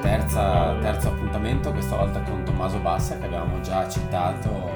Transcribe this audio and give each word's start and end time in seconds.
Terza, 0.00 0.76
terzo 0.80 1.08
appuntamento, 1.08 1.72
questa 1.72 1.96
volta 1.96 2.20
con 2.22 2.42
Tommaso 2.44 2.78
Bassa 2.78 3.18
che 3.18 3.26
avevamo 3.26 3.60
già 3.60 3.88
citato 3.88 4.70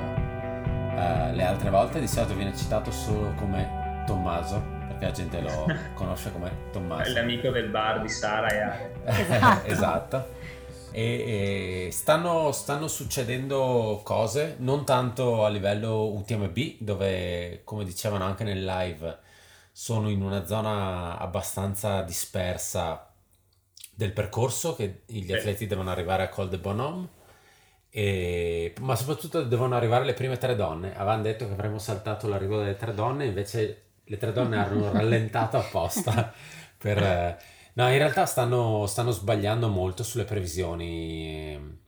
eh, 0.96 1.32
le 1.32 1.44
altre 1.44 1.70
volte, 1.70 2.00
di 2.00 2.06
solito 2.06 2.34
viene 2.34 2.54
citato 2.54 2.90
solo 2.90 3.32
come 3.34 4.02
Tommaso, 4.06 4.75
la 5.00 5.11
gente 5.11 5.41
lo 5.41 5.67
conosce 5.95 6.32
come 6.32 6.50
Tommaso. 6.73 7.11
È 7.11 7.13
l'amico 7.13 7.50
del 7.50 7.68
bar 7.68 8.00
di 8.00 8.09
Sara 8.09 8.49
e 8.49 8.61
Ale. 8.61 8.95
Esatto. 9.05 9.67
esatto. 9.67 10.35
E, 10.93 11.86
e 11.86 11.93
stanno, 11.93 12.53
stanno, 12.53 12.89
succedendo 12.89 14.00
cose, 14.03 14.57
non 14.61 14.86
tanto 14.86 15.45
a 15.45 15.49
livello 15.49 16.11
UTMB, 16.14 16.59
dove 16.79 17.61
come 17.64 17.85
dicevano 17.85 18.25
anche 18.25 18.45
nel 18.45 18.64
live, 18.64 19.19
sono 19.71 20.09
in 20.09 20.22
una 20.22 20.46
zona 20.46 21.19
abbastanza 21.19 22.00
dispersa 22.00 23.11
del 23.94 24.13
percorso 24.13 24.75
che 24.75 25.03
gli 25.07 25.31
atleti 25.33 25.67
devono 25.67 25.91
arrivare 25.91 26.22
a 26.22 26.29
Col 26.29 26.49
de 26.49 26.58
Bonhomme, 26.58 27.08
e, 27.91 28.75
ma 28.81 28.94
soprattutto 28.94 29.43
devono 29.43 29.75
arrivare 29.77 30.05
le 30.05 30.14
prime 30.14 30.39
tre 30.39 30.57
donne. 30.57 30.97
Avevano 30.97 31.22
detto 31.22 31.47
che 31.47 31.53
avremmo 31.53 31.79
saltato 31.79 32.27
l'arrivo 32.28 32.58
delle 32.58 32.77
tre 32.77 32.94
donne, 32.94 33.27
invece 33.27 33.86
le 34.06 34.16
tre 34.16 34.33
donne 34.33 34.56
hanno 34.56 34.91
rallentato 34.92 35.58
apposta. 35.58 36.33
per, 36.76 37.40
no, 37.74 37.90
in 37.90 37.98
realtà 37.98 38.26
stanno, 38.26 38.86
stanno 38.86 39.10
sbagliando 39.10 39.68
molto 39.68 40.02
sulle 40.02 40.24
previsioni. 40.24 41.84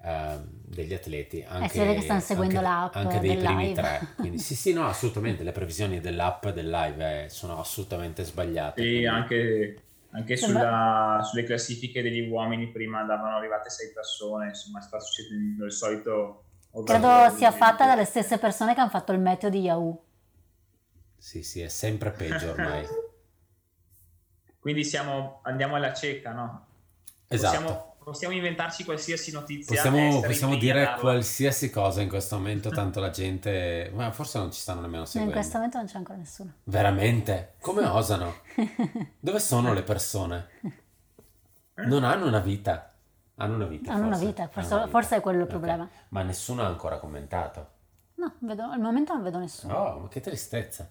Uh, 0.00 0.56
degli 0.62 0.94
atleti 0.94 1.44
anche, 1.46 1.66
eh, 1.66 1.68
si 1.70 1.78
vede 1.80 1.94
che 1.94 2.02
stanno 2.02 2.20
seguendo 2.20 2.58
anche, 2.58 2.68
l'app 2.68 2.94
anche 2.94 3.18
dei 3.18 3.36
primi 3.36 3.68
live. 3.68 3.74
tre 3.74 4.00
quindi 4.14 4.38
sì 4.38 4.54
sì 4.54 4.72
no 4.72 4.86
assolutamente 4.86 5.42
le 5.42 5.50
previsioni 5.50 5.98
dell'app 5.98 6.46
del 6.46 6.70
live 6.70 7.24
eh, 7.24 7.28
sono 7.28 7.58
assolutamente 7.58 8.22
sbagliate 8.22 8.80
e 8.80 8.84
quindi... 8.84 9.06
anche 9.06 9.82
anche 10.10 10.36
sulla, 10.36 11.20
sulle 11.22 11.42
classifiche 11.42 12.00
degli 12.02 12.28
uomini 12.28 12.68
prima 12.68 13.00
andavano 13.00 13.36
arrivate 13.36 13.68
sei 13.68 13.92
persone, 13.92 14.48
insomma 14.48 14.80
sta 14.80 14.98
succedendo 14.98 15.64
il 15.64 15.72
solito... 15.72 16.44
Credo 16.84 17.30
sia 17.34 17.50
fatta 17.50 17.86
dalle 17.86 18.04
stesse 18.04 18.38
persone 18.38 18.74
che 18.74 18.80
hanno 18.80 18.90
fatto 18.90 19.12
il 19.12 19.18
meteo 19.18 19.50
di 19.50 19.60
Yahoo. 19.60 20.02
Sì, 21.18 21.42
sì, 21.42 21.60
è 21.60 21.68
sempre 21.68 22.10
peggio 22.10 22.50
ormai. 22.50 22.86
Quindi 24.58 24.84
siamo, 24.84 25.40
andiamo 25.42 25.76
alla 25.76 25.92
cieca, 25.92 26.32
no? 26.32 26.66
Esatto. 27.26 27.56
Possiamo, 27.56 27.96
possiamo 28.02 28.34
inventarci 28.34 28.84
qualsiasi 28.84 29.32
notizia. 29.32 29.74
Possiamo, 29.74 30.20
possiamo 30.20 30.56
dire 30.56 30.96
qualsiasi 30.98 31.70
cosa 31.70 32.00
in 32.02 32.08
questo 32.08 32.36
momento, 32.36 32.70
tanto 32.70 33.00
la 33.00 33.10
gente... 33.10 33.90
Ma 33.94 34.10
forse 34.10 34.38
non 34.38 34.52
ci 34.52 34.60
stanno 34.60 34.80
nemmeno 34.80 35.04
seguendo. 35.04 35.34
In 35.34 35.38
questo 35.40 35.56
momento 35.56 35.78
non 35.78 35.86
c'è 35.86 35.96
ancora 35.96 36.18
nessuno. 36.18 36.52
Veramente? 36.64 37.54
Come 37.60 37.84
osano? 37.86 38.34
Dove 39.20 39.38
sono 39.40 39.72
le 39.72 39.82
persone? 39.82 40.48
Non 41.74 42.04
hanno 42.04 42.26
una 42.26 42.40
vita. 42.40 42.92
Hanno 43.36 43.54
una 43.54 43.66
vita. 43.66 43.92
Hanno 43.92 44.06
forse. 44.06 44.20
una 44.20 44.30
vita, 44.30 44.48
forse, 44.48 44.72
Hanno 44.72 44.82
una 44.82 44.90
forse 44.90 45.16
è 45.16 45.20
quello 45.20 45.38
il 45.38 45.44
Ok. 45.44 45.50
problema. 45.50 45.88
Ma 46.08 46.22
nessuno 46.22 46.62
ha 46.62 46.66
ancora 46.66 46.98
commentato. 46.98 47.70
No, 48.16 48.34
vedo, 48.40 48.64
al 48.64 48.80
momento 48.80 49.14
non 49.14 49.22
vedo 49.22 49.38
nessuno. 49.38 49.74
Oh, 49.74 49.98
ma 50.00 50.08
che 50.08 50.20
tristezza. 50.20 50.90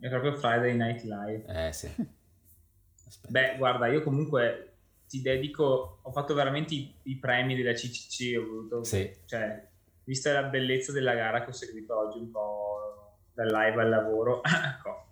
È 0.00 0.08
proprio 0.08 0.34
Friday 0.36 0.74
Night 0.76 1.02
Live. 1.02 1.66
Eh 1.68 1.72
sì. 1.72 1.86
Aspetta. 3.06 3.28
Beh, 3.30 3.56
guarda, 3.56 3.86
io 3.88 4.02
comunque 4.02 4.70
ti 5.08 5.20
dedico, 5.20 5.98
ho 6.02 6.10
fatto 6.12 6.34
veramente 6.34 6.74
i, 6.74 6.94
i 7.02 7.16
premi 7.16 7.54
della 7.56 7.72
CCC, 7.72 8.38
ho 8.38 8.46
voluto, 8.46 8.84
Sì. 8.84 9.10
cioè, 9.26 9.66
vista 10.04 10.32
la 10.32 10.44
bellezza 10.44 10.92
della 10.92 11.14
gara 11.14 11.42
che 11.44 11.50
ho 11.50 11.52
seguito 11.52 11.96
oggi 11.96 12.18
un 12.18 12.30
po' 12.30 13.18
dal 13.34 13.46
live 13.46 13.80
al 13.82 13.88
lavoro, 13.88 14.42
ecco, 14.44 15.06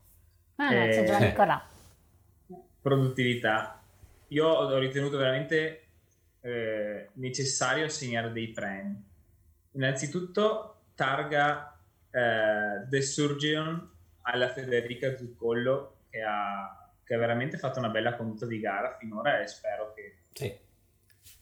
Ah, 0.57 0.65
no, 0.71 0.87
c'è 0.87 1.03
Eh, 1.03 1.05
Giovanni 1.05 1.33
Corrà. 1.35 1.67
produttività. 2.81 3.81
Io 4.29 4.47
ho 4.49 4.79
ritenuto 4.79 5.17
veramente 5.19 5.87
eh, 6.41 7.11
necessario 7.15 7.85
assegnare 7.85 8.33
dei 8.33 8.49
premi. 8.49 9.11
Innanzitutto, 9.73 10.77
targa 10.95 11.79
eh, 12.11 12.87
The 12.89 13.01
Surgeon 13.03 13.91
alla 14.23 14.49
Federica 14.53 15.17
Zuccollo 15.17 15.99
che 16.11 16.23
ha, 16.23 16.91
che 17.05 17.15
ha 17.15 17.19
veramente 17.19 17.59
fatto 17.59 17.79
una 17.79 17.89
bella 17.89 18.17
condotta 18.17 18.47
di 18.47 18.61
gara 18.61 18.97
finora 18.99 19.41
e 19.41 19.47
spero 19.47 19.93
che 19.95 20.17
Sì. 20.33 20.59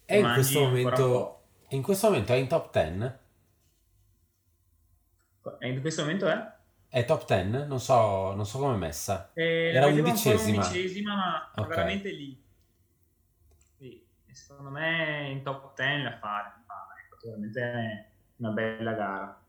E 0.05 0.19
in 0.19 0.33
questo 0.33 0.61
momento... 0.61 1.35
In 1.73 1.83
questo 1.83 2.09
momento 2.09 2.33
è 2.33 2.37
in 2.37 2.49
top 2.49 2.73
10? 2.73 3.13
po'. 5.41 5.59
E 5.61 5.69
in 5.69 5.81
questo 5.81 6.03
momento 6.03 6.27
è? 6.29 6.59
È 6.89 7.05
top 7.05 7.25
10? 7.27 7.67
Non 7.69 7.79
so, 7.81 8.33
non 8.35 8.45
so 8.47 8.59
come 8.59 8.75
è 8.75 8.79
messa. 8.79 9.31
Eh, 9.35 9.73
Era 9.75 9.87
undicesima. 9.87 10.65
undicesima, 10.65 11.15
ma 11.15 11.63
Ok. 11.63 11.69
veramente 11.69 12.11
lì. 12.11 12.43
Sì, 13.79 14.05
secondo 14.33 14.71
me 14.71 15.29
in 15.31 15.43
top 15.43 15.75
10 15.77 16.03
la 16.03 16.19
fa, 16.19 16.47
è 16.49 17.09
fatto 17.09 17.27
veramente 17.29 18.11
una 18.37 18.51
bella 18.51 18.93
gara. 18.93 19.40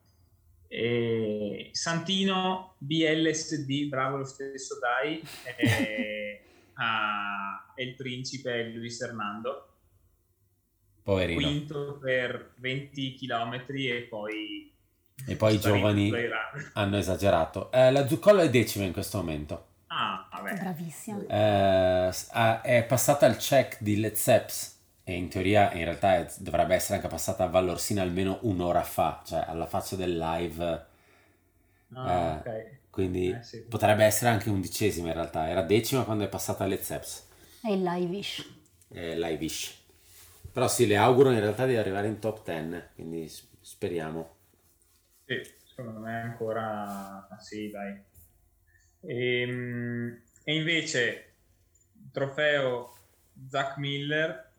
E 0.74 1.68
Santino 1.74 2.76
BLSD, 2.78 3.90
bravo 3.90 4.16
lo 4.18 4.24
stesso 4.24 4.80
Dai, 4.80 5.22
è, 5.58 6.42
ha- 6.76 7.74
è 7.76 7.82
il 7.82 7.94
principe 7.96 8.70
Luis 8.70 9.02
Hernando, 9.02 9.68
Poverino. 11.04 11.42
quinto 11.42 12.00
per 12.02 12.54
20 12.56 13.16
km 13.16 13.66
e 13.68 14.08
poi... 14.10 14.74
E 15.28 15.36
poi 15.36 15.56
i 15.56 15.60
giovani 15.60 16.10
hanno 16.74 16.98
esagerato. 16.98 17.70
Eh, 17.74 17.92
la 17.92 18.08
Zuccollo 18.08 18.40
è 18.40 18.50
decima 18.50 18.86
in 18.86 18.94
questo 18.94 19.18
momento. 19.18 19.66
Ah, 19.88 20.26
vabbè. 20.32 20.58
Bravissima. 20.58 21.20
Eh, 21.28 22.16
ha- 22.30 22.62
è 22.62 22.86
passata 22.86 23.26
al 23.26 23.36
check 23.36 23.82
di 23.82 24.00
Letzeps 24.00 24.71
e 25.04 25.14
in 25.16 25.30
teoria 25.30 25.72
in 25.74 25.84
realtà 25.86 26.16
è- 26.18 26.32
dovrebbe 26.40 26.76
essere 26.76 26.96
anche 26.96 27.08
passata 27.08 27.44
a 27.46 27.48
Vallorsina 27.48 28.02
almeno 28.02 28.40
un'ora 28.44 28.84
fa, 28.84 29.22
cioè 29.26 29.46
alla 29.48 29.66
faccia 29.68 29.96
del 29.96 30.18
live. 30.18 30.86
Ah, 31.96 32.28
Eh, 32.34 32.40
ok. 32.40 32.48
Quindi 32.90 33.40
Eh, 33.40 33.44
sì. 33.44 33.64
potrebbe 33.68 34.04
essere 34.04 34.30
anche 34.32 34.50
undicesima 34.50 35.08
in 35.08 35.14
realtà. 35.14 35.48
Era 35.48 35.62
decima 35.62 36.04
quando 36.04 36.24
è 36.26 36.30
passata 36.30 36.64
a 36.64 36.68
Letzeps. 36.68 37.26
È 37.60 37.74
live-ish. 37.76 38.46
eh, 38.90 39.16
live-ish. 39.18 39.80
Però 40.52 40.68
sì, 40.68 40.86
le 40.88 40.98
auguro 40.98 41.32
in 41.32 41.40
realtà 41.40 41.66
di 41.66 41.76
arrivare 41.78 42.08
in 42.08 42.20
top 42.20 42.44
10, 42.44 42.84
quindi 42.96 43.32
speriamo. 43.62 44.36
Sì, 45.26 45.42
secondo 45.66 46.00
me 46.00 46.22
ancora 46.22 47.28
sì, 47.40 47.70
dai. 47.72 48.00
Ehm, 49.02 50.22
E, 50.44 50.56
invece 50.56 51.34
trofeo 52.12 52.94
Zach 53.48 53.78
Miller 53.78 54.51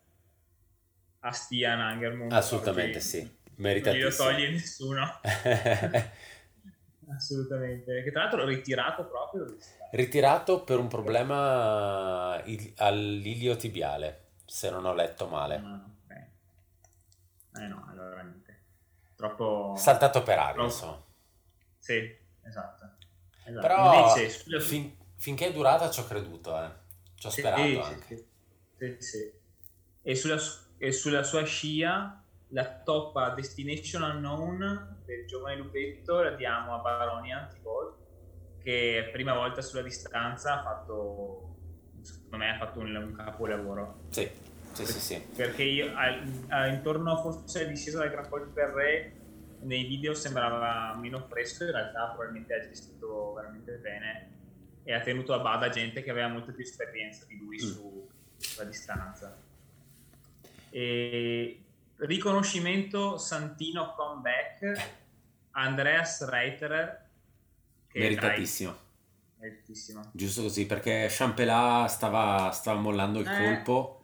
a 1.25 1.31
Stian 1.31 1.79
Angermund. 1.79 2.31
Assolutamente 2.31 2.99
sì, 2.99 3.21
Non 3.55 3.71
glielo 3.71 4.13
toglie 4.13 4.49
nessuno. 4.51 5.19
Assolutamente. 7.13 8.03
Che 8.03 8.11
tra 8.11 8.23
l'altro 8.23 8.45
ritirato 8.45 9.05
proprio. 9.05 9.55
Ritirato 9.91 10.63
per 10.63 10.79
un 10.79 10.87
problema 10.87 12.41
il- 12.45 12.73
all'iliotibiale, 12.77 14.31
se 14.45 14.69
non 14.69 14.85
ho 14.85 14.93
letto 14.93 15.27
male. 15.27 15.55
Ah. 15.55 15.87
Eh 17.55 17.67
no, 17.67 17.85
allora 17.87 18.09
veramente. 18.09 18.61
Troppo... 19.15 19.75
Saltato 19.77 20.23
per 20.23 20.39
aria, 20.39 20.53
Troppo. 20.53 20.69
insomma. 20.69 21.03
Sì, 21.77 22.17
esatto. 22.43 22.91
Esatto. 23.45 23.67
Però 23.67 23.93
Invece, 24.09 24.29
sulla- 24.29 24.59
fin- 24.59 24.97
finché 25.17 25.47
è 25.47 25.53
durata 25.53 25.89
ci 25.91 25.99
ho 25.99 26.05
creduto, 26.07 26.59
eh. 26.63 26.71
Ci 27.15 27.27
ho 27.27 27.29
Sì, 27.29 27.39
sperato 27.41 27.63
sì, 27.63 27.75
anche. 27.77 28.15
sì, 28.15 28.25
sì, 28.77 28.95
sì. 28.99 29.31
E, 30.01 30.15
sulla, 30.15 30.37
su- 30.39 30.61
e 30.83 30.91
sulla 30.91 31.23
sua 31.23 31.45
scia 31.45 32.21
la 32.49 32.65
toppa 32.83 33.29
Destination 33.29 34.01
Unknown 34.03 34.97
del 35.05 35.25
giovane 35.25 35.55
Lupetto 35.55 36.21
la 36.21 36.31
diamo 36.31 36.73
a 36.75 36.79
Baroni 36.79 37.31
Antigol 37.31 37.95
che 38.61 39.07
prima 39.13 39.33
volta 39.33 39.61
sulla 39.61 39.81
distanza 39.81 40.59
ha 40.59 40.61
fatto 40.61 41.55
secondo 42.01 42.35
me 42.37 42.49
ha 42.53 42.57
fatto 42.57 42.79
un, 42.79 42.93
un 42.93 43.13
capolavoro 43.15 44.01
Sì, 44.09 44.29
sì, 44.73 44.85
sì, 44.85 44.99
sì. 44.99 45.25
perché 45.35 45.63
io 45.63 45.95
al- 45.95 46.21
a- 46.49 46.67
intorno 46.67 47.15
forse 47.21 47.61
alla 47.61 47.69
discesa 47.69 48.01
del 48.01 48.09
Gran 48.11 48.27
Col 48.27 48.51
Ferré 48.53 49.15
nei 49.61 49.85
video 49.85 50.13
sembrava 50.13 50.93
meno 50.99 51.25
fresco 51.29 51.63
in 51.63 51.71
realtà 51.71 52.07
probabilmente 52.09 52.53
ha 52.55 52.59
gestito 52.59 53.31
veramente 53.31 53.71
bene 53.77 54.31
e 54.83 54.93
ha 54.93 54.99
tenuto 54.99 55.33
a 55.33 55.39
bada 55.39 55.69
gente 55.69 56.03
che 56.03 56.11
aveva 56.11 56.27
molta 56.27 56.51
più 56.51 56.63
esperienza 56.65 57.23
di 57.25 57.37
lui 57.37 57.55
Mm. 57.55 57.59
su- 57.67 58.09
sulla 58.35 58.65
distanza 58.67 59.37
e 60.73 61.61
riconoscimento 61.97 63.17
Santino 63.19 63.93
comeback 63.95 64.89
Andreas 65.51 66.27
Reiterer 66.27 67.01
Meritatissimo. 67.93 68.71
dai, 68.71 69.49
meritissimo 69.49 70.01
Giusto 70.11 70.41
così, 70.41 70.65
perché 70.65 71.05
Champelà 71.09 71.85
stava, 71.87 72.49
stava 72.51 72.79
mollando 72.79 73.19
il 73.19 73.27
Eh. 73.27 73.37
colpo 73.37 74.03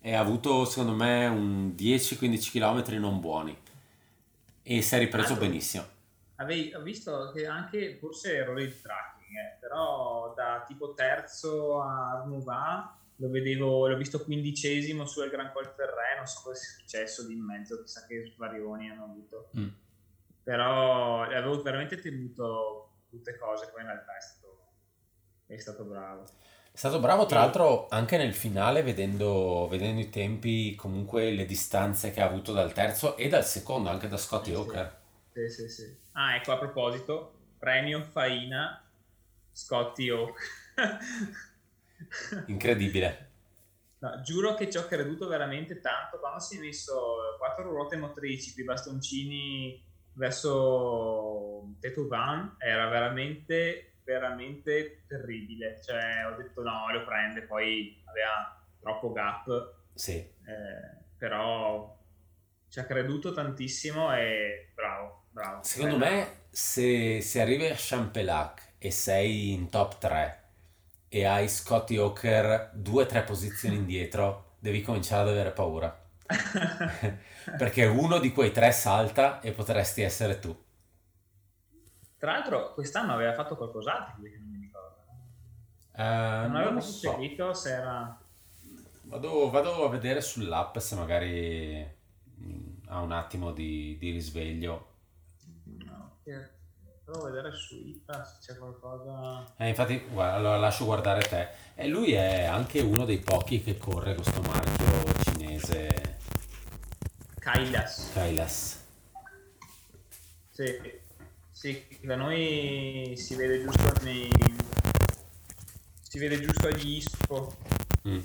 e 0.00 0.14
ha 0.14 0.20
avuto 0.20 0.64
secondo 0.66 0.92
me 0.94 1.26
un 1.26 1.74
10-15 1.74 2.50
km 2.52 2.84
non 3.00 3.18
buoni 3.18 3.56
e 4.62 4.80
si 4.82 4.94
è 4.94 4.98
ripreso 4.98 5.32
Altro. 5.32 5.46
benissimo. 5.48 5.84
Avevi, 6.36 6.72
ho 6.74 6.82
visto 6.82 7.32
che 7.34 7.46
anche 7.46 7.96
forse 7.98 8.36
errore 8.36 8.66
di 8.66 8.80
tracking, 8.80 9.36
eh, 9.36 9.56
però 9.60 10.32
da 10.34 10.64
tipo 10.66 10.94
terzo 10.94 11.80
a 11.82 12.12
Arnuva 12.20 12.96
lo 13.16 13.30
vedevo, 13.30 13.86
l'ho 13.88 13.96
visto 13.96 14.22
quindicesimo 14.24 15.06
sul 15.06 15.30
Gran 15.30 15.52
Col 15.52 15.72
Ferré, 15.76 16.16
non 16.16 16.26
so 16.26 16.40
cosa 16.42 16.60
sia 16.60 16.78
successo 16.78 17.26
lì 17.26 17.34
in 17.34 17.44
mezzo, 17.44 17.80
chissà 17.82 18.06
che 18.06 18.30
svarioni 18.34 18.90
hanno 18.90 19.04
avuto. 19.04 19.50
Mm. 19.58 19.68
Però 20.42 21.22
avevo 21.22 21.62
veramente 21.62 21.98
temuto 22.00 22.90
tutte 23.08 23.36
cose, 23.38 23.70
poi 23.72 23.82
in 23.82 23.86
realtà 23.86 24.16
è 24.16 24.20
stato, 24.20 24.58
è 25.46 25.56
stato 25.58 25.84
bravo. 25.84 26.24
È 26.70 26.76
stato 26.76 26.98
bravo 26.98 27.24
tra 27.26 27.38
Sì. 27.38 27.44
l'altro 27.44 27.86
anche 27.88 28.16
nel 28.16 28.34
finale 28.34 28.82
vedendo, 28.82 29.68
vedendo 29.70 30.00
i 30.00 30.10
tempi, 30.10 30.74
comunque 30.74 31.30
le 31.30 31.46
distanze 31.46 32.10
che 32.10 32.20
ha 32.20 32.26
avuto 32.26 32.52
dal 32.52 32.72
terzo 32.72 33.16
e 33.16 33.28
dal 33.28 33.44
secondo, 33.44 33.88
anche 33.90 34.08
da 34.08 34.16
Scotty 34.16 34.46
Sì, 34.46 34.50
sì. 34.50 34.56
Hawker. 34.56 35.00
Sì, 35.32 35.48
sì, 35.48 35.68
sì. 35.68 35.96
Ah, 36.12 36.34
ecco, 36.34 36.50
a 36.52 36.58
proposito, 36.58 37.34
premio 37.58 38.02
Faina 38.02 38.84
Scotty 39.52 40.10
Oak. 40.10 40.72
Incredibile. 42.46 43.30
No, 43.98 44.20
giuro 44.20 44.54
che 44.54 44.70
ci 44.70 44.76
ho 44.76 44.86
creduto 44.86 45.26
veramente 45.26 45.80
tanto 45.80 46.18
quando 46.18 46.38
si 46.38 46.58
è 46.58 46.60
messo 46.60 47.36
quattro 47.38 47.70
ruote 47.70 47.96
motrici, 47.96 48.52
i 48.60 48.64
bastoncini 48.64 49.82
verso 50.12 51.74
Tetovan, 51.80 52.56
era 52.58 52.88
veramente, 52.88 53.94
veramente 54.04 55.04
terribile. 55.06 55.80
Cioè, 55.82 56.26
ho 56.26 56.36
detto 56.36 56.62
no, 56.62 56.92
lo 56.92 57.04
prende, 57.04 57.42
poi 57.42 58.02
aveva 58.04 58.62
troppo 58.78 59.12
gap, 59.12 59.74
Sì. 59.94 60.12
eh, 60.12 61.04
però 61.16 61.98
ci 62.68 62.78
ha 62.80 62.84
creduto 62.84 63.32
tantissimo 63.32 64.14
e 64.14 64.70
bravo, 64.74 65.26
bravo. 65.30 65.62
Secondo 65.62 65.96
me 65.96 66.42
se, 66.50 67.20
se 67.22 67.40
arrivi 67.40 67.66
a 67.66 67.74
Champelac 67.76 68.74
e 68.78 68.90
sei 68.90 69.52
in 69.52 69.70
top 69.70 69.98
3 69.98 70.43
e 71.14 71.24
hai 71.26 71.48
Scotty 71.48 71.96
Hawker 71.96 72.70
due 72.74 73.04
o 73.04 73.06
tre 73.06 73.22
posizioni 73.22 73.76
indietro, 73.76 74.56
devi 74.58 74.82
cominciare 74.82 75.22
ad 75.22 75.28
avere 75.28 75.52
paura. 75.52 75.96
Perché 77.56 77.84
uno 77.86 78.18
di 78.18 78.32
quei 78.32 78.50
tre 78.50 78.72
salta 78.72 79.40
e 79.40 79.52
potresti 79.52 80.02
essere 80.02 80.40
tu. 80.40 80.56
Tra 82.18 82.32
l'altro 82.32 82.72
quest'anno 82.74 83.12
aveva 83.12 83.34
fatto 83.34 83.56
qualcos'altro, 83.56 84.22
che 84.22 84.36
non 84.38 84.48
mi 84.48 84.58
ricordo. 84.60 84.96
Eh, 85.96 86.02
Non 86.02 86.56
avevo 86.56 86.70
proprio 86.72 86.80
so. 86.80 86.98
seguito 87.10 87.52
se 87.54 87.70
era... 87.72 88.18
Vado, 89.06 89.50
vado 89.50 89.84
a 89.84 89.88
vedere 89.90 90.20
sull'app 90.20 90.78
se 90.78 90.94
magari 90.96 91.86
mm, 92.40 92.76
ha 92.88 93.00
un 93.00 93.12
attimo 93.12 93.52
di, 93.52 93.96
di 93.98 94.10
risveglio. 94.10 94.92
No, 95.84 96.18
che- 96.24 96.50
provo 97.04 97.26
a 97.26 97.30
vedere 97.30 97.52
su 97.52 97.76
IPA 97.76 98.24
se 98.24 98.36
c'è 98.52 98.58
qualcosa... 98.58 99.44
Eh, 99.58 99.68
infatti, 99.68 100.02
guarda, 100.10 100.34
allora 100.36 100.56
lascio 100.56 100.84
guardare 100.86 101.22
te. 101.22 101.48
E 101.74 101.86
lui 101.86 102.12
è 102.12 102.44
anche 102.44 102.80
uno 102.80 103.04
dei 103.04 103.18
pochi 103.18 103.62
che 103.62 103.76
corre 103.76 104.14
questo 104.14 104.40
marchio 104.42 105.12
cinese 105.22 106.18
Kailas. 107.38 108.10
Kailas. 108.14 108.82
Sì, 110.50 110.80
sì, 111.50 111.98
da 112.02 112.16
noi 112.16 113.14
si 113.16 113.34
vede 113.34 113.60
giusto 113.62 113.92
nei... 114.02 114.30
si 116.00 116.18
vede 116.18 116.40
giusto 116.40 116.68
agli 116.68 116.96
ISPO 116.96 117.56
Mm. 118.06 118.20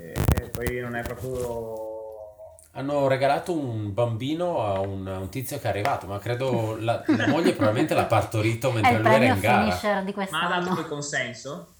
e 0.00 0.50
poi 0.52 0.80
non 0.80 0.94
è 0.94 1.02
proprio... 1.02 1.87
Hanno 2.78 3.08
regalato 3.08 3.52
un 3.52 3.92
bambino 3.92 4.62
a 4.64 4.78
un, 4.78 5.04
a 5.08 5.18
un 5.18 5.28
tizio 5.30 5.58
che 5.58 5.64
è 5.66 5.68
arrivato, 5.68 6.06
ma 6.06 6.20
credo 6.20 6.76
la, 6.78 7.02
la 7.06 7.26
moglie 7.26 7.52
probabilmente 7.52 7.92
l'ha 7.94 8.06
partorito 8.06 8.70
mentre 8.70 8.94
il 8.98 9.02
lui 9.02 9.14
era 9.14 9.24
in 9.24 9.40
gara. 9.40 9.64
di 10.04 10.14
Ma 10.30 10.44
ha 10.44 10.60
dato 10.60 10.78
il 10.78 10.86
consenso 10.86 11.74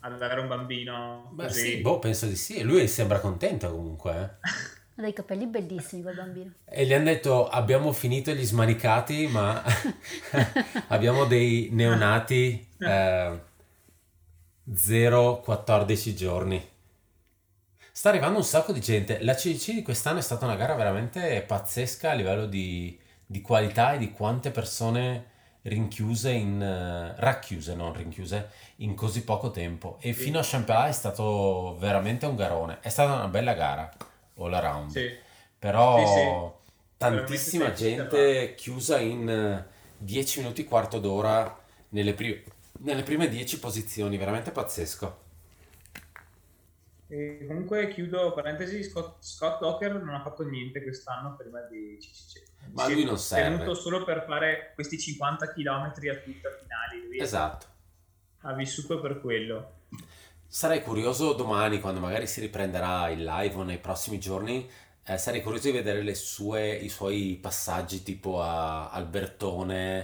ad 0.00 0.20
avere 0.20 0.40
un 0.40 0.48
bambino 0.48 1.30
Beh, 1.32 1.46
così? 1.46 1.60
sì, 1.70 1.76
boh, 1.78 1.98
penso 1.98 2.26
di 2.26 2.36
sì. 2.36 2.56
E 2.56 2.62
lui 2.62 2.86
sembra 2.88 3.20
contento 3.20 3.70
comunque. 3.70 4.38
eh. 4.42 4.50
Ha 4.94 5.00
dei 5.00 5.14
capelli 5.14 5.46
bellissimi 5.46 6.02
quel 6.02 6.14
bambino. 6.16 6.52
E 6.66 6.84
gli 6.84 6.92
hanno 6.92 7.04
detto 7.04 7.48
abbiamo 7.48 7.92
finito 7.92 8.30
gli 8.32 8.44
smanicati, 8.44 9.26
ma 9.26 9.62
abbiamo 10.88 11.24
dei 11.24 11.70
neonati 11.72 12.68
eh, 12.78 13.40
0-14 14.70 16.14
giorni. 16.14 16.71
Sta 18.02 18.10
arrivando 18.10 18.38
un 18.38 18.44
sacco 18.44 18.72
di 18.72 18.80
gente. 18.80 19.22
La 19.22 19.34
CDC 19.34 19.74
di 19.74 19.82
quest'anno 19.82 20.18
è 20.18 20.22
stata 20.22 20.44
una 20.44 20.56
gara 20.56 20.74
veramente 20.74 21.40
pazzesca 21.42 22.10
a 22.10 22.14
livello 22.14 22.46
di, 22.46 22.98
di 23.24 23.40
qualità 23.40 23.92
e 23.92 23.98
di 23.98 24.10
quante 24.10 24.50
persone 24.50 25.26
rinchiuse 25.62 26.32
in 26.32 26.60
eh, 26.60 27.14
racchiuse, 27.16 27.76
non 27.76 27.92
rinchiuse, 27.94 28.50
in 28.78 28.96
così 28.96 29.22
poco 29.22 29.52
tempo. 29.52 29.98
E 30.00 30.12
Sì. 30.12 30.20
fino 30.20 30.40
a 30.40 30.42
Champellat 30.44 30.88
è 30.88 30.92
stato 30.92 31.76
veramente 31.78 32.26
un 32.26 32.34
garone. 32.34 32.78
È 32.80 32.88
stata 32.88 33.12
una 33.12 33.28
bella 33.28 33.54
gara 33.54 33.88
all 34.38 34.52
around. 34.52 34.90
Sì. 34.90 35.08
Però 35.56 36.04
Sì, 36.04 36.74
tantissima 36.96 37.72
gente 37.72 38.56
chiusa 38.56 38.98
in 38.98 39.28
eh, 39.30 39.64
10 39.98 40.40
minuti, 40.40 40.64
quarto 40.64 40.98
d'ora 40.98 41.56
nelle, 41.90 42.14
pri- 42.14 42.42
nelle 42.80 43.04
prime 43.04 43.28
10 43.28 43.60
posizioni, 43.60 44.16
veramente 44.16 44.50
pazzesco. 44.50 45.21
E 47.12 47.44
comunque 47.46 47.88
chiudo 47.90 48.32
parentesi, 48.32 48.82
Scott, 48.82 49.22
Scott 49.22 49.60
Locker 49.60 49.92
non 50.02 50.14
ha 50.14 50.22
fatto 50.22 50.44
niente 50.48 50.82
quest'anno 50.82 51.36
prima 51.36 51.60
di 51.60 51.98
CCC. 52.00 52.42
Ma 52.72 52.86
Si 52.86 52.94
lui 52.94 53.02
è 53.02 53.04
non 53.04 53.18
serve. 53.18 53.56
tenuto 53.58 53.74
solo 53.74 54.02
per 54.02 54.24
fare 54.26 54.72
questi 54.74 54.98
50 54.98 55.52
km 55.52 55.82
a 55.82 55.90
tutta 55.92 56.48
finali. 56.58 57.06
Lui 57.06 57.18
Esatto. 57.20 57.66
ha 58.40 58.54
vissuto 58.54 58.98
per 58.98 59.20
quello. 59.20 59.80
Sarei 60.46 60.80
curioso 60.82 61.34
domani, 61.34 61.80
quando 61.80 62.00
magari 62.00 62.26
si 62.26 62.40
riprenderà 62.40 63.10
il 63.10 63.22
live 63.24 63.56
o 63.56 63.62
nei 63.62 63.78
prossimi 63.78 64.18
giorni, 64.18 64.66
eh, 65.04 65.18
sarei 65.18 65.42
curioso 65.42 65.66
di 65.66 65.76
vedere 65.76 66.00
le 66.00 66.14
sue- 66.14 66.74
i 66.76 66.88
suoi 66.88 67.38
passaggi 67.42 68.02
tipo 68.02 68.40
a 68.40 68.88
Albertone, 68.90 70.00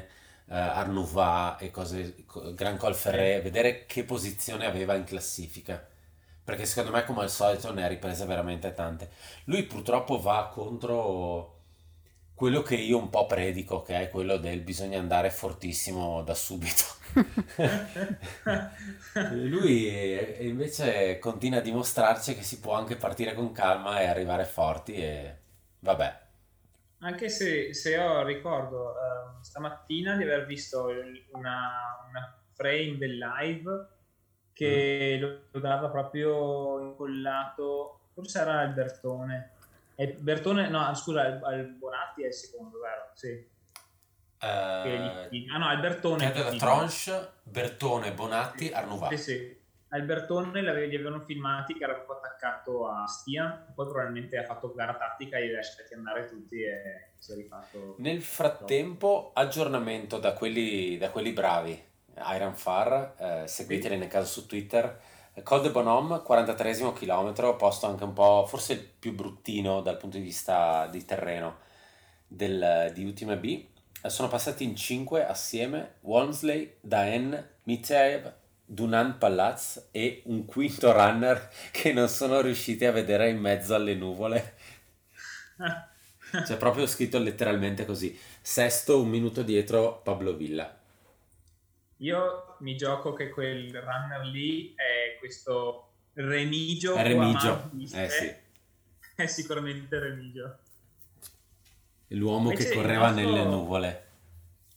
eh, 0.46 0.54
Arnouva 0.54 1.56
e 1.56 1.70
cose, 1.70 2.24
co- 2.26 2.52
Gran 2.52 2.76
Col 2.76 2.94
Ferré, 2.94 3.40
vedere 3.40 3.86
che 3.86 4.04
posizione 4.04 4.66
aveva 4.66 4.94
in 4.94 5.04
classifica. 5.04 5.87
Perché 6.48 6.64
secondo 6.64 6.96
me, 6.96 7.04
come 7.04 7.20
al 7.20 7.28
solito, 7.28 7.74
ne 7.74 7.84
ha 7.84 7.88
riprese 7.88 8.24
veramente 8.24 8.72
tante. 8.72 9.10
Lui 9.44 9.64
purtroppo 9.64 10.18
va 10.18 10.48
contro 10.50 11.56
quello 12.32 12.62
che 12.62 12.74
io 12.74 12.96
un 12.96 13.10
po' 13.10 13.26
predico, 13.26 13.82
che 13.82 14.00
è 14.00 14.08
quello 14.08 14.38
del 14.38 14.60
bisogna 14.60 14.98
andare 14.98 15.28
fortissimo 15.28 16.22
da 16.22 16.32
subito. 16.32 16.84
Lui 19.34 19.88
eh, 19.90 20.38
invece 20.40 21.18
continua 21.18 21.58
a 21.58 21.60
dimostrarci 21.60 22.34
che 22.34 22.42
si 22.42 22.60
può 22.60 22.72
anche 22.72 22.96
partire 22.96 23.34
con 23.34 23.52
calma 23.52 24.00
e 24.00 24.06
arrivare 24.06 24.46
forti 24.46 24.94
e 24.94 25.36
vabbè. 25.80 26.20
Anche 27.00 27.28
se, 27.28 27.74
se 27.74 27.90
io 27.90 28.24
ricordo 28.24 28.94
ehm, 28.94 29.42
stamattina 29.42 30.16
di 30.16 30.22
aver 30.22 30.46
visto 30.46 30.86
una, 31.32 32.06
una 32.08 32.38
frame 32.54 32.96
del 32.96 33.18
live 33.18 33.96
che 34.58 35.18
Mm. 35.18 35.20
lo, 35.52 35.60
dava 35.60 35.88
proprio 35.88 36.80
incollato, 36.80 38.00
forse 38.12 38.40
era 38.40 38.58
Albertone. 38.58 39.52
E 39.94 40.14
Bertone, 40.14 40.68
no, 40.68 40.92
scusa, 40.96 41.22
al, 41.22 41.40
al 41.44 41.64
Bonatti 41.78 42.24
è 42.24 42.26
il 42.26 42.32
secondo, 42.34 42.80
vero? 42.80 43.10
Sì. 43.14 43.28
Gli- 44.40 45.48
ah 45.50 45.58
no, 45.58 45.66
Albertone. 45.68 46.30
credo 46.32 46.50
che- 46.50 46.56
Tranche, 46.56 47.30
Bertone, 47.44 48.12
Bonatti, 48.12 48.70
Arnuva. 48.72 49.08
Sì, 49.10 49.16
sì. 49.16 49.56
Albertone 49.90 50.60
l'ave- 50.60 50.86
li 50.86 50.94
avevano 50.96 51.20
filmati 51.24 51.74
che 51.74 51.84
era 51.84 51.94
proprio 51.94 52.16
attaccato 52.18 52.88
a 52.88 53.06
Stia, 53.06 53.66
poi 53.74 53.86
probabilmente 53.86 54.36
ha 54.36 54.44
fatto 54.44 54.72
gara 54.74 54.94
tattica 54.94 55.38
e 55.38 55.46
li 55.46 55.52
ha 55.52 55.56
lasciati 55.56 55.94
andare 55.94 56.26
tutti 56.28 56.60
e 56.62 57.10
si 57.16 57.32
è 57.32 57.34
rifatto. 57.36 57.94
Nel 57.98 58.22
frattempo, 58.22 59.30
aggiornamento 59.34 60.18
da 60.18 60.34
quelli, 60.34 60.98
da 60.98 61.10
quelli 61.10 61.32
bravi, 61.32 61.82
Iron 62.34 62.54
Far, 62.54 63.14
eh, 63.18 63.48
seguiteli 63.48 63.96
nel 63.96 64.08
caso 64.08 64.40
su 64.40 64.46
Twitter. 64.46 65.00
Col 65.42 65.62
de 65.62 65.70
Bonhomme, 65.70 66.20
43 66.22 66.92
chilometro, 66.94 67.56
posto 67.56 67.86
anche 67.86 68.04
un 68.04 68.12
po', 68.12 68.44
forse 68.46 68.72
il 68.72 68.80
più 68.80 69.14
bruttino 69.14 69.80
dal 69.82 69.96
punto 69.96 70.16
di 70.16 70.22
vista 70.22 70.86
di 70.88 71.04
terreno 71.04 71.58
del, 72.26 72.90
di 72.92 73.04
UTMB. 73.04 73.44
Eh, 73.44 74.10
Sono 74.10 74.28
passati 74.28 74.64
in 74.64 74.76
5 74.76 75.26
assieme 75.26 75.94
Walmsley, 76.00 76.76
Daen, 76.80 77.48
Mityaev, 77.64 78.32
Dunan 78.64 79.16
Palaz 79.18 79.88
e 79.92 80.22
un 80.26 80.44
quinto 80.44 80.92
runner 80.92 81.48
che 81.70 81.92
non 81.92 82.08
sono 82.08 82.40
riusciti 82.40 82.84
a 82.84 82.92
vedere 82.92 83.30
in 83.30 83.38
mezzo 83.38 83.74
alle 83.74 83.94
nuvole. 83.94 84.54
C'è 86.30 86.56
proprio 86.58 86.86
scritto 86.86 87.18
letteralmente 87.18 87.86
così. 87.86 88.16
Sesto, 88.42 89.00
un 89.00 89.08
minuto 89.08 89.42
dietro 89.42 90.00
Pablo 90.02 90.34
Villa. 90.34 90.77
Io 91.98 92.56
mi 92.60 92.76
gioco 92.76 93.12
che 93.12 93.28
quel 93.30 93.72
runner 93.72 94.24
lì 94.26 94.72
è 94.74 95.16
questo 95.18 95.84
Remigio, 96.14 96.94
È 96.94 97.02
Remigio, 97.02 97.70
eh 97.94 98.08
sì. 98.08 98.34
è 99.16 99.26
sicuramente 99.26 99.98
Remigio. 99.98 100.58
L'uomo 102.08 102.48
che 102.50 102.54
Invece 102.54 102.70
il 102.70 102.74
correva 102.80 103.10
nostro- 103.10 103.24
nelle 103.30 103.44
nuvole. 103.44 104.06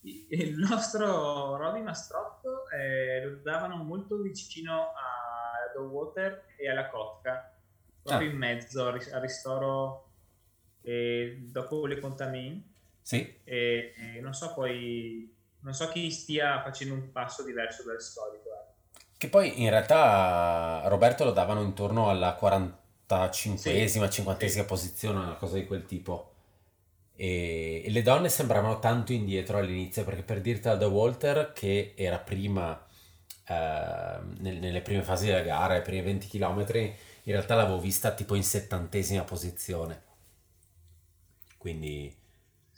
Il 0.03 0.57
nostro 0.57 1.57
Roby 1.57 1.81
Mastrotto 1.81 2.67
eh, 2.69 3.23
lo 3.23 3.35
davano 3.43 3.77
molto 3.83 4.17
vicino 4.17 4.87
a 4.93 5.71
The 5.73 5.79
Water 5.79 6.45
e 6.57 6.69
alla 6.69 6.89
Kotka, 6.89 7.55
proprio 8.01 8.27
Ah. 8.29 8.31
in 8.31 8.37
mezzo 8.37 8.87
al 8.87 8.99
al 9.13 9.21
ristoro 9.21 10.09
eh, 10.81 11.37
dopo 11.43 11.85
le 11.85 11.99
contamine. 11.99 12.63
Sì, 13.03 13.39
E, 13.43 13.93
e 13.95 14.19
non 14.21 14.33
so 14.33 14.53
poi, 14.55 15.31
non 15.61 15.73
so 15.73 15.87
chi 15.89 16.11
stia 16.11 16.61
facendo 16.61 16.93
un 16.93 17.11
passo 17.11 17.43
diverso 17.43 17.83
dal 17.83 18.01
solito. 18.01 18.49
eh. 18.49 18.69
che 19.17 19.29
poi 19.29 19.61
in 19.61 19.69
realtà 19.69 20.81
Roberto 20.87 21.23
lo 21.23 21.31
davano 21.31 21.61
intorno 21.61 22.09
alla 22.09 22.37
45esima, 22.41 24.05
50esima 24.09 24.47
sì. 24.47 24.65
posizione, 24.65 25.19
una 25.19 25.35
cosa 25.35 25.55
di 25.57 25.65
quel 25.67 25.85
tipo. 25.85 26.29
E, 27.15 27.83
e 27.85 27.89
le 27.91 28.01
donne 28.01 28.29
sembravano 28.29 28.79
tanto 28.79 29.13
indietro 29.13 29.57
all'inizio, 29.59 30.03
perché 30.03 30.23
per 30.23 30.41
dirti 30.41 30.69
The 30.77 30.85
Walter, 30.85 31.53
che 31.53 31.93
era 31.95 32.17
prima, 32.19 32.83
eh, 33.47 33.53
nel- 34.39 34.57
nelle 34.59 34.81
prime 34.81 35.03
fasi 35.03 35.27
della 35.27 35.41
gara, 35.41 35.77
i 35.77 35.81
primi 35.83 36.01
20 36.01 36.27
km, 36.27 36.65
in 37.23 37.33
realtà 37.33 37.55
l'avevo 37.55 37.79
vista 37.79 38.11
tipo 38.13 38.33
in 38.35 38.43
settantesima 38.43 39.23
posizione. 39.23 40.01
Quindi 41.57 42.13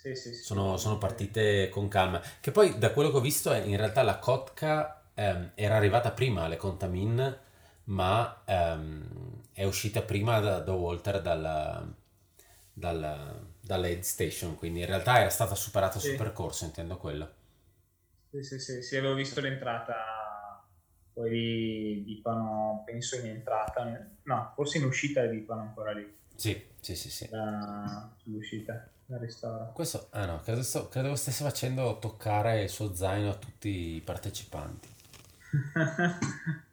Sì, 0.04 0.16
sì, 0.16 0.34
sì. 0.34 0.44
sono, 0.44 0.76
sono 0.76 0.98
partite 0.98 1.70
con 1.70 1.88
calma. 1.88 2.22
Che 2.42 2.52
poi 2.52 2.78
da 2.78 2.92
quello 2.92 3.10
che 3.10 3.18
ho 3.18 3.22
visto 3.22 3.52
è 3.54 3.60
in 3.62 3.78
realtà 3.78 4.02
la 4.04 4.20
Kotka 4.20 5.02
ehm, 5.14 5.52
era 5.56 5.76
arrivata 5.78 6.12
prima 6.12 6.44
alle 6.44 6.58
Contamin, 6.58 7.38
ma 7.86 8.42
ehm, 8.46 9.42
è 9.54 9.64
uscita 9.64 10.02
prima 10.02 10.40
da, 10.42 10.60
da 10.60 10.74
Walter 10.74 11.22
dalla, 11.22 11.88
dalla, 12.74 13.34
dall'aid 13.62 14.02
station, 14.02 14.56
quindi 14.58 14.82
in 14.82 14.88
realtà 14.88 15.20
era 15.22 15.30
stata 15.30 15.56
superata 15.56 16.00
sul 16.00 16.16
percorso, 16.18 16.66
intendo 16.66 16.98
quello. 16.98 17.32
Sì, 18.30 18.60
sì, 18.60 18.82
sì, 18.82 18.98
avevo 18.98 19.14
visto 19.14 19.40
l'entrata, 19.40 20.68
poi 21.14 22.04
dipano, 22.04 22.82
penso 22.86 23.16
in 23.20 23.28
entrata, 23.28 23.86
no, 24.24 24.52
forse 24.56 24.80
in 24.80 24.86
uscita 24.86 25.26
dipano 25.28 25.62
ancora 25.62 25.92
lì, 25.94 26.12
Sì, 26.36 26.62
sì, 26.82 26.96
sì, 26.96 27.10
sì. 27.10 27.30
da, 27.30 28.12
sull'uscita 28.18 28.93
dal 29.06 29.20
ristoro. 29.20 29.72
Questo, 29.74 30.08
ah 30.12 30.26
no, 30.26 30.40
credo, 30.42 30.64
sto- 30.64 30.88
credo 30.90 31.16
stesse 31.16 31.44
facendo 31.44 31.98
toccare 32.00 32.64
il 32.64 32.70
suo 32.70 32.94
zaino 32.96 33.30
a 33.32 33.36
tutti 33.36 33.96
i 33.96 34.02
partecipanti. 34.02 34.90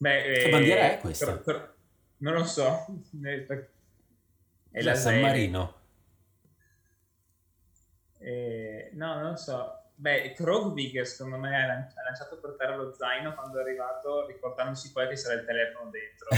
Beh, 0.00 0.22
Che 0.22 0.44
eh, 0.44 0.50
bandiera 0.50 0.92
è 0.92 0.98
questa? 0.98 1.26
per- 1.26 1.40
per- 1.42 1.74
non 2.18 2.34
lo 2.34 2.44
so, 2.44 2.86
è 3.22 3.46
È 4.70 4.80
la 4.82 4.94
San. 4.94 5.20
Marino. 5.20 5.74
Eh, 8.18 8.90
no, 8.94 9.14
non 9.14 9.30
lo 9.30 9.36
so. 9.36 9.74
Beh, 9.94 10.32
Krogvig 10.34 11.00
secondo 11.02 11.38
me 11.38 11.56
ha 11.60 11.66
lan- 11.66 11.92
ha 11.96 12.02
lanciato 12.04 12.38
per 12.38 12.54
terra 12.56 12.76
lo 12.76 12.94
zaino 12.94 13.34
quando 13.34 13.58
è 13.58 13.62
arrivato, 13.62 14.26
ricordandosi 14.26 14.92
poi 14.92 15.08
che 15.08 15.14
c'era 15.14 15.34
il 15.34 15.44
telefono 15.44 15.90
dentro. 15.90 16.28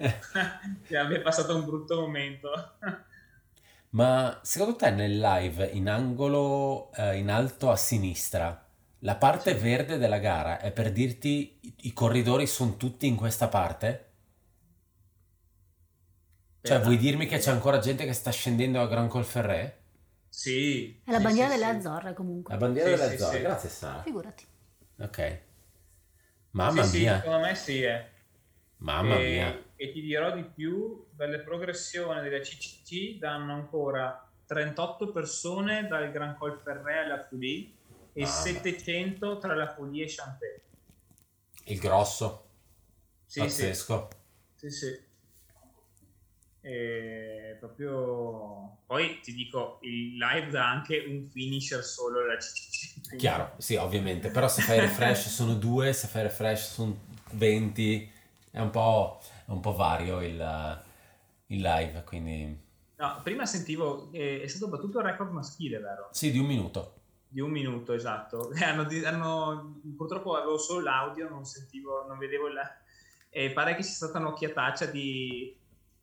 Che 0.86 0.96
abbia 0.96 1.20
passato 1.20 1.54
un 1.54 1.64
brutto 1.66 2.00
momento. 2.00 2.72
Ma 3.90 4.40
secondo 4.42 4.74
te 4.76 4.90
nel 4.90 5.18
live 5.20 5.64
in 5.64 5.88
angolo 5.88 6.90
eh, 6.92 7.16
in 7.18 7.30
alto 7.30 7.70
a 7.70 7.76
sinistra, 7.76 8.66
la 9.00 9.14
parte 9.16 9.54
Sì. 9.54 9.54
verde 9.54 9.96
della 9.96 10.18
gara 10.18 10.58
è 10.60 10.70
per 10.72 10.90
dirti 10.92 11.58
i, 11.62 11.74
i 11.82 11.92
corridori 11.92 12.46
sono 12.48 12.76
tutti 12.76 13.06
in 13.06 13.14
questa 13.16 13.46
parte? 13.48 14.06
Cioè 16.62 16.80
vuoi 16.80 16.96
dirmi 16.96 17.26
che 17.26 17.36
c'è 17.36 17.50
ancora 17.50 17.80
gente 17.80 18.06
che 18.06 18.14
sta 18.14 18.30
scendendo 18.30 18.80
a 18.80 18.86
Gran 18.86 19.08
Colferré? 19.08 19.78
Sì. 20.28 20.98
È 21.04 21.10
la 21.10 21.18
sì, 21.18 21.20
bandiera 21.20 21.50
sì, 21.50 21.56
delle. 21.58 21.66
Azzorre 21.66 22.14
comunque. 22.14 22.54
La 22.54 22.58
bandiera 22.58 22.90
Sì, 22.90 22.96
delle 22.96 23.04
sì, 23.08 23.16
Azzorre, 23.16 23.38
sì. 23.38 23.40
grazie 23.40 23.68
Sara. 23.70 24.02
Figurati. 24.02 24.46
Ok. 25.00 25.20
Mamma 26.52 26.82
Sì, 26.82 26.84
sì, 26.84 26.98
mia, 27.00 27.16
secondo 27.16 27.38
me 27.40 27.54
sì. 27.54 27.82
eh. 27.82 28.04
mamma 28.78 29.18
e, 29.18 29.20
mia. 29.20 29.56
E 29.80 29.92
ti 29.92 30.02
dirò 30.02 30.30
di 30.32 30.44
più, 30.44 31.06
dalle 31.12 31.38
progressioni 31.38 32.20
della 32.20 32.40
CCC 32.40 33.16
danno 33.16 33.54
ancora 33.54 34.28
38 34.44 35.10
persone 35.10 35.86
dal 35.86 36.12
Gran 36.12 36.36
Colferré 36.36 36.98
alla 36.98 37.24
Fulì 37.24 37.74
e 38.12 38.20
Mamma. 38.20 38.34
700 38.34 39.38
tra 39.38 39.54
la 39.54 39.72
Fulì 39.72 40.02
e 40.02 40.06
Champé. 40.06 40.60
Il 41.64 41.78
grosso, 41.78 42.50
Sì, 43.24 43.40
sì, 43.40 43.46
pazzesco. 43.46 44.08
sì, 44.56 44.70
sì. 44.70 45.00
E 46.60 47.56
proprio 47.58 48.80
poi 48.84 49.20
ti 49.22 49.32
dico 49.32 49.78
il 49.80 50.18
live 50.18 50.50
dà 50.50 50.68
anche 50.68 50.98
un 51.08 51.26
finisher 51.30 51.82
solo 51.82 52.20
alla 52.20 52.36
CCC 52.36 53.16
Chiaro, 53.16 53.54
sì, 53.56 53.76
ovviamente, 53.76 54.30
però 54.30 54.46
se 54.46 54.60
fai 54.60 54.78
refresh 54.78 55.28
sono 55.28 55.54
due, 55.54 55.94
se 55.94 56.06
fai 56.06 56.24
refresh 56.24 56.72
sono 56.74 56.98
20, 57.30 58.12
è 58.50 58.60
un 58.60 58.68
po', 58.68 59.22
un 59.52 59.60
po' 59.60 59.74
vario 59.74 60.20
il, 60.22 60.82
il 61.46 61.60
live, 61.60 62.02
quindi 62.04 62.58
no, 62.96 63.20
prima 63.22 63.46
sentivo 63.46 64.08
eh, 64.12 64.42
è 64.42 64.46
stato 64.46 64.68
battuto 64.68 64.98
il 65.00 65.04
record 65.06 65.30
maschile 65.32 65.78
vero? 65.78 66.08
sì, 66.12 66.30
di 66.30 66.38
un 66.38 66.46
minuto. 66.46 66.94
di 67.28 67.40
un 67.40 67.50
minuto 67.50 67.92
esatto 67.92 68.50
hanno, 68.62 68.86
hanno- 69.04 69.80
purtroppo 69.96 70.34
avevo 70.36 70.58
solo 70.58 70.80
l'audio 70.80 71.28
non 71.28 71.44
sentivo 71.44 72.04
non 72.08 72.18
vedevo 72.18 72.48
il 72.48 72.58
e 73.32 73.52
pare 73.52 73.76
che 73.76 73.82
sia 73.82 73.94
stata 73.94 74.18
un'occhiataccia 74.18 74.86
di 74.86 75.56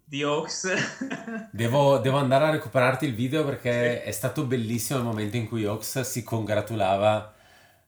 di 0.09 0.23
Oaks 0.23 0.67
Devo, 1.51 1.97
devo 1.97 2.17
andare 2.17 2.45
a 2.45 2.49
recuperarti 2.51 3.05
il 3.05 3.13
video 3.13 3.43
perché 3.43 4.01
Sì. 4.03 4.07
è 4.07 4.11
stato 4.11 4.45
bellissimo 4.45 4.99
il 4.99 5.05
momento 5.05 5.35
in 5.37 5.47
cui 5.47 5.65
Ox 5.65 5.99
si 6.01 6.23
congratulava 6.23 7.33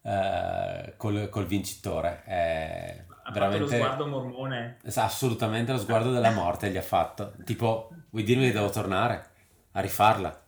eh, 0.01 0.93
col, 0.97 1.29
col 1.29 1.45
vincitore. 1.45 2.23
È 2.25 3.05
ha 3.29 3.33
fatto 3.33 3.45
lo 3.45 3.49
veramente... 3.49 3.75
sguardo 3.75 4.07
mormone 4.07 4.77
assolutamente 4.95 5.71
lo 5.71 5.77
sguardo 5.77 6.11
della 6.11 6.31
morte 6.31 6.69
gli 6.69 6.77
ha 6.77 6.81
fatto. 6.81 7.33
Tipo, 7.43 7.89
vuoi 8.09 8.23
dirmi 8.23 8.45
che 8.47 8.53
devo 8.53 8.69
tornare 8.69 9.29
a 9.71 9.79
rifarla? 9.81 10.43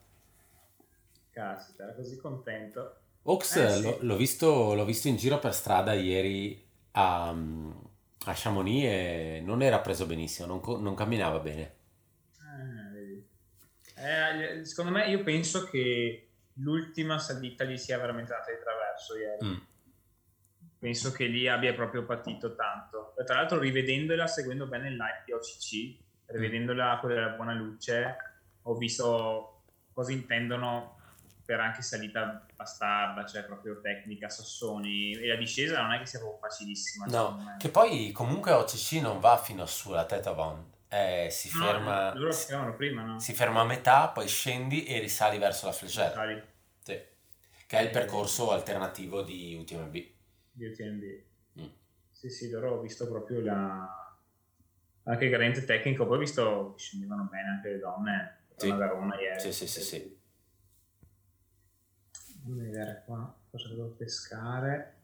caspita 1.31 1.83
era 1.83 1.93
così 1.93 2.17
contento 2.17 2.97
Ox 3.23 3.55
Eh, 3.55 3.69
sì. 3.69 3.97
l'ho, 4.01 4.15
visto, 4.15 4.73
l'ho 4.73 4.83
visto 4.85 5.07
in 5.07 5.15
giro 5.15 5.39
per 5.39 5.53
strada 5.53 5.93
ieri 5.93 6.61
a, 6.93 7.29
a 7.29 8.33
Chamonix 8.33 8.83
e 8.83 9.41
non 9.45 9.61
era 9.61 9.79
preso 9.79 10.05
benissimo, 10.05 10.47
non, 10.47 10.59
co- 10.59 10.79
non 10.79 10.95
camminava 10.95 11.39
bene. 11.39 11.75
Ah. 12.39 12.89
Eh, 14.03 14.65
secondo 14.65 14.91
me 14.91 15.07
io 15.07 15.21
penso 15.23 15.65
che 15.65 16.29
l'ultima 16.55 17.19
salita 17.19 17.63
gli 17.63 17.77
sia 17.77 17.97
veramente 17.99 18.31
data 18.31 18.51
di 18.51 18.57
traverso 18.59 19.15
ieri 19.15 19.45
Mm. 19.45 19.57
Penso 20.81 21.11
che 21.11 21.25
lì 21.25 21.47
abbia 21.47 21.75
proprio 21.75 22.03
patito 22.05 22.55
tanto. 22.55 23.13
E 23.15 23.23
tra 23.23 23.35
l'altro, 23.35 23.59
rivedendola, 23.59 24.25
seguendo 24.25 24.65
bene 24.65 24.87
il 24.87 24.95
live 24.95 25.21
di 25.23 25.31
OCC, 25.31 25.99
rivedendola 26.25 26.97
quella 26.99 27.13
della 27.13 27.35
buona 27.35 27.53
luce, 27.53 28.15
ho 28.63 28.73
visto 28.73 29.61
cosa 29.93 30.11
intendono 30.11 30.97
per 31.45 31.59
anche 31.59 31.83
salita 31.83 32.47
bastarda, 32.55 33.23
cioè 33.27 33.43
proprio 33.43 33.79
tecnica, 33.79 34.27
sassoni. 34.27 35.11
E 35.11 35.27
la 35.27 35.35
discesa 35.35 35.83
non 35.83 35.93
è 35.93 35.99
che 35.99 36.07
sia 36.07 36.17
proprio 36.17 36.39
facilissima. 36.39 37.05
No, 37.05 37.55
che 37.59 37.69
poi 37.69 38.11
comunque 38.11 38.51
OCC 38.51 38.93
non 38.93 39.19
va 39.19 39.37
fino 39.37 39.67
sulla 39.67 40.05
Teta 40.05 40.33
Bond, 40.33 40.63
eh, 40.87 41.27
si, 41.29 41.55
No, 41.55 41.63
ferma, 41.63 42.15
loro 42.15 42.33
facevano 42.33 42.73
prima, 42.73 43.03
no? 43.03 43.19
si 43.19 43.33
ferma 43.33 43.61
a 43.61 43.65
metà, 43.65 44.07
poi 44.07 44.27
scendi 44.27 44.85
e 44.85 44.97
risali 44.97 45.37
verso 45.37 45.67
la 45.67 45.73
Sali 45.73 46.41
sì, 46.79 46.99
che 47.67 47.77
è 47.77 47.81
il 47.81 47.91
percorso 47.91 48.51
alternativo 48.51 49.21
di 49.21 49.55
UTMB. 49.59 50.10
Di 50.51 50.65
UTMB. 50.65 51.03
Mm. 51.59 51.69
Sì, 52.11 52.29
sì, 52.29 52.49
loro 52.49 52.75
ho 52.75 52.81
visto 52.81 53.07
proprio 53.07 53.41
la... 53.41 54.15
anche 55.03 55.23
il 55.25 55.29
gradiente 55.29 55.65
tecnico, 55.65 56.05
poi 56.05 56.17
ho 56.17 56.19
visto 56.19 56.73
che 56.75 56.83
scendevano 56.83 57.27
bene 57.29 57.49
anche 57.49 57.69
le 57.69 57.79
donne. 57.79 58.37
Sì. 58.55 58.67
Una 58.67 58.77
Verona 58.77 59.19
ieri. 59.19 59.39
Sì, 59.39 59.51
sì, 59.53 59.67
sì, 59.67 59.81
sì. 59.81 60.19
Fammi 62.43 62.61
vedere 62.61 63.03
qua 63.05 63.33
cosa 63.49 63.69
devo 63.69 63.87
pescare. 63.89 64.95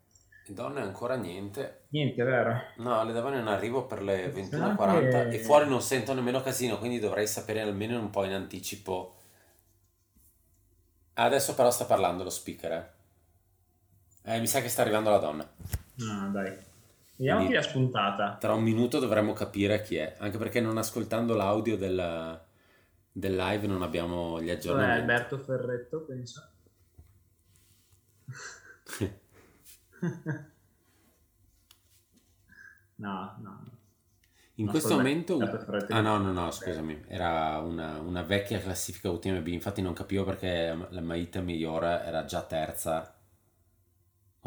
Donne 0.48 0.82
ancora 0.82 1.16
niente. 1.16 1.86
Niente, 1.90 2.24
vero? 2.24 2.62
No, 2.78 3.04
le 3.04 3.12
davano 3.12 3.38
in 3.38 3.48
arrivo 3.48 3.86
per 3.86 4.02
le 4.02 4.30
Pensate- 4.30 4.82
21.40 4.82 5.32
e 5.34 5.40
fuori 5.40 5.68
non 5.68 5.82
sento 5.82 6.14
nemmeno 6.14 6.42
casino, 6.42 6.78
quindi 6.78 7.00
dovrei 7.00 7.28
sapere 7.28 7.62
almeno 7.62 8.00
un 8.00 8.10
po' 8.10 8.24
in 8.24 8.32
anticipo. 8.32 9.16
Adesso 11.16 11.54
però 11.56 11.70
sta 11.72 11.86
parlando 11.86 12.24
lo 12.24 12.30
speaker, 12.30 12.72
eh. 12.72 12.97
Eh, 14.30 14.40
mi 14.42 14.48
sa 14.48 14.60
che 14.60 14.68
sta 14.68 14.82
arrivando 14.82 15.10
la 15.10 15.20
donna. 15.20 15.50
No, 15.96 16.32
dai. 16.32 16.50
Vediamo 17.16 17.40
Quindi- 17.40 17.48
chi 17.48 17.54
l'ha 17.54 17.62
spuntata. 17.62 18.36
Tra 18.38 18.54
un 18.54 18.62
minuto 18.62 19.00
dovremmo 19.00 19.32
capire 19.32 19.82
chi 19.82 19.96
è, 19.96 20.16
anche 20.20 20.38
perché 20.38 20.60
non 20.60 20.78
ascoltando 20.78 21.34
l'audio 21.34 21.78
del, 21.78 22.38
del 23.10 23.36
live 23.38 23.68
non 23.68 23.82
abbiamo 23.84 24.42
gli 24.42 24.50
aggiornamenti. 24.50 25.00
Alberto 25.00 25.38
Ferretto, 25.38 26.02
penso. 26.02 26.50
No, 33.00 33.36
no. 33.42 33.64
In 34.56 34.66
questo 34.68 34.96
momento... 34.96 35.38
Ah 35.90 36.02
no, 36.02 36.18
no, 36.18 36.32
no, 36.32 36.50
scusami, 36.50 37.04
era 37.08 37.60
una, 37.60 38.00
una 38.00 38.24
vecchia 38.24 38.60
classifica 38.60 39.12
UTMB, 39.12 39.46
infatti 39.48 39.84
non 39.84 39.94
capivo 39.94 40.24
perché 40.24 40.76
la 40.90 41.02
Maite 41.02 41.42
migliore 41.42 42.04
era 42.04 42.26
già 42.26 42.42
terza, 42.42 43.17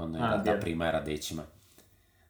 quando 0.01 0.19
in 0.19 0.27
Ah, 0.27 0.29
realtà 0.29 0.55
Dio. 0.55 0.57
prima 0.57 0.87
era 0.87 1.01
decima. 1.01 1.47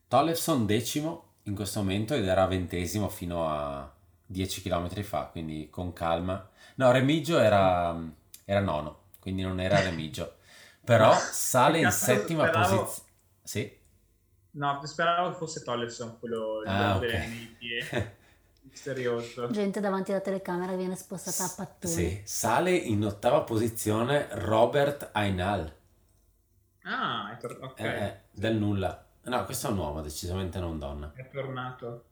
Tollefson 0.09 0.67
decimo 0.67 1.25
in 1.45 1.55
questo 1.55 1.81
momento 1.81 2.15
ed 2.15 2.27
era 2.27 2.47
ventesimo 2.47 3.09
fino 3.09 3.49
a 3.49 3.91
10 4.27 4.63
km 4.63 5.03
fa, 5.03 5.27
quindi 5.27 5.69
con 5.71 5.93
calma. 5.93 6.49
No, 6.77 6.91
Remigio 6.93 7.39
era, 7.39 7.97
era 8.45 8.61
nono, 8.61 9.05
quindi 9.21 9.43
non 9.43 9.61
era 9.61 9.81
Remigio, 9.81 10.37
però 10.85 11.29
sale 11.31 11.81
in 11.81 11.91
settima 11.93 12.47
speravo- 12.47 12.53
posizione. 12.53 13.09
Sì? 13.43 13.79
No, 14.53 14.81
speravo 14.85 15.31
che 15.31 15.37
fosse 15.37 15.63
Tollerson, 15.63 16.19
quello 16.19 16.61
Ah, 16.65 16.97
delle 16.99 16.99
ok. 16.99 17.15
medie, 17.27 17.87
misterioso. 18.63 19.49
Gente 19.49 19.81
davanti 19.81 20.13
alla 20.13 20.21
telecamera 20.23 20.75
viene 20.77 20.97
spostata 20.97 21.45
a 21.45 21.51
pattoni. 21.51 21.95
Sì, 21.95 22.23
sale 22.25 22.75
in 22.77 23.05
ottava 23.05 23.43
posizione 23.43 24.29
Robert 24.31 25.11
Ainal, 25.13 25.71
Ah, 26.93 27.33
è, 27.33 27.37
tor- 27.39 27.59
ok, 27.63 27.81
eh, 27.81 28.21
del 28.33 28.57
nulla. 28.57 29.07
No, 29.25 29.45
questo 29.45 29.69
è 29.69 29.71
un 29.71 29.79
uomo, 29.79 30.01
decisamente 30.03 30.59
non 30.59 30.79
donna. 30.79 31.13
è 31.13 31.29
tornato. 31.31 32.05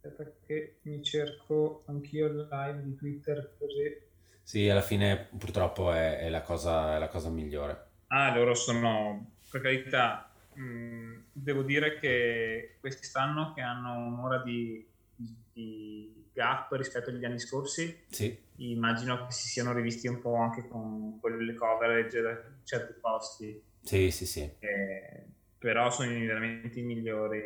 Aspetta 0.00 0.32
che 0.46 0.78
mi 0.82 1.02
cerco 1.02 1.82
anch'io 1.86 2.26
il 2.26 2.48
live 2.50 2.82
di 2.82 2.94
Twitter 2.96 3.54
così. 3.58 4.06
Sì, 4.42 4.68
alla 4.68 4.80
fine 4.80 5.28
purtroppo 5.36 5.92
è, 5.92 6.18
è 6.20 6.28
la 6.30 6.40
cosa, 6.42 6.96
è 6.96 6.98
la 6.98 7.08
cosa 7.08 7.28
migliore. 7.28 7.86
Ah, 8.08 8.34
loro 8.34 8.54
sono, 8.54 9.32
per 9.50 9.60
carità, 9.60 10.30
mh, 10.54 11.16
devo 11.32 11.62
dire 11.62 11.98
che 11.98 12.76
quest'anno 12.80 13.52
che 13.52 13.60
hanno 13.60 14.06
un'ora 14.06 14.38
di, 14.38 14.86
di 15.14 16.17
gap 16.38 16.72
rispetto 16.72 17.10
agli 17.10 17.24
anni 17.24 17.38
scorsi, 17.40 18.06
Sì, 18.10 18.38
immagino 18.56 19.26
che 19.26 19.32
si 19.32 19.48
siano 19.48 19.72
rivisti 19.72 20.08
un 20.08 20.20
po' 20.20 20.34
anche 20.36 20.66
con 20.68 21.18
quelle 21.20 21.54
coverage 21.54 22.20
da 22.20 22.40
certi 22.64 22.94
posti, 23.00 23.62
sì, 23.82 24.10
sì, 24.10 24.26
sì. 24.26 24.50
eh, 24.60 25.26
però 25.58 25.90
sono 25.90 26.10
veramente 26.10 26.78
i 26.80 26.82
migliori. 26.82 27.40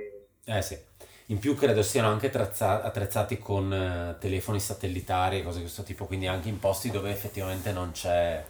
Eh 0.45 0.63
sì. 0.63 0.77
In 1.27 1.39
più 1.39 1.55
credo 1.55 1.83
siano 1.83 2.09
anche 2.09 2.27
attrazza- 2.27 2.83
attrezzati 2.83 3.39
con 3.39 3.73
eh, 3.73 4.17
telefoni 4.19 4.61
satellitari 4.61 5.39
e 5.39 5.43
cose 5.43 5.57
di 5.59 5.63
questo 5.63 5.83
tipo, 5.85 6.07
quindi 6.07 6.27
anche 6.27 6.49
in 6.49 6.59
posti 6.59 6.91
dove 6.91 7.11
effettivamente 7.11 7.73
non 7.73 7.93
c'è 7.93 8.45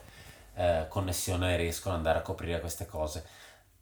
eh, 0.54 0.86
connessione 0.88 1.56
riescono 1.56 1.94
ad 1.94 2.00
andare 2.00 2.18
a 2.18 2.22
coprire 2.22 2.60
queste 2.60 2.86
cose. 2.86 3.24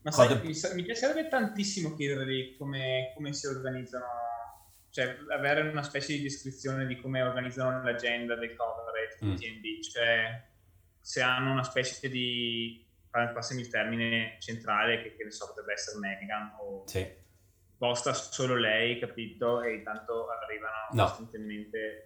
Ma 0.03 0.11
Code- 0.11 0.35
sai, 0.35 0.41
mi, 0.43 0.55
mi 0.75 0.83
piacerebbe 0.83 1.29
tantissimo 1.29 1.95
chiedergli 1.95 2.57
come, 2.57 3.13
come 3.15 3.33
si 3.35 3.47
organizzano, 3.47 4.05
cioè 4.91 5.17
avere 5.35 5.61
una 5.63 5.83
specie 5.83 6.15
di 6.15 6.23
descrizione 6.23 6.87
di 6.87 7.01
come 7.01 7.23
organizzano 7.23 7.83
l'agenda 7.83 8.35
del 8.35 8.55
coverage 8.57 9.17
di 9.21 9.27
Mm. 9.27 9.37
TNB, 9.37 9.83
cioè 9.83 10.43
se 11.01 11.23
hanno 11.23 11.53
una 11.53 11.63
specie 11.63 12.09
di, 12.09 12.85
pa- 13.09 13.29
passami 13.29 13.61
il 13.63 13.69
termine, 13.69 14.37
centrale, 14.41 15.03
che, 15.03 15.17
che 15.17 15.25
ne 15.25 15.31
so, 15.31 15.47
potrebbe 15.47 15.73
essere 15.73 15.99
Megan, 15.99 16.57
o 16.61 16.83
Sì. 16.87 17.07
posta 17.79 18.13
solo 18.13 18.57
lei, 18.57 18.99
capito? 18.99 19.63
E 19.63 19.75
intanto 19.75 20.29
arrivano 20.29 20.75
No. 20.93 21.05
costantemente... 21.05 22.05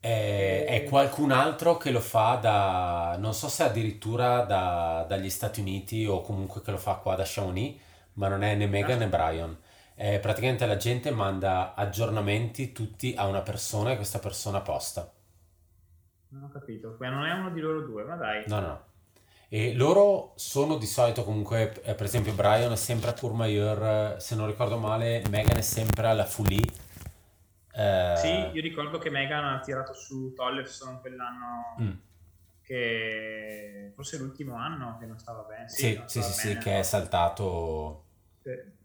È, 0.00 0.64
è 0.68 0.84
qualcun 0.84 1.32
altro 1.32 1.76
che 1.76 1.90
lo 1.90 2.00
fa 2.00 2.38
da, 2.40 3.16
non 3.18 3.34
so 3.34 3.48
se 3.48 3.64
addirittura 3.64 4.42
da- 4.42 5.04
dagli 5.08 5.28
Stati 5.28 5.60
Uniti 5.60 6.06
o 6.06 6.20
comunque 6.22 6.62
che 6.62 6.70
lo 6.70 6.78
fa 6.78 6.94
qua 6.94 7.16
da 7.16 7.24
Chamonix, 7.26 7.80
ma 8.14 8.28
non 8.28 8.42
è 8.44 8.54
né 8.54 8.66
Megan 8.66 8.98
né 8.98 9.08
Brian. 9.08 9.56
È 9.98 10.20
praticamente 10.20 10.64
la 10.64 10.76
gente 10.76 11.10
manda 11.10 11.74
aggiornamenti 11.74 12.70
tutti 12.70 13.14
a 13.16 13.26
una 13.26 13.42
persona 13.42 13.90
e 13.90 13.96
questa 13.96 14.20
persona 14.20 14.60
posta. 14.60 15.12
Non 16.28 16.44
ho 16.44 16.48
capito, 16.50 16.94
ma 17.00 17.08
non 17.08 17.26
è 17.26 17.32
uno 17.32 17.50
di 17.50 17.58
loro 17.58 17.80
due, 17.80 18.04
ma 18.04 18.14
dai. 18.14 18.44
No, 18.46 18.60
no. 18.60 18.84
E 19.48 19.74
loro 19.74 20.34
sono 20.36 20.76
di 20.76 20.86
solito 20.86 21.24
comunque, 21.24 21.82
eh, 21.82 21.96
per 21.96 22.06
esempio 22.06 22.32
Brian 22.32 22.70
è 22.70 22.76
sempre 22.76 23.10
a 23.10 23.12
Courmayeur, 23.12 24.14
eh, 24.14 24.20
se 24.20 24.36
non 24.36 24.46
ricordo 24.46 24.78
male, 24.78 25.24
Megan 25.30 25.56
è 25.56 25.62
sempre 25.62 26.06
alla 26.06 26.24
Foulie. 26.24 26.70
Eh, 27.72 28.14
Sì, 28.18 28.56
io 28.56 28.62
ricordo 28.62 28.98
che 28.98 29.10
Megan 29.10 29.44
ha 29.46 29.58
tirato 29.58 29.94
su 29.94 30.32
Tollerson 30.32 31.00
quell'anno 31.00 31.74
mm. 31.82 31.92
che 32.62 33.90
forse 33.96 34.16
l'ultimo 34.18 34.54
anno 34.54 34.96
che 35.00 35.06
non 35.06 35.18
stava 35.18 35.42
bene. 35.42 35.68
Sì, 35.68 36.00
sì, 36.06 36.22
sì, 36.22 36.32
sì, 36.32 36.48
bene. 36.50 36.60
che 36.60 36.78
è 36.78 36.82
saltato 36.84 38.04
Sì. 38.44 38.76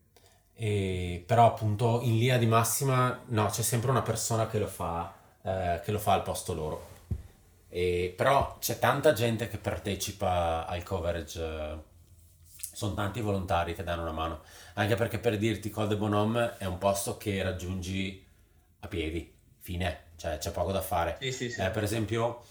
E 0.55 1.23
però 1.25 1.47
appunto 1.47 2.01
in 2.03 2.17
linea 2.17 2.37
di 2.37 2.45
massima 2.45 3.19
no, 3.27 3.47
c'è 3.47 3.61
sempre 3.63 3.89
una 3.89 4.01
persona 4.01 4.47
che 4.47 4.59
lo 4.59 4.67
fa, 4.67 5.13
eh, 5.41 5.81
che 5.83 5.91
lo 5.91 5.99
fa 5.99 6.13
al 6.13 6.21
posto 6.23 6.53
loro. 6.53 6.87
E, 7.69 8.13
però 8.15 8.57
c'è 8.59 8.77
tanta 8.79 9.13
gente 9.13 9.47
che 9.47 9.57
partecipa 9.57 10.65
al 10.67 10.83
coverage, 10.83 11.41
eh, 11.43 11.77
sono 12.73 12.93
tanti 12.93 13.21
volontari 13.21 13.73
che 13.75 13.83
danno 13.83 14.01
una 14.03 14.11
mano, 14.11 14.41
anche 14.75 14.95
perché 14.95 15.19
per 15.19 15.37
dirti 15.37 15.69
Col 15.69 15.87
de 15.87 15.95
Bonhomme 15.97 16.57
è 16.57 16.65
un 16.65 16.77
posto 16.77 17.17
che 17.17 17.41
raggiungi 17.43 18.23
a 18.81 18.87
piedi, 18.87 19.31
fine, 19.59 20.01
cioè 20.17 20.37
c'è 20.37 20.51
poco 20.51 20.71
da 20.71 20.81
fare. 20.81 21.17
Sì, 21.19 21.31
sì, 21.31 21.49
sì. 21.49 21.61
Eh, 21.61 21.69
per 21.69 21.83
esempio, 21.83 22.43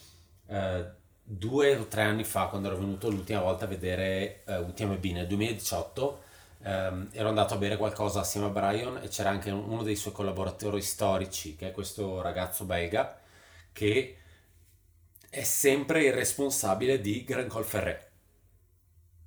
eh, 0.46 0.84
due 1.22 1.76
o 1.76 1.86
tre 1.86 2.02
anni 2.02 2.24
fa, 2.24 2.46
quando 2.46 2.68
ero 2.68 2.78
venuto 2.78 3.08
l'ultima 3.10 3.40
volta 3.40 3.64
a 3.64 3.68
vedere 3.68 4.42
eh, 4.44 4.56
UTMB 4.58 5.04
nel 5.06 5.26
2018, 5.26 6.22
ehm, 6.62 7.08
ero 7.12 7.28
andato 7.28 7.54
a 7.54 7.56
bere 7.58 7.76
qualcosa 7.76 8.20
assieme 8.20 8.46
a 8.46 8.50
Brian 8.50 8.98
e 9.02 9.08
c'era 9.08 9.30
anche 9.30 9.50
un- 9.50 9.68
uno 9.68 9.82
dei 9.82 9.96
suoi 9.96 10.12
collaboratori 10.12 10.80
storici, 10.82 11.56
che 11.56 11.68
è 11.68 11.72
questo 11.72 12.20
ragazzo 12.22 12.64
belga, 12.64 13.18
che 13.72 14.16
è 15.30 15.42
sempre 15.42 16.04
il 16.04 16.12
responsabile 16.12 17.00
di 17.00 17.24
Grand 17.24 17.48
Col 17.48 17.64
Ferret. 17.64 18.10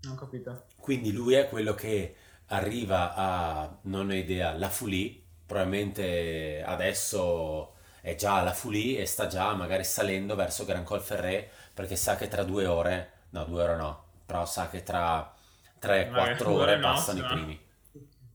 Non 0.03 0.13
ho 0.13 0.17
capito. 0.17 0.63
Quindi 0.79 1.11
lui 1.11 1.33
è 1.33 1.49
quello 1.49 1.73
che 1.73 2.15
arriva 2.47 3.13
a, 3.15 3.77
non 3.83 4.09
ho 4.09 4.13
idea, 4.13 4.53
la 4.53 4.69
Foulie, 4.69 5.19
probabilmente 5.45 6.63
adesso 6.63 7.73
è 8.01 8.13
già 8.15 8.35
alla 8.39 8.53
Foulie 8.53 8.99
e 9.01 9.05
sta 9.07 9.25
già 9.27 9.53
magari 9.55 9.83
salendo 9.83 10.35
verso 10.35 10.63
Gran 10.65 10.83
Col 10.83 11.01
Ferré 11.01 11.49
perché 11.73 11.95
sa 11.95 12.15
che 12.15 12.27
tra 12.27 12.43
due 12.43 12.67
ore, 12.67 13.11
no 13.31 13.45
due 13.45 13.63
ore 13.63 13.75
no, 13.77 14.03
però 14.25 14.45
sa 14.45 14.69
che 14.69 14.83
tra 14.83 15.33
3-4 15.79 16.11
Magari 16.11 16.43
due 16.53 16.61
ore 16.61 16.71
ore 16.73 16.77
no, 16.77 16.93
passano 16.93 17.19
i 17.19 17.23
primi. 17.23 17.59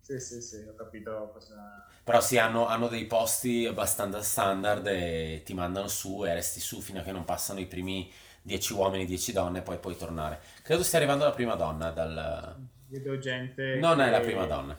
Sì, 0.00 0.18
sì, 0.20 0.40
sì, 0.40 0.57
ho 0.66 0.74
capito 0.74 1.31
cosa... 1.33 1.87
Però 2.03 2.20
sì, 2.20 2.38
hanno, 2.38 2.66
hanno 2.66 2.88
dei 2.88 3.07
posti 3.07 3.66
abbastanza 3.66 4.22
standard 4.22 4.87
e 4.87 5.42
ti 5.44 5.55
mandano 5.55 5.87
su 5.88 6.24
e 6.26 6.35
resti 6.35 6.59
su 6.61 6.81
fino 6.81 7.00
a 7.00 7.03
che 7.03 7.12
non 7.12 7.24
passano 7.24 7.61
i 7.61 7.66
primi 7.66 8.11
10 8.42 8.72
uomini, 8.72 9.05
10 9.07 9.33
donne 9.33 9.59
e 9.59 9.62
poi 9.62 9.79
puoi 9.79 9.96
tornare. 9.96 10.40
Credo 10.62 10.83
stia 10.83 10.98
arrivando 10.98 11.24
la 11.24 11.33
prima 11.33 11.55
donna 11.55 11.90
dal... 11.90 12.57
Vedo 12.88 13.18
gente... 13.18 13.76
Non 13.79 14.00
è 14.00 14.07
che- 14.07 14.11
la 14.11 14.20
prima 14.20 14.46
donna. 14.46 14.79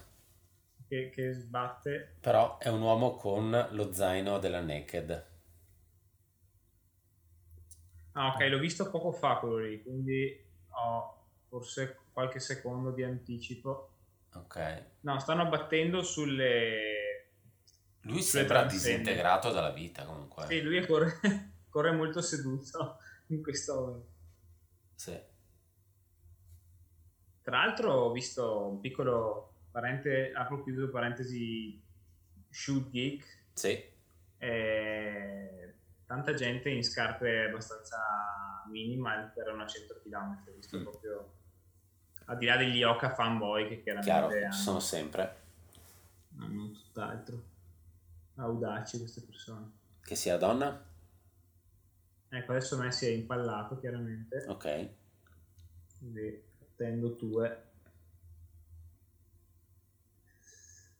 Che, 0.88 1.10
che 1.10 1.32
sbatte. 1.34 2.16
Però 2.22 2.58
è 2.58 2.70
un 2.70 2.82
uomo 2.82 3.18
con 3.18 3.68
lo 3.72 3.92
zaino 3.92 4.40
della 4.40 4.62
Naked. 4.62 5.26
Ah, 8.14 8.34
ok, 8.34 8.50
l'ho 8.50 8.60
visto 8.60 8.90
poco 8.90 9.12
fa 9.12 9.36
quello 9.38 9.58
lì, 9.58 9.82
quindi 9.82 10.38
ho 10.70 11.21
forse 11.56 11.98
qualche 12.14 12.40
secondo 12.40 12.92
di 12.92 13.04
anticipo. 13.04 13.90
Ok. 14.36 14.86
No, 15.02 15.20
stanno 15.20 15.50
battendo 15.50 16.02
sulle... 16.02 17.28
Lui 18.04 18.22
sulle 18.22 18.24
sembra 18.46 18.60
transenne. 18.62 18.98
disintegrato 19.00 19.52
dalla 19.52 19.72
vita 19.72 20.06
comunque. 20.06 20.46
Sì, 20.46 20.62
lui 20.62 20.84
corre, 20.86 21.20
corre 21.70 21.92
molto 21.92 22.22
seduto 22.22 23.00
in 23.28 23.44
questo 23.44 23.76
momento. 23.76 24.10
Sì. 24.96 25.22
Tra 27.42 27.58
l'altro 27.58 27.92
ho 27.92 28.12
visto 28.14 28.68
un 28.70 28.80
piccolo 28.80 29.56
parente, 29.72 30.32
apro 30.34 30.64
chiuso 30.64 30.90
parentesi, 30.90 31.84
shoot 32.50 32.90
geek, 32.92 33.40
Sì. 33.54 33.84
e 34.38 35.74
tanta 36.06 36.34
gente 36.34 36.70
in 36.70 36.84
scarpe 36.84 37.44
abbastanza 37.50 38.64
minimal 38.70 39.32
per 39.34 39.52
una 39.52 39.66
100 39.68 40.00
km, 40.02 40.44
visto 40.56 40.78
Mm. 40.78 40.84
proprio 40.84 41.34
al 42.32 42.38
di 42.38 42.46
là 42.46 42.56
degli 42.56 42.82
Oka 42.82 43.14
fanboy 43.14 43.68
che 43.68 43.84
Chiaro, 43.84 44.00
chiaramente 44.02 44.52
ci 44.54 44.60
sono 44.62 44.80
sempre. 44.80 45.36
hanno 46.38 46.72
tutt'altro. 46.72 47.44
Audaci 48.36 49.00
queste 49.00 49.22
persone. 49.22 49.70
Che 50.02 50.16
sia 50.16 50.38
donna? 50.38 50.82
Ecco, 52.30 52.52
adesso 52.52 52.78
me 52.78 52.90
si 52.94 53.06
è 53.06 53.10
impallato 53.10 53.78
chiaramente, 53.80 54.46
Ok. 54.48 54.90
quindi 56.00 56.42
attendo 56.62 57.16
tue. 57.18 57.64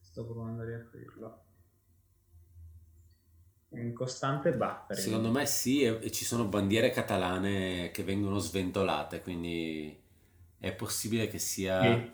Sto 0.02 0.26
provando 0.26 0.64
a 0.64 0.66
riaprirlo. 0.66 1.44
In 3.70 3.94
costante 3.94 4.52
buffering. 4.52 5.02
Secondo 5.02 5.32
me 5.32 5.46
sì, 5.46 5.84
e, 5.84 5.98
e 6.04 6.12
ci 6.12 6.26
sono 6.26 6.44
bandiere 6.44 6.90
catalane 6.92 7.90
che 7.92 8.04
vengono 8.04 8.38
sventolate, 8.38 9.22
quindi 9.22 9.98
è 10.62 10.72
possibile 10.74 11.28
che 11.28 11.40
sia 11.40 11.82
Sì. 11.82 12.12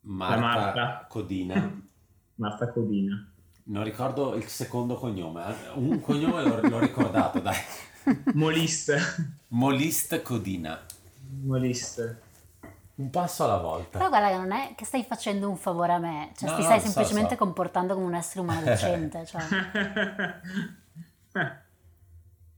Marta, 0.00 0.40
Marta. 0.40 1.06
Codina. 1.08 1.82
Marta 2.36 2.70
Codina. 2.72 3.26
Non 3.66 3.84
ricordo 3.84 4.34
il 4.34 4.44
secondo 4.46 4.96
cognome, 4.96 5.42
eh. 5.46 5.70
un 5.74 5.98
cognome 6.00 6.42
l'ho, 6.42 6.60
l'ho 6.60 6.78
ricordato, 6.80 7.38
dai. 7.40 7.56
Molist. 8.34 9.32
Molist 9.48 10.20
Codina. 10.20 10.78
Molist. 11.44 12.18
Un 12.96 13.08
passo 13.10 13.44
alla 13.44 13.56
volta. 13.58 13.98
Però 13.98 14.10
guarda 14.10 14.28
che 14.28 14.36
non 14.36 14.52
è 14.52 14.74
che 14.76 14.84
stai 14.84 15.04
facendo 15.04 15.48
un 15.48 15.56
favore 15.56 15.94
a 15.94 15.98
me, 15.98 16.32
cioè 16.36 16.50
No, 16.50 16.56
ti 16.56 16.60
no, 16.60 16.66
stai 16.66 16.80
so, 16.80 16.86
semplicemente 16.86 17.36
so. 17.36 17.36
comportando 17.38 17.94
come 17.94 18.06
un 18.06 18.14
essere 18.14 18.40
umano 18.40 18.62
decente. 18.62 19.24
Cioè. 19.24 19.42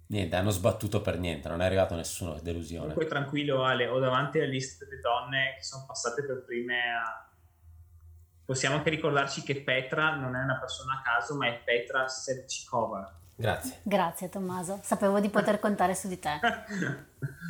Niente, 0.09 0.37
hanno 0.37 0.51
sbattuto 0.51 1.01
per 1.01 1.19
niente, 1.19 1.49
non 1.49 1.61
è 1.61 1.65
arrivato 1.65 1.97
nessuno, 1.97 2.35
che 2.35 2.43
delusione. 2.43 2.93
Comunque 2.93 3.07
tranquillo 3.07 3.65
Ale, 3.65 3.89
ho 3.89 3.99
davanti 3.99 4.39
la 4.39 4.45
lista 4.45 4.85
delle 4.85 5.01
donne 5.01 5.55
che 5.57 5.65
sono 5.65 5.85
passate 5.87 6.25
per 6.25 6.45
prime 6.45 6.79
a... 6.95 7.29
Possiamo 8.45 8.77
anche 8.77 8.91
ricordarci 8.91 9.43
che 9.43 9.57
Petra 9.63 10.15
non 10.15 10.37
è 10.37 10.43
una 10.43 10.59
persona 10.61 10.95
a 10.95 11.03
caso, 11.03 11.35
ma 11.35 11.49
è 11.49 11.61
Petra 11.65 12.07
Sercikova. 12.07 13.13
Grazie. 13.35 13.81
Grazie 13.83 14.29
Tommaso, 14.29 14.79
sapevo 14.83 15.19
di 15.19 15.29
poter 15.29 15.59
contare 15.59 15.95
su 15.95 16.07
di 16.09 16.19
te. 16.19 16.39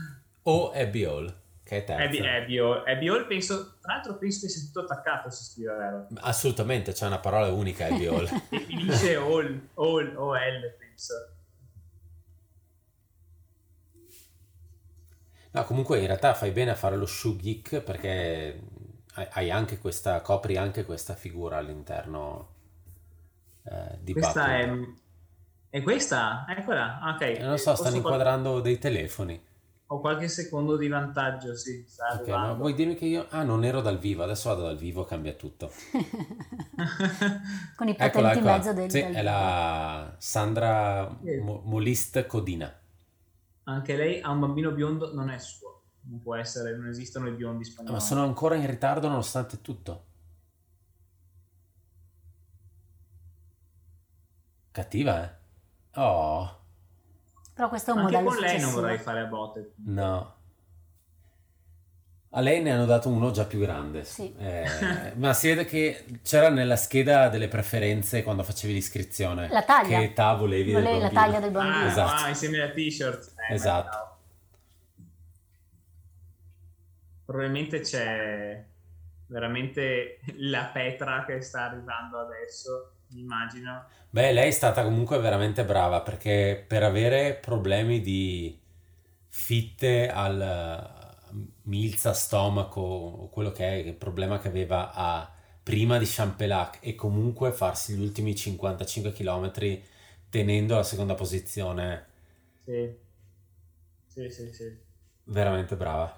O 0.48 0.70
Abby 0.70 1.02
Hall, 1.02 1.34
che 1.64 1.78
è 1.78 1.84
terza. 1.84 2.04
Abby, 2.04 2.24
Abby 2.24 2.58
Hall. 2.58 2.84
Abby 2.86 3.08
Hall 3.08 3.26
penso, 3.26 3.78
tra 3.80 3.94
l'altro 3.94 4.16
penso 4.16 4.46
che 4.46 4.52
sia 4.52 4.64
tutto 4.64 4.80
attaccato 4.80 5.28
se 5.28 5.42
scrive 5.42 5.74
vero. 5.74 6.06
Assolutamente, 6.20 6.92
c'è 6.92 7.04
una 7.04 7.18
parola 7.18 7.48
unica 7.48 7.86
Abby 7.86 8.06
Hall. 8.06 8.28
E 8.48 8.60
finisce 8.60 9.16
All, 9.16 9.68
All, 9.74 10.14
O-L 10.16 10.74
penso. 10.78 11.35
No, 15.56 15.64
comunque 15.64 15.98
in 16.00 16.06
realtà 16.06 16.34
fai 16.34 16.50
bene 16.50 16.72
a 16.72 16.74
fare 16.74 16.96
lo 16.96 17.06
shoe 17.06 17.34
geek 17.36 17.80
perché 17.80 18.60
hai- 19.32 19.50
anche 19.50 19.78
questa, 19.78 20.20
copri 20.20 20.58
anche 20.58 20.84
questa 20.84 21.14
figura 21.14 21.56
all'interno 21.56 22.48
eh, 23.64 23.98
di 24.00 24.12
Questa 24.12 24.58
è... 24.58 24.68
Buckled. 24.68 24.94
È 25.70 25.82
questa? 25.82 26.44
Eccola, 26.48 27.00
ok. 27.14 27.20
Eh, 27.22 27.38
non 27.40 27.56
so, 27.58 27.74
stanno 27.74 27.82
Posso- 27.82 27.96
inquadrando 27.96 28.60
dei 28.60 28.78
telefoni. 28.78 29.42
Ho 29.88 30.00
qualche 30.00 30.26
secondo 30.28 30.76
di 30.76 30.88
vantaggio, 30.88 31.54
sì. 31.56 31.84
Sta 31.86 32.18
Ok, 32.20 32.28
ma 32.28 32.52
vuoi 32.54 32.74
dirmi 32.74 32.96
che 32.96 33.04
io... 33.06 33.26
Ah, 33.30 33.42
non 33.44 33.64
ero 33.64 33.80
dal 33.80 33.98
vivo, 33.98 34.24
adesso 34.24 34.48
vado 34.48 34.62
dal 34.62 34.76
vivo, 34.76 35.04
cambia 35.04 35.32
tutto. 35.34 35.70
Con 37.76 37.88
i 37.88 37.94
Eccola, 37.96 38.32
potenti 38.32 38.38
eccola. 38.38 38.56
mezzo 38.56 38.72
del... 38.72 38.90
Sì, 38.90 38.98
è 39.00 39.22
la 39.22 40.14
Sandra 40.18 41.16
Molist 41.64 42.26
Codina. 42.26 42.72
Anche 43.68 43.96
lei 43.96 44.20
ha 44.20 44.30
un 44.30 44.40
bambino 44.40 44.70
biondo, 44.72 45.12
non 45.12 45.28
è 45.30 45.38
suo. 45.38 45.82
Non 46.02 46.20
può 46.22 46.36
essere, 46.36 46.76
non 46.76 46.86
esistono 46.86 47.26
i 47.28 47.32
biondi 47.32 47.64
spagnoli. 47.64 47.94
Ma 47.94 48.00
sono 48.00 48.22
ancora 48.22 48.54
in 48.54 48.66
ritardo 48.66 49.08
nonostante 49.08 49.60
tutto. 49.60 50.04
Cattiva, 54.70 55.24
eh? 55.24 55.34
Oh, 55.98 56.60
Però 57.54 57.68
questo 57.68 57.90
è 57.90 57.94
un 57.94 58.00
Anche 58.00 58.12
modello 58.12 58.30
con 58.30 58.38
lei 58.40 58.50
non 58.52 58.58
successivo. 58.60 58.80
vorrei 58.82 58.98
fare 58.98 59.20
a 59.20 59.24
botte. 59.26 59.72
no. 59.86 60.35
A 62.30 62.40
lei 62.40 62.60
ne 62.60 62.70
hanno 62.72 62.84
dato 62.84 63.08
uno 63.08 63.30
già 63.30 63.44
più 63.44 63.58
grande. 63.60 64.04
Sì. 64.04 64.34
Eh, 64.36 64.64
ma 65.16 65.32
si 65.32 65.48
vede 65.48 65.64
che 65.64 66.04
c'era 66.22 66.50
nella 66.50 66.76
scheda 66.76 67.28
delle 67.28 67.48
preferenze 67.48 68.22
quando 68.22 68.42
facevi 68.42 68.74
l'iscrizione. 68.74 69.48
La 69.48 69.62
taglia. 69.62 69.98
Che 69.98 70.04
età 70.04 70.34
volevi 70.34 70.72
del 70.72 70.82
Volevi 70.82 71.00
la 71.00 71.10
taglia 71.10 71.40
del 71.40 71.50
bambino. 71.50 71.84
Ah, 71.84 71.86
Esatto. 71.88 72.24
ah, 72.24 72.28
insieme 72.28 72.60
alla 72.60 72.72
t-shirt. 72.72 73.32
Eh, 73.48 73.54
Esatto. 73.54 73.96
no. 73.96 74.14
Probabilmente 77.24 77.80
c'è 77.80 78.64
veramente 79.28 80.20
la 80.36 80.70
Petra 80.72 81.24
che 81.24 81.40
sta 81.40 81.64
arrivando 81.64 82.18
adesso, 82.20 82.92
immagino. 83.14 83.84
Beh, 84.10 84.32
lei 84.32 84.48
è 84.48 84.52
stata 84.52 84.84
comunque 84.84 85.18
veramente 85.18 85.64
brava 85.64 86.02
perché 86.02 86.64
per 86.66 86.82
avere 86.84 87.34
problemi 87.34 88.00
di 88.00 88.56
fitte 89.28 90.08
al 90.08 91.04
milza, 91.62 92.12
stomaco 92.12 92.80
o 92.80 93.28
quello 93.30 93.52
che 93.52 93.66
è, 93.68 93.72
il 93.74 93.94
problema 93.94 94.38
che 94.38 94.48
aveva 94.48 94.92
a, 94.92 95.30
prima 95.62 95.98
di 95.98 96.06
Champelac 96.08 96.78
e 96.82 96.94
comunque 96.94 97.52
farsi 97.52 97.94
gli 97.94 98.00
ultimi 98.00 98.34
55 98.36 99.12
km 99.12 99.82
tenendo 100.30 100.74
la 100.76 100.82
seconda 100.82 101.14
posizione, 101.14 102.06
Sì. 102.64 102.96
Sì, 104.06 104.28
sì, 104.30 104.52
sì. 104.52 104.76
veramente 105.26 105.76
brava. 105.76 106.16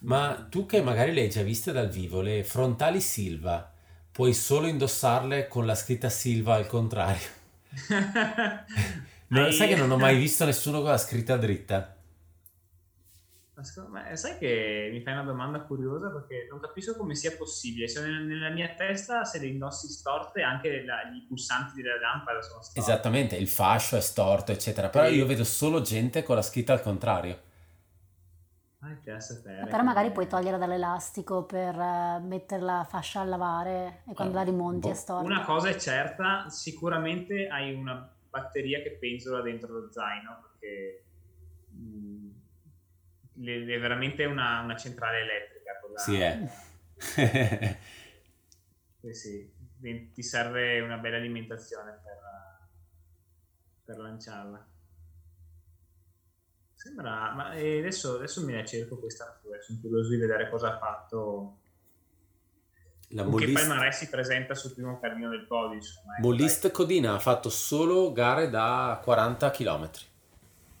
Ma 0.00 0.46
tu 0.50 0.66
che 0.66 0.82
magari 0.82 1.12
le 1.14 1.22
hai 1.22 1.30
già 1.30 1.42
viste 1.42 1.72
dal 1.72 1.88
vivo, 1.88 2.20
le 2.20 2.44
frontali 2.44 3.00
Silva, 3.00 3.72
puoi 4.12 4.34
solo 4.34 4.66
indossarle 4.66 5.48
con 5.48 5.64
la 5.66 5.74
scritta 5.74 6.08
Silva 6.10 6.54
al 6.56 6.66
contrario. 6.66 7.28
No, 9.28 9.50
Hai- 9.50 9.52
sai 9.52 9.68
che 9.68 9.76
non 9.76 9.90
ho 9.90 9.96
mai 9.96 10.16
visto 10.18 10.44
nessuno 10.44 10.80
con 10.82 10.90
la 10.90 10.98
scritta 10.98 11.36
dritta? 11.36 11.96
Ma 13.60 13.66
secondo 13.66 13.90
me- 13.90 14.16
sai 14.16 14.38
che 14.38 14.88
mi 14.90 15.02
fai 15.02 15.12
una 15.12 15.22
domanda 15.22 15.60
curiosa 15.60 16.08
perché 16.10 16.46
non 16.50 16.60
capisco 16.60 16.96
come 16.96 17.14
sia 17.14 17.32
possibile. 17.36 17.88
Cioè, 17.90 18.06
nella, 18.08 18.48
mia 18.48 18.72
testa, 18.74 19.24
se 19.24 19.38
le 19.38 19.48
indossi 19.48 19.86
storte, 19.88 20.40
anche 20.40 20.82
la- 20.82 21.02
i 21.14 21.26
pulsanti 21.28 21.82
della 21.82 21.98
lampada 21.98 22.40
sono 22.40 22.62
storti. 22.62 22.78
Esattamente, 22.80 23.36
il 23.36 23.48
fascio 23.48 23.96
è 23.96 24.00
storto, 24.00 24.50
eccetera. 24.50 24.88
Però 24.88 25.06
io 25.08 25.26
vedo 25.26 25.44
solo 25.44 25.82
gente 25.82 26.22
con 26.22 26.36
la 26.36 26.42
scritta 26.42 26.72
al 26.72 26.80
contrario. 26.80 27.48
Ah, 28.82 29.20
sapere. 29.20 29.66
Però 29.66 29.82
magari 29.82 30.10
puoi 30.10 30.26
togliere 30.26 30.56
dall'elastico 30.56 31.44
per 31.44 31.78
eh, 31.78 32.18
mettere 32.22 32.62
la 32.62 32.86
fascia 32.88 33.20
a 33.20 33.24
lavare 33.24 34.02
e 34.06 34.14
quando 34.14 34.38
Ah, 34.38 34.38
la 34.38 34.42
rimonti 34.50 34.86
boh. 34.86 34.92
è 34.92 34.94
storta. 34.96 35.24
Una 35.26 35.44
cosa 35.44 35.68
è 35.68 35.76
certa, 35.76 36.48
sicuramente 36.48 37.46
hai 37.48 37.74
una 37.74 38.10
batteria 38.30 38.80
che 38.80 38.92
penzola 38.98 39.42
dentro 39.42 39.70
lo 39.70 39.92
zaino 39.92 40.38
perché 40.40 41.04
mh, 41.68 42.28
le- 42.28 42.29
è 43.42 43.78
veramente 43.80 44.24
una, 44.24 44.60
una 44.60 44.76
centrale 44.76 45.20
elettrica. 45.20 45.78
quella- 45.80 46.00
Sì, 46.00 46.18
è. 46.20 46.38
Sì, 49.00 49.12
sì. 49.14 49.52
Ti- 50.12 50.22
serve 50.22 50.80
una 50.80 50.98
bella 50.98 51.16
alimentazione 51.16 51.98
per, 52.02 52.18
per 53.84 53.98
lanciarla. 53.98 54.66
Sembra, 56.74 57.32
ma 57.34 57.52
eh, 57.54 57.78
adesso, 57.78 58.16
adesso 58.16 58.44
me 58.44 58.54
la 58.54 58.64
cerco 58.64 58.98
questa, 58.98 59.40
sono 59.60 59.78
curioso 59.80 60.08
di 60.10 60.16
vedere 60.16 60.48
cosa 60.48 60.74
ha 60.74 60.78
fatto. 60.78 61.58
La 63.10 63.22
Con 63.22 63.34
che 63.34 63.46
Molist, 63.46 63.52
palmarès 63.52 63.98
si 63.98 64.08
presenta 64.08 64.54
sul 64.54 64.72
primo 64.74 64.98
cammino 64.98 65.28
del 65.28 65.46
podio, 65.46 65.76
insomma. 65.76 66.16
ecco, 66.18 66.28
Molist 66.28 66.70
Codina 66.70 67.14
ha 67.14 67.18
fatto 67.18 67.50
solo 67.50 68.12
gare 68.12 68.48
da 68.48 69.00
40 69.02 69.50
km. 69.50 69.90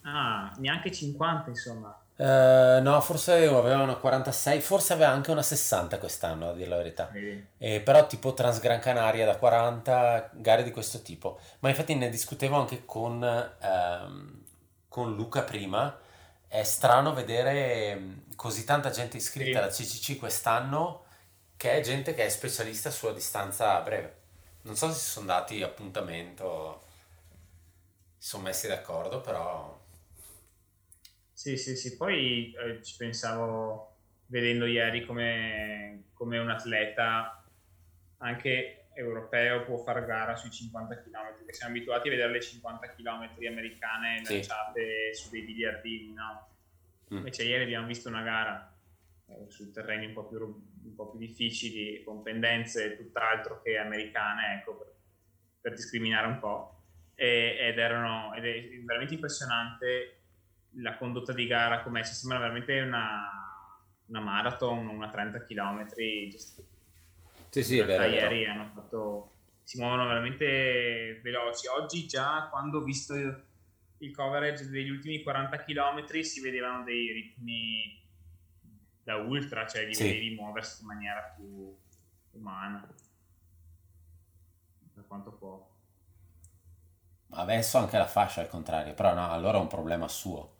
dai. 0.02 0.12
Ah, 0.12 0.54
neanche 0.58 0.92
50, 0.92 1.50
insomma. 1.50 1.99
Eh, 2.20 2.80
no, 2.82 3.00
forse 3.00 3.46
aveva 3.46 3.82
una 3.82 3.94
46, 3.94 4.60
forse 4.60 4.92
aveva 4.92 5.08
anche 5.08 5.30
una 5.30 5.42
60 5.42 5.98
quest'anno, 5.98 6.50
a 6.50 6.52
dire 6.52 6.68
la 6.68 6.76
verità. 6.76 7.08
Vedi? 7.10 7.46
Eh, 7.56 7.80
però 7.80 8.06
tipo 8.06 8.34
Transgran 8.34 8.78
Canaria 8.78 9.24
da 9.24 9.36
40, 9.36 10.28
gare 10.34 10.62
di 10.62 10.70
questo 10.70 11.00
tipo. 11.00 11.38
Ma 11.60 11.70
infatti 11.70 11.94
ne 11.94 12.10
discutevo 12.10 12.56
anche 12.58 12.84
con, 12.84 13.22
ehm, 13.24 14.44
con 14.88 15.14
Luca 15.14 15.42
prima. 15.42 15.98
È 16.46 16.62
strano 16.62 17.14
vedere 17.14 17.86
ehm, 17.92 18.22
così 18.36 18.64
tanta 18.64 18.90
gente 18.90 19.16
iscritta 19.16 19.50
Sì. 19.52 19.56
alla 19.56 19.68
CCC 19.68 20.18
quest'anno 20.18 21.04
che 21.56 21.72
è 21.72 21.80
gente 21.80 22.12
che 22.14 22.26
è 22.26 22.28
specialista 22.28 22.90
sulla 22.90 23.12
distanza 23.12 23.80
breve. 23.80 24.16
Non 24.62 24.76
so 24.76 24.88
se 24.92 24.98
si 24.98 25.08
sono 25.10 25.26
dati 25.26 25.62
appuntamento, 25.62 26.82
si 28.18 28.28
sono 28.28 28.42
messi 28.42 28.66
d'accordo, 28.68 29.20
però... 29.22 29.78
Sì, 31.40 31.56
sì, 31.56 31.74
sì. 31.74 31.96
Poi 31.96 32.52
eh, 32.52 32.82
ci 32.82 32.96
pensavo 32.98 33.96
vedendo 34.26 34.66
ieri 34.66 35.06
come, 35.06 36.10
come 36.12 36.36
un 36.36 36.50
atleta 36.50 37.42
anche 38.18 38.88
europeo 38.92 39.64
può 39.64 39.78
fare 39.78 40.04
gara 40.04 40.36
sui 40.36 40.50
50 40.50 41.00
km, 41.00 41.36
perché 41.38 41.54
siamo 41.54 41.74
abituati 41.74 42.08
a 42.08 42.10
vedere 42.10 42.30
le 42.30 42.42
50 42.42 42.94
km 42.94 43.30
americane 43.48 44.22
Sì. 44.22 44.34
lanciate 44.34 45.14
su 45.14 45.30
dei 45.30 45.40
biliardini, 45.40 46.12
no? 46.12 46.48
Mm. 47.14 47.16
Invece 47.16 47.44
ieri 47.44 47.62
abbiamo 47.62 47.86
visto 47.86 48.10
una 48.10 48.22
gara 48.22 48.76
eh, 49.28 49.48
su 49.48 49.72
terreni 49.72 50.04
un 50.04 50.12
po' 50.12 50.26
più, 50.26 50.40
un 50.42 50.94
po' 50.94 51.08
più 51.08 51.18
difficili, 51.18 52.02
con 52.04 52.22
pendenze 52.22 52.98
tutt'altro 52.98 53.62
che 53.62 53.78
americane, 53.78 54.58
ecco, 54.58 54.76
per, 54.76 54.94
per 55.62 55.72
discriminare 55.72 56.26
un 56.26 56.38
po'. 56.38 56.82
E- 57.14 57.56
ed, 57.58 57.78
erano, 57.78 58.34
ed 58.34 58.44
è 58.44 58.68
veramente 58.84 59.14
impressionante 59.14 60.19
la 60.74 60.96
condotta 60.96 61.32
di 61.32 61.46
gara, 61.46 61.82
come 61.82 62.04
ci 62.04 62.12
sembra 62.12 62.38
veramente 62.38 62.80
una, 62.80 63.28
una 64.06 64.20
marathon, 64.20 64.86
una 64.88 65.08
30 65.08 65.42
km. 65.44 65.86
Sì, 67.50 67.62
sì, 67.64 67.78
In 67.78 67.86
realtà 67.86 68.06
ieri 68.06 68.46
hanno 68.46 68.70
fatto, 68.72 69.32
si 69.64 69.78
muovono 69.78 70.06
veramente 70.06 71.20
veloci. 71.22 71.66
Oggi 71.66 72.06
già 72.06 72.48
quando 72.50 72.78
ho 72.78 72.82
visto 72.82 73.14
il, 73.14 73.44
coverage 74.14 74.68
degli 74.68 74.88
ultimi 74.90 75.22
40 75.22 75.58
km 75.64 76.20
si 76.22 76.40
vedevano 76.40 76.84
dei 76.84 77.12
ritmi 77.12 78.00
da 79.02 79.16
ultra, 79.16 79.66
cioè 79.66 79.84
li 79.84 79.94
Sì. 79.94 80.04
vedevi 80.04 80.34
muoversi 80.34 80.80
in 80.82 80.86
maniera 80.86 81.20
più 81.36 81.76
umana. 82.32 82.86
per 84.94 85.06
quanto 85.06 85.32
può. 85.32 85.68
Adesso 87.32 87.78
anche 87.78 87.96
la 87.98 88.06
fascia 88.06 88.40
è 88.40 88.44
al 88.44 88.50
contrario, 88.50 88.94
però 88.94 89.14
no, 89.14 89.30
allora 89.30 89.58
è 89.58 89.60
un 89.60 89.66
problema 89.68 90.06
suo. 90.08 90.58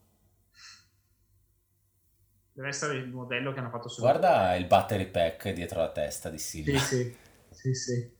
Deve 2.53 2.69
essere 2.69 2.97
il 2.97 3.09
modello 3.09 3.53
che 3.53 3.61
hanno 3.61 3.71
fatto 3.71 3.89
su. 3.89 4.01
Guarda 4.01 4.55
il 4.57 4.67
battery 4.67 5.07
pack 5.07 5.51
dietro 5.51 5.81
la 5.81 5.91
testa 5.91 6.29
di 6.31 6.39
Silvia. 6.39 6.79
Sì, 6.79 6.97
sì, 7.05 7.17
sì, 7.51 7.75
sì. 7.75 8.11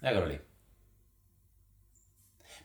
Eccolo 0.00 0.26
lì. 0.26 0.40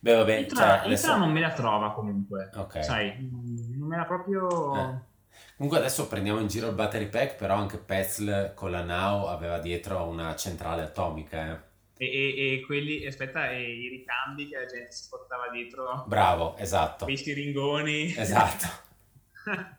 Beh, 0.02 0.14
vabbè, 0.16 0.36
Itra, 0.38 0.56
cioè, 0.56 0.68
Itra 0.68 0.86
adesso... 0.86 1.18
non 1.18 1.32
me 1.32 1.40
la 1.42 1.52
trova 1.52 1.92
comunque. 1.94 2.50
Ok. 2.56 2.84
Sai, 2.84 3.18
non 3.20 3.88
me 3.88 3.98
la 3.98 4.06
proprio... 4.06 4.76
Eh. 4.76 5.08
Comunque 5.58 5.80
adesso 5.80 6.08
prendiamo 6.08 6.40
in 6.40 6.48
giro 6.48 6.68
il 6.70 6.76
battery 6.76 7.10
pack, 7.10 7.36
però 7.36 7.56
anche 7.56 7.78
Petzl 7.78 8.54
con 8.54 8.72
la 8.72 8.84
Now 8.84 9.26
aveva 9.26 9.60
dietro 9.60 10.08
una 10.08 10.36
centrale 10.36 10.84
atomica. 10.84 11.52
eh. 11.52 11.68
E, 12.02 12.06
e- 12.08 12.54
e 12.54 12.62
quelli, 12.66 13.06
aspetta, 13.06 13.52
e 13.52 13.62
i 13.62 13.90
ricambi 13.90 14.48
che 14.48 14.58
la 14.58 14.66
gente 14.66 14.92
si 14.92 15.08
portava 15.10 15.50
dietro, 15.50 16.06
Bravo, 16.08 16.56
esatto. 16.56 17.04
quei 17.04 17.18
siringoni. 17.18 18.16
Esatto. 18.16 18.68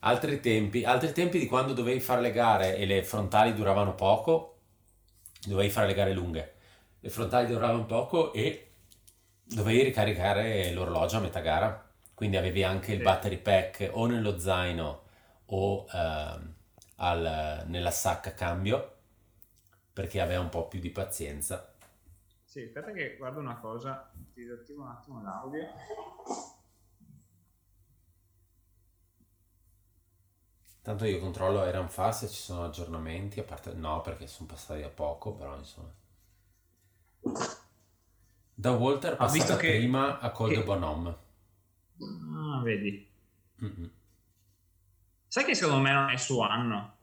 Altri 0.00 0.40
tempi, 0.40 0.84
altri 0.84 1.12
tempi 1.12 1.38
di 1.38 1.46
quando 1.46 1.72
dovevi 1.72 1.98
fare 2.00 2.20
le 2.20 2.30
gare 2.30 2.76
e 2.76 2.86
le 2.86 3.02
frontali 3.02 3.52
duravano 3.52 3.94
poco, 3.94 4.58
dovevi 5.46 5.70
fare 5.70 5.88
le 5.88 5.94
gare 5.94 6.12
lunghe. 6.12 6.54
Le 7.00 7.10
frontali 7.10 7.48
duravano 7.48 7.84
poco 7.84 8.32
e 8.32 8.70
dovevi 9.42 9.82
ricaricare 9.82 10.72
l'orologio 10.72 11.16
a 11.16 11.20
metà 11.20 11.40
gara. 11.40 11.84
Quindi 12.14 12.36
avevi 12.36 12.62
anche 12.64 12.92
il 12.92 13.02
battery 13.02 13.38
pack 13.38 13.90
o 13.92 14.06
nello 14.06 14.38
zaino 14.38 15.02
o 15.46 15.86
ehm, 15.92 16.54
al- 16.96 17.64
nella 17.66 17.90
sacca 17.90 18.34
cambio 18.34 18.94
perché 19.92 20.20
aveva 20.20 20.40
un 20.40 20.48
po' 20.48 20.68
più 20.68 20.80
di 20.80 20.90
pazienza. 20.90 21.72
Sì, 22.44 22.62
aspetta 22.62 22.92
che 22.92 23.16
guardo 23.16 23.40
una 23.40 23.58
cosa, 23.58 24.10
ti 24.32 24.42
disattivo 24.42 24.82
un 24.82 24.88
attimo 24.88 25.22
l'audio. 25.22 25.66
Tanto 30.82 31.04
io 31.04 31.20
controllo 31.20 31.64
Iron 31.66 31.88
Fast 31.88 32.24
se 32.24 32.28
ci 32.30 32.40
sono 32.42 32.64
aggiornamenti, 32.64 33.38
a 33.38 33.44
parte 33.44 33.72
no 33.74 34.00
perché 34.00 34.26
sono 34.26 34.48
passati 34.48 34.80
da 34.80 34.88
poco, 34.88 35.34
però 35.34 35.56
insomma. 35.56 35.90
Da 38.54 38.72
Walter 38.72 39.16
passata 39.16 39.32
visto 39.32 39.56
che- 39.56 39.76
prima 39.76 40.18
a 40.18 40.30
Cold 40.32 40.52
che- 40.54 40.62
Bonhomme. 40.64 41.16
Ah, 42.00 42.62
vedi. 42.64 43.06
Mm-mm. 43.62 43.90
Sai 45.28 45.44
che 45.44 45.54
secondo 45.54 45.80
me 45.80 45.92
non 45.92 46.10
è 46.10 46.14
il 46.14 46.18
suo 46.18 46.42
anno? 46.42 46.96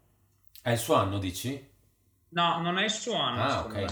È 0.61 0.69
il 0.71 0.77
suo 0.77 0.95
anno, 0.95 1.17
dici? 1.17 1.71
No, 2.29 2.61
non 2.61 2.77
è 2.77 2.83
il 2.83 2.91
suo 2.91 3.15
anno. 3.17 3.41
Ah, 3.41 3.63
ok. 3.65 3.73
me. 3.73 3.85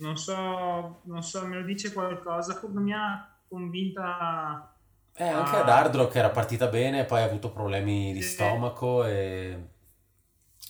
Non 0.00 0.16
so, 0.16 1.00
non 1.04 1.22
so, 1.22 1.46
me 1.46 1.56
lo 1.60 1.64
dice 1.64 1.92
qualcosa, 1.92 2.60
non 2.68 2.82
mi 2.82 2.92
ha 2.92 3.36
convinta... 3.48 4.73
Eh, 5.16 5.24
anche 5.24 5.56
Ah. 5.56 5.60
ad 5.62 5.68
Hard 5.68 5.94
Rock 5.96 6.14
era 6.16 6.30
partita 6.30 6.66
bene, 6.66 7.04
poi 7.04 7.20
ha 7.22 7.24
avuto 7.24 7.50
problemi 7.50 8.12
di 8.12 8.22
stomaco 8.22 9.04
e... 9.04 9.58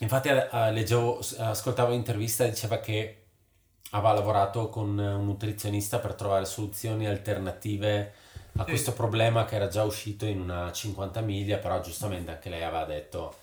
Infatti 0.00 0.28
eh, 0.28 0.48
eh, 0.52 0.72
leggevo, 0.72 1.22
s- 1.22 1.36
ascoltavo 1.38 1.90
l'intervista 1.92 2.44
e 2.44 2.50
diceva 2.50 2.78
che 2.80 3.18
aveva 3.92 4.12
lavorato 4.12 4.68
con 4.68 4.98
un 4.98 5.24
nutrizionista 5.24 5.98
per 6.00 6.14
trovare 6.14 6.44
soluzioni 6.46 7.06
alternative 7.06 8.12
a 8.56 8.64
Sì. 8.64 8.68
questo 8.70 8.92
problema 8.92 9.44
che 9.44 9.56
era 9.56 9.68
già 9.68 9.84
uscito 9.84 10.26
in 10.26 10.40
una 10.40 10.72
50 10.72 11.20
miglia, 11.20 11.58
però 11.58 11.80
giustamente 11.80 12.30
anche 12.32 12.50
lei 12.50 12.62
aveva 12.62 12.84
detto 12.84 13.34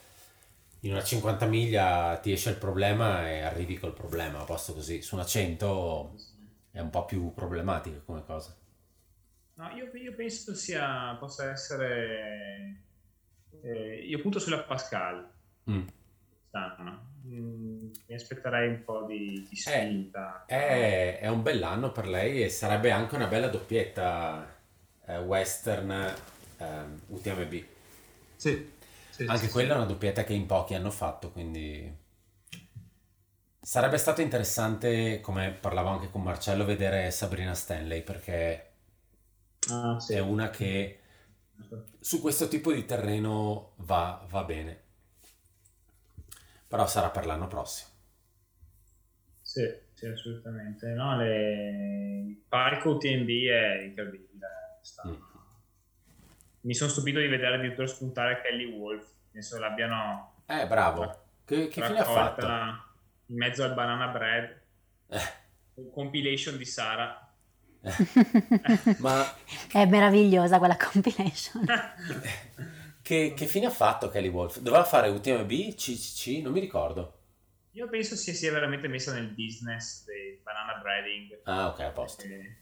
in 0.82 0.92
una 0.92 1.04
50 1.04 1.46
miglia 1.46 2.18
ti 2.22 2.32
esce 2.32 2.50
il 2.52 2.58
problema 2.58 3.30
e 3.30 3.42
arrivi 3.42 3.78
col 3.80 3.94
problema, 3.94 4.40
a 4.40 4.44
posto 4.44 4.74
così. 4.74 5.02
Su 5.02 5.16
una 5.16 5.26
100 5.26 6.16
è 6.72 6.80
un 6.80 6.90
po' 6.90 7.06
più 7.06 7.34
problematica 7.34 8.02
come 8.06 8.24
cosa. 8.26 8.56
No, 9.62 9.70
io, 9.76 9.92
io 9.96 10.16
penso 10.16 10.56
sia, 10.56 11.16
possa 11.20 11.52
essere... 11.52 12.84
eh, 13.62 14.06
io 14.08 14.20
punto 14.20 14.40
sulla 14.40 14.64
Pascal 14.64 15.30
Mm. 15.68 15.88
quest'anno. 16.50 17.10
Mm, 17.28 17.92
mi 18.08 18.16
aspetterei 18.16 18.70
un 18.70 18.84
po' 18.84 19.04
di, 19.06 19.46
di 19.50 19.56
spinta. 19.56 20.46
È, 20.46 21.20
è 21.22 21.28
un 21.30 21.42
bell'anno 21.44 21.92
per 21.92 22.08
lei 22.08 22.44
e 22.44 22.50
sarebbe 22.50 22.92
anche 22.92 23.16
una 23.16 23.28
bella 23.28 23.48
doppietta 23.48 24.46
eh, 25.06 25.18
western 25.20 26.14
ehm, 26.58 27.02
UTMB. 27.08 27.66
Sì, 28.36 28.70
sì, 29.10 29.28
Anche 29.28 29.48
sì, 29.48 29.52
quella 29.52 29.74
è 29.74 29.76
sì. 29.76 29.78
una 29.78 29.86
doppietta 29.88 30.24
che 30.24 30.34
in 30.34 30.46
pochi 30.46 30.74
hanno 30.76 30.92
fatto, 30.92 31.32
quindi 31.32 31.92
sarebbe 33.60 33.98
stato 33.98 34.22
interessante, 34.22 35.20
come 35.22 35.52
parlavo 35.52 35.90
anche 35.90 36.10
con 36.12 36.22
Marcello, 36.24 36.66
vedere 36.66 37.10
Sabrina 37.12 37.54
Stanley 37.54 38.02
perché 38.04 38.71
Ah, 39.70 40.00
sì. 40.00 40.14
è 40.14 40.20
una 40.20 40.50
che 40.50 41.02
su 42.00 42.20
questo 42.20 42.48
tipo 42.48 42.72
di 42.72 42.86
terreno 42.86 43.74
va, 43.78 44.26
va 44.30 44.44
bene. 44.44 44.84
Però 46.68 46.88
sarà 46.88 47.10
per 47.10 47.26
l'anno 47.26 47.48
prossimo. 47.48 47.90
Sì, 49.42 49.70
sì, 49.94 50.06
assolutamente. 50.06 50.88
No, 50.94 51.18
le... 51.18 52.24
Il 52.28 52.42
palco 52.48 52.92
UTMB 52.92 53.28
è 53.28 53.82
incredibile. 53.84 54.30
Mm. 55.08 55.14
Mi 56.62 56.74
sono 56.74 56.90
stupito 56.90 57.20
di 57.20 57.28
vedere 57.28 57.56
addirittura 57.56 57.88
spuntare 57.88 58.42
Kelly 58.42 58.66
Wolf. 58.66 59.08
Penso 59.32 59.60
l'abbiano 59.60 60.36
Eh, 60.46 60.66
bravo. 60.68 61.26
Che, 61.46 61.68
che 61.68 61.82
fine 61.82 62.00
ha 62.00 62.04
fatto? 62.06 62.46
in 63.26 63.38
mezzo 63.38 63.64
al 63.64 63.74
banana 63.74 64.08
bread. 64.08 64.62
Eh, 65.08 65.90
Compilation 65.92 66.58
di 66.58 66.66
Sara. 66.66 67.21
Ma 69.00 69.36
È 69.72 69.86
meravigliosa 69.86 70.58
quella 70.60 70.78
compilation. 70.78 71.66
Che, 73.04 73.34
che 73.36 73.46
fine 73.48 73.66
ha 73.66 73.72
fatto 73.72 74.10
Kelly 74.10 74.28
Wolf? 74.30 74.60
Doveva 74.60 74.84
fare 74.84 75.10
UTMB, 75.10 75.50
CCC, 75.74 76.42
non 76.44 76.54
mi 76.54 76.60
ricordo. 76.60 77.18
Io 77.72 77.90
penso 77.90 78.16
si 78.16 78.34
sia 78.34 78.52
veramente 78.52 78.88
messa 78.88 79.12
nel 79.12 79.28
business 79.30 80.06
del 80.06 80.38
banana 80.44 80.80
breading. 80.80 81.40
Ah, 81.44 81.70
ok, 81.70 81.80
a 81.80 81.90
posto. 81.90 82.24
Eh, 82.24 82.56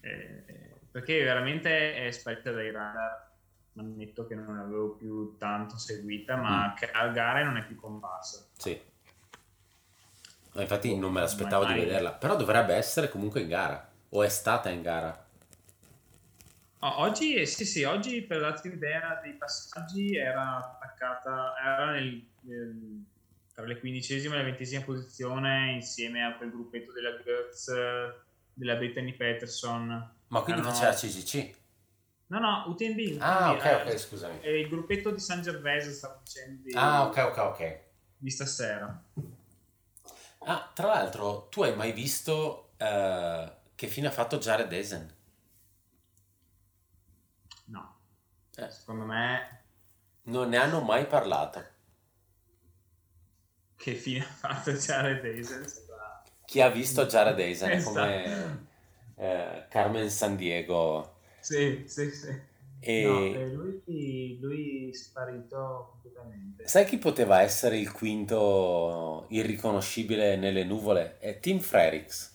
eh, 0.00 0.74
perché 0.90 1.22
veramente 1.22 1.94
è 1.94 2.10
sparita 2.10 2.50
dai 2.50 2.72
radar. 2.72 3.28
Ammetto 3.76 4.26
che 4.26 4.34
non 4.34 4.56
l'avevo 4.56 4.90
più 4.96 5.36
tanto 5.38 5.78
seguita, 5.78 6.36
ma 6.36 6.74
Mm. 6.74 6.84
a 6.92 7.08
gare 7.08 7.44
non 7.44 7.56
è 7.56 7.64
più 7.64 7.76
comparsa. 7.76 8.44
Sì. 8.58 8.78
Infatti 10.54 10.96
non 10.96 11.12
me 11.12 11.20
l'aspettavo 11.20 11.64
di 11.64 11.74
vederla, 11.74 12.12
però 12.12 12.36
dovrebbe 12.36 12.74
essere 12.74 13.08
comunque 13.08 13.40
in 13.40 13.48
gara, 13.48 13.88
o 14.10 14.22
è 14.22 14.28
stata 14.28 14.68
in 14.68 14.82
gara. 14.82 15.26
Oh, 16.82 17.00
oggi, 17.00 17.46
sì, 17.46 17.64
sì, 17.66 17.84
oggi 17.84 18.22
per 18.22 18.40
darti 18.40 18.68
un'idea 18.68 19.20
dei 19.22 19.34
passaggi 19.34 20.16
era 20.16 20.56
attaccata, 20.56 21.54
era 21.62 21.90
nel, 21.92 22.26
nel- 22.40 23.04
tra 23.54 23.64
le 23.66 23.78
quindicesima 23.78 24.34
e 24.34 24.38
la 24.38 24.44
ventesima 24.44 24.82
posizione 24.82 25.72
insieme 25.72 26.24
a 26.24 26.34
quel 26.36 26.50
gruppetto 26.50 26.92
della 26.92 27.16
Gertz, 27.22 27.70
della 28.54 28.76
Brittany 28.76 29.14
Peterson. 29.14 30.10
Ma 30.28 30.40
quindi 30.40 30.62
Erano- 30.62 30.74
faceva 30.74 30.92
CCC? 30.94 31.58
No, 32.28 32.38
no, 32.38 32.64
UTMB. 32.68 33.20
Ah, 33.20 33.50
UTMB, 33.50 33.58
ok, 33.58 33.64
eh, 33.66 33.74
ok, 33.74 33.98
scusami. 33.98 34.38
il 34.46 34.68
gruppetto 34.68 35.10
di 35.10 35.20
San 35.20 35.42
Gervese 35.42 35.90
sta 35.92 36.18
facendo 36.18 36.62
di, 36.62 36.72
Ah, 36.74 37.04
ok, 37.04 37.16
ok, 37.18 37.38
ok. 37.38 37.78
di 38.16 38.30
stasera. 38.30 39.02
Ah, 40.42 40.70
tra 40.74 40.86
l'altro, 40.88 41.46
tu 41.50 41.62
hai 41.62 41.74
mai 41.74 41.92
visto 41.92 42.72
eh, 42.76 43.50
che 43.74 43.86
fine 43.86 44.08
ha 44.08 44.10
fatto 44.10 44.36
Jared 44.38 44.70
Eisen? 44.72 45.14
No, 47.68 47.84
Eh, 48.58 48.70
secondo 48.70 49.04
me 49.06 49.64
non 50.30 50.48
ne 50.48 50.56
hanno 50.56 50.80
mai 50.80 51.06
parlato. 51.06 51.62
che 53.76 53.94
fine 53.94 54.20
ha 54.20 54.28
fatto 54.28 54.72
Jared? 54.72 55.64
Sembra- 55.64 56.24
Chi 56.44 56.60
ha 56.60 56.68
visto 56.68 57.06
Jared 57.06 57.38
Eisen 57.38 57.72
è 57.72 57.78
Esatto. 57.78 57.80
come 57.80 58.66
eh, 59.16 59.66
Carmen 59.68 60.10
San 60.10 60.36
Diego. 60.36 61.14
Sì, 61.38 61.84
sì, 61.86 62.10
sì. 62.10 62.28
E 62.82 62.96
No, 62.96 63.30
eh, 63.34 63.48
lui, 63.52 64.38
lui 64.40 64.79
sparito 64.94 65.88
completamente. 65.92 66.64
sai 66.64 66.86
chi 66.86 66.96
poteva 66.96 67.42
essere 67.42 67.76
il 67.78 67.92
quinto 67.92 69.26
irriconoscibile 69.28 70.36
nelle 70.36 70.64
nuvole? 70.64 71.18
È 71.18 71.38
Tim 71.38 71.58
Frerix. 71.58 72.30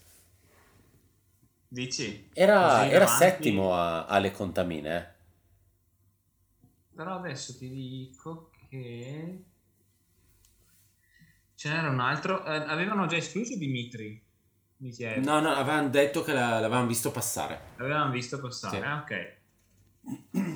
Dici? 1.70 2.30
Era, 2.34 2.88
era 2.92 3.08
settimo 3.08 3.74
a- 3.74 4.06
alle 4.06 4.30
contamine. 4.30 4.96
eh. 4.98 5.06
Però 6.96 7.16
adesso 7.18 7.56
ti 7.58 7.70
dico 7.70 8.50
che 8.70 9.44
ce 11.56 11.70
n'era 11.70 11.90
un 11.90 12.00
altro. 12.00 12.46
eh, 12.46 12.56
avevano 12.56 13.08
già 13.08 13.18
escluso 13.18 13.58
Dimitri. 13.58 14.24
No, 15.16 15.40
no, 15.40 15.50
avevano 15.52 15.90
detto 15.90 16.22
che 16.22 16.32
la- 16.34 16.60
l'avevano 16.60 16.86
visto 16.88 17.10
passare. 17.12 17.60
L'avevano 17.78 18.12
visto 18.12 18.40
passare. 18.42 18.76
Sì. 18.78 18.82
Ah, 18.84 19.02
ok. 19.02 19.35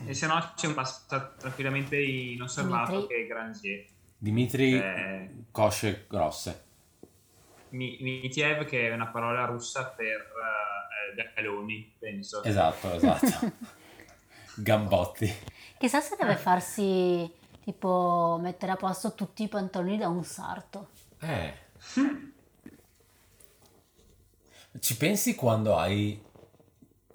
E 0.05 0.13
se 0.13 0.27
no 0.27 0.53
c'è 0.55 0.67
un 0.67 0.73
passato 0.73 1.33
tranquillamente 1.37 1.99
inosservato 1.99 2.91
Dimitri. 2.91 3.15
che 3.15 3.23
è 3.23 3.27
Grandier. 3.27 3.85
Dimitri 4.17 4.73
Eh, 4.73 5.29
cosce 5.51 6.05
grosse. 6.09 6.65
Mitiev 7.69 8.65
che 8.65 8.89
è 8.89 8.93
una 8.93 9.07
parola 9.07 9.45
russa 9.45 9.85
per 9.85 10.27
uh, 11.15 11.33
galoni, 11.35 11.95
penso. 11.97 12.43
Esatto, 12.43 12.91
esatto. 12.93 13.51
Gambotti. 14.57 15.31
Chissà 15.77 16.01
se 16.01 16.15
deve 16.19 16.35
farsi 16.35 17.31
tipo 17.63 18.37
mettere 18.41 18.71
a 18.71 18.75
posto 18.75 19.13
tutti 19.13 19.43
i 19.43 19.47
pantaloni 19.47 19.97
da 19.97 20.07
un 20.09 20.23
sarto. 20.23 20.89
Eh. 21.19 21.53
Ci 24.79 24.97
pensi 24.97 25.35
quando 25.35 25.77
hai 25.77 26.21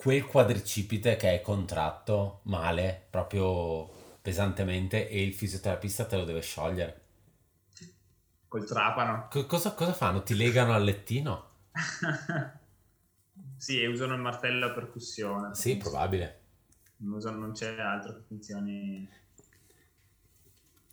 quel 0.05 0.27
quadricipite 0.27 1.17
che 1.17 1.33
è 1.33 1.40
contratto 1.40 2.40
male, 2.43 3.07
proprio 3.09 3.88
pesantemente, 4.21 5.09
e 5.09 5.23
il 5.23 5.33
fisioterapista 5.33 6.05
te 6.05 6.17
lo 6.17 6.25
deve 6.25 6.43
sciogliere? 6.43 7.01
Col 8.47 8.67
trapano. 8.67 9.29
Co- 9.31 9.47
cosa, 9.47 9.73
cosa 9.73 9.95
fanno? 9.95 10.23
Ti 10.23 10.37
legano 10.37 10.75
al 10.75 10.85
lettino? 10.85 11.53
sì, 13.57 13.81
e 13.81 13.87
usano 13.87 14.12
il 14.12 14.21
martello 14.21 14.67
a 14.67 14.73
percussione. 14.73 15.55
Sì, 15.55 15.79
probabile. 15.79 16.40
Non, 16.99 17.14
usano, 17.14 17.38
non 17.38 17.53
c'è 17.53 17.81
altro 17.81 18.12
che 18.12 18.21
funzioni. 18.29 19.09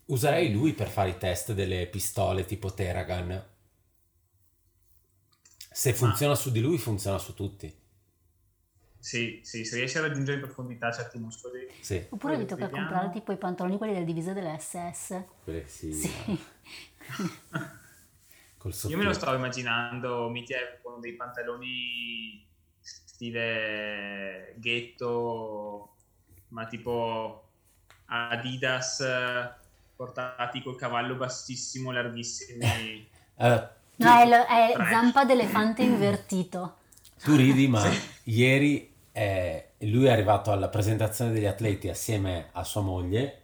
Userei 0.06 0.54
lui 0.54 0.71
per 0.71 0.88
fare 0.88 1.10
i 1.10 1.17
test 1.17 1.52
delle 1.52 1.86
pistole 1.88 2.45
tipo 2.45 2.74
Teragan. 2.74 3.45
Se 5.69 5.93
funziona 5.93 6.32
Ma... 6.32 6.39
su 6.39 6.50
di 6.50 6.62
lui, 6.62 6.78
funziona 6.78 7.17
su 7.17 7.34
tutti. 7.34 7.80
Sì, 9.01 9.39
sì, 9.43 9.65
se 9.65 9.77
riesci 9.77 9.97
a 9.97 10.01
raggiungere 10.01 10.37
in 10.37 10.43
profondità 10.43 10.91
certi 10.91 11.17
muscoli. 11.17 11.67
Sì. 11.79 12.05
Oppure 12.09 12.37
vi 12.37 12.45
tocca 12.45 12.69
comprare 12.69 13.09
tipo 13.09 13.31
i 13.31 13.37
pantaloni 13.37 13.77
quelli 13.77 13.93
della 13.93 14.05
divisa 14.05 14.31
delle 14.31 14.55
SS. 14.59 15.23
Quelli 15.43 15.63
sì. 15.65 15.91
sì. 15.91 16.11
Io 18.89 18.97
me 18.97 19.05
lo 19.05 19.13
stavo 19.13 19.35
immaginando 19.35 20.29
Mitiev 20.29 20.81
con 20.83 21.01
dei 21.01 21.13
pantaloni 21.13 22.45
stile 22.79 24.53
ghetto, 24.57 25.95
ma 26.49 26.67
tipo 26.67 27.47
Adidas 28.05 29.03
portati 29.95 30.61
col 30.61 30.75
cavallo 30.75 31.15
bassissimo, 31.15 31.91
larghissimi. 31.91 33.09
Uh, 33.33 33.67
no, 33.95 34.19
è, 34.19 34.27
lo, 34.27 34.45
è 34.45 34.75
zampa 34.91 35.25
d'elefante 35.25 35.81
invertito. 35.81 36.75
Tu 37.23 37.35
ridi, 37.35 37.67
ma 37.67 37.81
sì. 37.89 37.99
ieri 38.25 38.90
eh, 39.12 39.71
lui 39.80 40.06
è 40.06 40.12
arrivato 40.12 40.52
alla 40.52 40.69
presentazione 40.69 41.32
degli 41.32 41.45
atleti 41.45 41.89
assieme 41.89 42.50
a 42.52 42.63
sua 42.63 42.82
moglie 42.82 43.41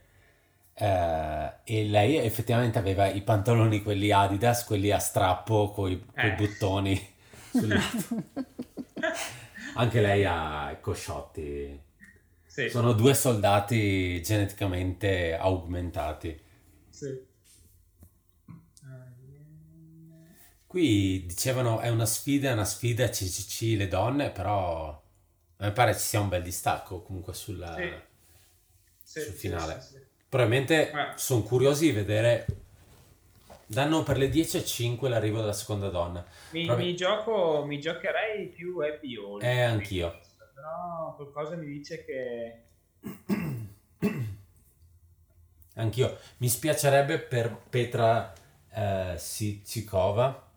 eh, 0.74 1.54
e 1.64 1.86
lei 1.86 2.18
effettivamente 2.18 2.78
aveva 2.78 3.08
i 3.08 3.22
pantaloni 3.22 3.82
quelli 3.82 4.12
Adidas, 4.12 4.64
quelli 4.64 4.92
a 4.92 5.00
strappo 5.00 5.72
con 5.72 5.92
i 5.92 6.06
eh. 6.14 6.34
buttoni. 6.34 7.16
Anche 9.76 10.02
lei 10.02 10.24
ha 10.26 10.72
i 10.72 10.80
cosciotti. 10.80 11.82
Sì. 12.46 12.70
Sono 12.70 12.94
due 12.94 13.14
soldati 13.14 14.22
geneticamente 14.22 15.36
augmentati. 15.36 16.40
Sì. 16.90 17.26
Qui 20.68 21.26
dicevano 21.26 21.80
è 21.80 21.90
una 21.90 22.06
sfida, 22.06 22.50
è 22.50 22.54
una 22.54 22.66
sfida 22.66 23.08
CCC 23.10 23.78
le 23.78 23.88
donne, 23.88 24.32
però 24.32 25.02
a 25.58 25.66
me 25.66 25.72
pare 25.72 25.94
ci 25.94 26.00
sia 26.00 26.20
un 26.20 26.30
bel 26.30 26.44
distacco 26.44 27.02
comunque 27.02 27.34
sulla, 27.34 27.76
sì. 29.04 29.22
sul 29.22 29.34
finale. 29.34 29.82
Sì, 29.82 30.00
Probabilmente 30.30 30.92
eh. 30.92 31.12
sono 31.16 31.42
curiosi 31.44 31.86
di 31.86 31.92
vedere. 31.92 32.46
Danno 33.66 34.04
per 34.04 34.18
le 34.18 34.30
10 34.30 34.58
e 34.58 34.66
5 34.66 35.10
l'arrivo 35.10 35.40
della 35.40 35.54
seconda 35.54 35.90
donna. 35.90 36.26
Mi, 36.52 36.66
Prob- 36.66 36.80
mi, 36.80 36.96
gioco, 36.96 37.66
mi 37.66 37.80
giocherei 37.80 38.48
più 38.48 38.80
Happy 38.80 39.16
All. 39.18 39.42
Eh, 39.44 39.62
anch'io. 39.62 40.20
Però 40.54 41.14
qualcosa 41.16 41.56
mi 41.56 41.66
dice 41.66 42.06
che 42.06 42.62
Anch'io. 45.78 46.18
Mi 46.38 46.50
spiacerebbe 46.50 47.20
per 47.20 47.56
Petra 47.70 48.34
eh, 48.72 49.14
Sitsikova, 49.18 50.50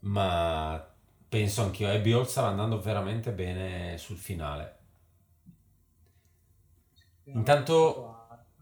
ma 0.00 0.94
penso 1.28 1.62
anch'io. 1.62 1.88
Abby 1.90 2.12
Hall 2.12 2.24
stava 2.24 2.48
andando 2.48 2.80
veramente 2.80 3.32
bene 3.32 3.98
sul 3.98 4.16
finale. 4.16 4.74
Intanto 7.32 8.12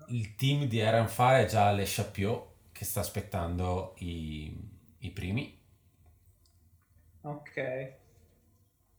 il 0.08 0.34
team 0.36 0.64
di 0.64 0.80
Aaron 0.80 1.08
Fire 1.08 1.42
è 1.42 1.46
già 1.46 1.68
alle 1.68 1.84
Chapiot 1.86 2.52
che 2.72 2.84
sta 2.84 3.00
aspettando 3.00 3.94
i, 3.98 4.56
i 4.98 5.10
primi. 5.10 5.58
Ok. 7.22 7.58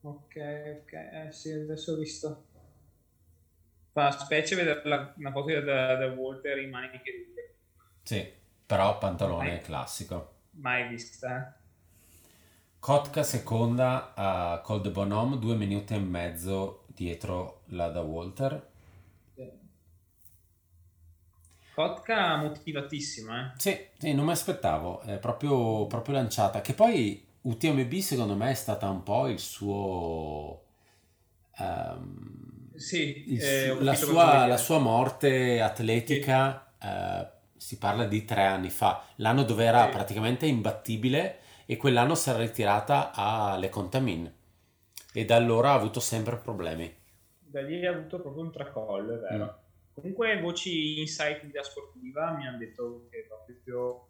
Ok, 0.03 0.35
ok. 0.83 0.93
Eh 0.93 1.31
sì, 1.31 1.51
adesso 1.51 1.93
ho 1.93 1.97
visto. 1.97 2.45
Fa 3.93 4.11
specie 4.11 4.55
vedere 4.55 4.81
la, 4.87 5.11
una 5.17 5.31
foto 5.31 5.59
da, 5.61 5.95
da 5.95 6.05
Walter 6.13 6.59
in 6.59 6.69
maniche 6.69 7.11
lunghe. 7.11 7.55
Sì, 8.03 8.31
però 8.65 8.97
pantalone 8.99 9.49
mai, 9.49 9.61
classico. 9.61 10.33
Mai 10.53 10.87
vista. 10.89 11.55
Kotka 12.85 13.23
seconda 13.23 14.13
a 14.13 14.59
Col 14.59 14.79
de 14.79 14.91
Bonhomme, 14.91 15.39
due 15.39 15.55
minuti 15.55 15.95
e 15.95 15.97
mezzo 15.97 16.83
dietro 16.85 17.61
la 17.69 17.87
da 17.87 18.01
Walter. 18.01 18.67
Kotka 21.73 22.37
motivatissima, 22.37 23.41
eh? 23.41 23.51
Sì, 23.57 23.75
sì, 23.97 24.13
non 24.13 24.25
mi 24.25 24.33
aspettavo, 24.33 25.01
è 25.01 25.17
proprio, 25.17 25.87
proprio 25.87 26.13
lanciata. 26.13 26.61
Che 26.61 26.75
poi 26.75 27.25
UTMB 27.41 27.91
secondo 27.95 28.35
me 28.35 28.51
è 28.51 28.53
stata 28.53 28.87
un 28.87 29.01
po' 29.01 29.29
il 29.29 29.39
suo... 29.39 30.65
Um, 31.57 32.71
sì, 32.75 33.33
il, 33.33 33.41
eh, 33.41 33.81
la, 33.81 33.95
sua, 33.95 34.45
la, 34.45 34.57
sua, 34.57 34.77
morte 34.77 35.59
atletica 35.59 36.71
sì. 36.79 36.87
eh, 36.87 37.27
si 37.57 37.79
parla 37.79 38.05
di 38.05 38.23
tre 38.25 38.45
anni 38.45 38.69
fa, 38.69 39.05
l'anno 39.15 39.41
dove 39.41 39.65
era 39.65 39.85
sì. 39.85 39.89
praticamente 39.89 40.45
imbattibile 40.45 41.39
e 41.65 41.77
quell'anno 41.77 42.15
si 42.15 42.29
era 42.29 42.39
ritirata 42.39 43.11
alle 43.13 43.69
Contamin 43.69 44.33
e 45.13 45.25
da 45.25 45.35
allora 45.35 45.71
ha 45.71 45.75
avuto 45.75 45.99
sempre 45.99 46.37
problemi. 46.37 46.93
Da 47.39 47.61
lì 47.61 47.85
ha 47.85 47.91
avuto 47.91 48.19
proprio 48.19 48.43
un 48.43 48.51
tracollo, 48.51 49.15
è 49.15 49.19
vero. 49.19 49.43
Mm. 49.45 49.63
Comunque 49.93 50.41
voci 50.41 50.99
insight 50.99 51.45
da 51.45 51.63
sportiva 51.63 52.31
mi 52.31 52.45
hanno 52.45 52.57
detto 52.57 53.07
che 53.09 53.25
proprio 53.27 54.07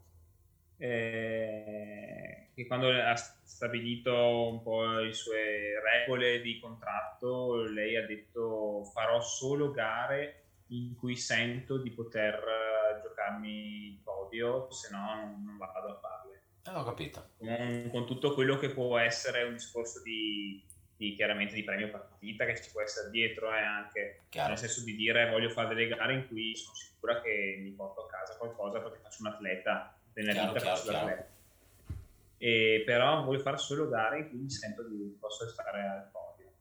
eh, 0.78 2.50
che 2.54 2.66
quando 2.66 2.90
ha 2.90 3.16
stabilito 3.16 4.50
un 4.50 4.62
po' 4.64 4.84
le 4.98 5.14
sue 5.14 5.80
regole 5.80 6.42
di 6.42 6.60
contratto, 6.60 7.64
lei 7.64 7.96
ha 7.98 8.06
detto 8.06 8.84
farò 8.94 9.22
solo 9.22 9.72
gare 9.72 10.46
in 10.70 10.96
cui 10.96 11.16
sento 11.16 11.78
di 11.78 11.92
poter 11.92 12.34
eh, 12.34 13.02
giocarmi 13.02 13.88
il 13.90 14.00
podio, 14.04 14.72
se 14.72 14.90
no 14.92 15.16
non, 15.16 15.44
non 15.46 15.58
vado 15.58 15.90
a 15.90 16.00
farle. 16.00 16.44
Eh, 16.68 16.72
ho 16.74 16.84
capito. 16.84 17.30
Con, 17.38 17.90
con, 17.92 18.06
tutto 18.08 18.34
quello 18.34 18.58
che 18.58 18.70
può 18.70 18.98
essere 18.98 19.44
un 19.44 19.54
discorso 19.54 20.02
di, 20.02 20.64
di, 20.98 21.14
chiaramente 21.14 21.54
di 21.54 21.64
premio 21.64 21.90
partita 21.90 22.46
che 22.46 22.60
ci 22.60 22.72
può 22.72 22.82
essere 22.82 23.12
dietro, 23.12 23.54
eh, 23.54 23.62
anche 23.62 24.22
Chiaro. 24.30 24.50
nel 24.50 24.58
senso 24.58 24.84
di 24.84 24.96
dire 24.96 25.30
voglio 25.30 25.50
fare 25.50 25.76
delle 25.76 25.88
gare 25.88 26.16
in 26.16 26.28
cui 26.28 26.56
sono 26.56 26.76
sicura 26.76 27.22
che 27.22 27.60
mi 27.62 27.70
porto 27.72 28.06
a 28.06 28.08
casa 28.08 28.36
qualcosa 28.38 28.80
perché 28.80 29.00
faccio 29.02 29.18
un 29.22 29.28
atleta 29.28 29.96
nella 30.14 30.32
chiaro, 30.32 30.54
vita 30.54 30.60
chiaro, 30.64 30.82
chiaro. 30.82 31.26
E 32.38 32.84
però 32.86 33.24
voglio 33.24 33.40
fare 33.40 33.58
solo 33.58 33.88
gare 33.88 34.20
in 34.20 34.30
cui 34.30 34.40
mi 34.40 34.50
sento 34.50 34.84
di 34.88 35.16
posso 35.20 35.48
stare 35.48 35.82
al 35.82 36.10
podio. 36.12 36.52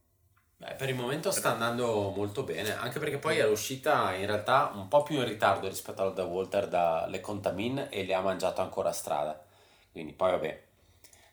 Beh, 0.56 0.74
per 0.74 0.90
il 0.90 0.94
momento 0.94 1.30
sta 1.30 1.52
andando 1.52 2.10
molto 2.10 2.42
bene, 2.42 2.76
anche 2.76 2.98
perché 2.98 3.18
poi 3.18 3.38
è 3.38 3.46
uscita 3.46 4.14
in 4.14 4.26
realtà 4.26 4.70
un 4.74 4.86
po' 4.88 5.02
più 5.02 5.16
in 5.16 5.24
ritardo 5.24 5.66
rispetto 5.66 6.02
al 6.02 6.12
da 6.12 6.24
Walter 6.24 6.68
dalle 6.68 7.20
Contamin 7.20 7.88
e 7.90 8.04
le 8.04 8.14
ha 8.14 8.20
mangiato 8.20 8.60
ancora 8.60 8.90
a 8.90 8.92
strada. 8.92 9.43
Quindi 9.94 10.12
poi 10.12 10.32
vabbè, 10.32 10.62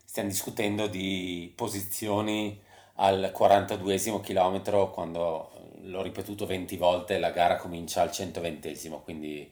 stiamo 0.05 0.29
discutendo 0.29 0.85
di 0.85 1.51
posizioni 1.55 2.61
al 2.97 3.31
42 3.33 3.97
chilometro 4.21 4.91
quando 4.91 5.51
l'ho 5.81 6.03
ripetuto 6.03 6.45
20 6.45 6.77
volte 6.77 7.17
la 7.17 7.31
gara 7.31 7.55
comincia 7.55 8.03
al 8.03 8.11
120 8.11 8.89
quindi 9.03 9.51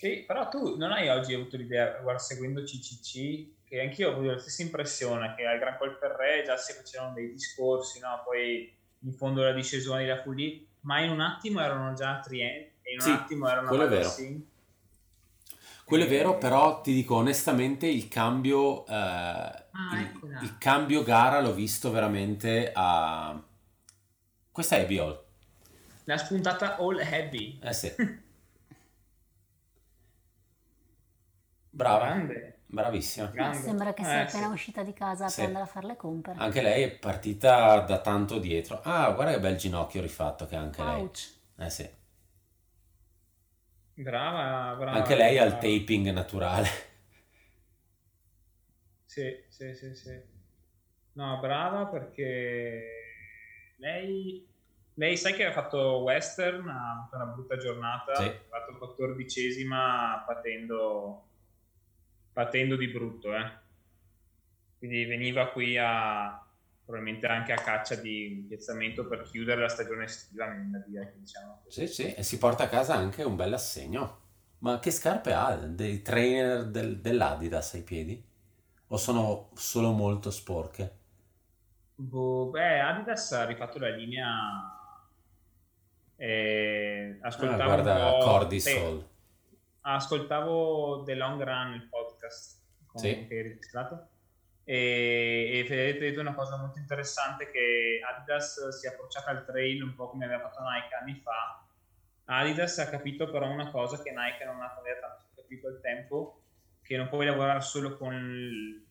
sì, 0.00 0.24
però 0.26 0.48
tu 0.48 0.78
non 0.78 0.92
hai 0.92 1.10
oggi 1.10 1.34
avuto 1.34 1.58
l'idea, 1.58 1.98
guarda, 2.00 2.18
seguendo 2.18 2.62
CCC, 2.62 3.66
che 3.66 3.82
anch'io 3.82 4.08
ho 4.08 4.12
avuto 4.12 4.30
la 4.30 4.38
stessa 4.38 4.62
impressione 4.62 5.34
che 5.36 5.44
al 5.44 5.58
Gran 5.58 5.76
Col 5.76 5.94
Ferré 6.00 6.42
già 6.42 6.56
si 6.56 6.72
facevano 6.72 7.12
dei 7.12 7.30
discorsi, 7.30 8.00
no? 8.00 8.22
poi 8.24 8.74
in 9.00 9.12
fondo 9.12 9.42
la 9.42 9.52
discesone 9.52 10.06
la 10.06 10.22
fu 10.22 10.32
lì, 10.32 10.66
ma 10.80 11.00
in 11.00 11.10
un 11.10 11.20
attimo 11.20 11.60
erano 11.60 11.92
già 11.92 12.16
a 12.16 12.20
Trient 12.20 12.70
e 12.80 12.92
in 12.92 13.00
un 13.00 13.04
sì, 13.04 13.10
attimo 13.10 13.46
erano 13.46 13.68
a 13.68 13.86
vero. 13.86 14.08
Quello 15.90 16.04
è 16.04 16.08
vero, 16.08 16.38
però 16.38 16.80
ti 16.82 16.94
dico 16.94 17.16
onestamente 17.16 17.88
il 17.88 18.06
cambio, 18.06 18.86
eh, 18.86 18.92
ah, 18.94 19.64
il, 19.98 20.38
il, 20.42 20.56
cambio 20.56 21.02
gara 21.02 21.40
l'ho 21.40 21.52
visto 21.52 21.90
veramente 21.90 22.70
a... 22.72 23.36
Questa 24.52 24.76
è 24.76 24.86
Biol. 24.86 25.20
La 26.04 26.16
spuntata 26.16 26.76
all 26.76 27.00
heavy. 27.00 27.58
Eh 27.60 27.72
sì. 27.72 27.92
Brava. 31.70 32.04
Grande. 32.06 32.58
bravissima. 32.66 33.26
Grande. 33.26 33.58
Sembra 33.58 33.92
che 33.92 34.02
Eh, 34.02 34.04
sia 34.04 34.28
sì. 34.28 34.36
appena 34.36 34.52
uscita 34.52 34.84
di 34.84 34.92
casa 34.92 35.26
Sì. 35.28 35.38
per 35.38 35.46
andare 35.46 35.64
a 35.64 35.68
fare 35.68 35.86
le 35.88 35.96
compere. 35.96 36.38
Anche 36.38 36.62
lei 36.62 36.84
è 36.84 36.90
partita 36.92 37.80
da 37.80 37.98
tanto 38.00 38.38
dietro. 38.38 38.80
Ah, 38.84 39.10
guarda 39.10 39.32
che 39.32 39.40
bel 39.40 39.56
ginocchio 39.56 40.00
rifatto 40.00 40.46
che 40.46 40.54
ha 40.54 40.60
anche 40.60 40.84
lei. 40.84 41.00
Ouch. 41.00 41.34
Eh 41.58 41.70
sì. 41.70 41.98
Brava, 43.94 44.74
brava. 44.76 44.96
Anche 44.98 45.14
lei 45.14 45.38
ha 45.38 45.44
il 45.44 45.50
brava. 45.50 45.66
taping 45.66 46.08
naturale. 46.10 46.68
Sì, 49.04 49.44
sì, 49.48 49.74
sì, 49.74 49.94
sì. 49.94 50.20
No, 51.14 51.38
brava 51.40 51.86
perché 51.86 53.74
lei, 53.76 54.46
lei 54.94 55.16
sai 55.16 55.34
che 55.34 55.44
ha 55.44 55.52
fatto 55.52 55.98
western, 56.02 56.68
ha 56.68 56.92
avuto 56.92 57.16
una 57.16 57.24
brutta 57.26 57.56
giornata, 57.56 58.14
Sì. 58.14 58.22
ha 58.24 58.40
fatto 58.48 58.78
quattordicesima 58.78 60.22
patendo, 60.26 61.26
patendo 62.32 62.76
di 62.76 62.86
brutto, 62.88 63.34
eh. 63.34 63.50
Quindi 64.78 65.04
veniva 65.04 65.48
qui 65.48 65.76
a 65.76 66.39
probabilmente 66.90 67.26
anche 67.28 67.52
a 67.52 67.56
caccia 67.56 67.94
di 67.94 68.44
piazzamento 68.48 69.06
per 69.06 69.22
chiudere 69.22 69.60
la 69.62 69.68
stagione 69.68 70.04
estiva, 70.04 70.46
dire, 70.86 71.14
diciamo. 71.16 71.62
Sì, 71.68 71.86
sì, 71.86 72.12
e 72.12 72.22
si 72.22 72.36
porta 72.38 72.64
a 72.64 72.68
casa 72.68 72.94
anche 72.94 73.22
un 73.22 73.36
bel 73.36 73.52
assegno. 73.54 74.18
Ma 74.58 74.78
che 74.80 74.90
scarpe 74.90 75.32
ha? 75.32 75.54
Dei 75.56 76.02
trainer 76.02 76.66
del- 76.66 77.00
dell'Adidas 77.00 77.74
ai 77.74 77.82
piedi? 77.82 78.22
O 78.88 78.96
sono 78.96 79.50
solo 79.54 79.92
molto 79.92 80.30
sporche? 80.30 80.98
Boh, 81.94 82.50
beh, 82.50 82.80
Adidas 82.80 83.32
ha 83.32 83.44
rifatto 83.44 83.78
la 83.78 83.88
linea. 83.90 84.26
Eh, 86.16 87.18
Ah, 87.22 87.28
ascoltavo 87.28 87.62
guarda 87.64 87.94
un 87.94 88.18
po', 88.18 88.24
Cordisol. 88.26 88.98
sì, 89.00 89.06
ascoltavo 89.82 91.02
The 91.04 91.14
Long 91.14 91.42
Run, 91.42 91.72
il 91.74 91.88
podcast 91.88 92.58
con- 92.86 93.00
Sì. 93.00 93.26
che 93.26 93.34
hai 93.36 93.42
registrato. 93.42 94.08
E, 94.70 95.66
e 95.68 95.96
ha 95.96 95.98
detto 95.98 96.20
una 96.20 96.32
cosa 96.32 96.56
molto 96.56 96.78
interessante 96.78 97.50
che 97.50 98.00
Adidas 98.08 98.68
si 98.68 98.86
è 98.86 98.90
approcciata 98.90 99.32
al 99.32 99.44
trail 99.44 99.82
un 99.82 99.96
po' 99.96 100.10
come 100.10 100.26
aveva 100.26 100.48
fatto 100.48 100.60
Nike 100.62 100.94
anni 100.94 101.20
fa. 101.20 101.66
Adidas 102.26 102.78
ha 102.78 102.88
capito 102.88 103.28
però 103.32 103.48
una 103.50 103.72
cosa 103.72 104.00
che 104.00 104.12
Nike 104.12 104.44
non 104.44 104.58
tanto 104.58 105.26
capito 105.34 105.66
al 105.66 105.80
tempo, 105.80 106.42
che 106.82 106.96
non 106.96 107.08
puoi 107.08 107.26
lavorare 107.26 107.62
solo 107.62 107.96
con 107.96 108.86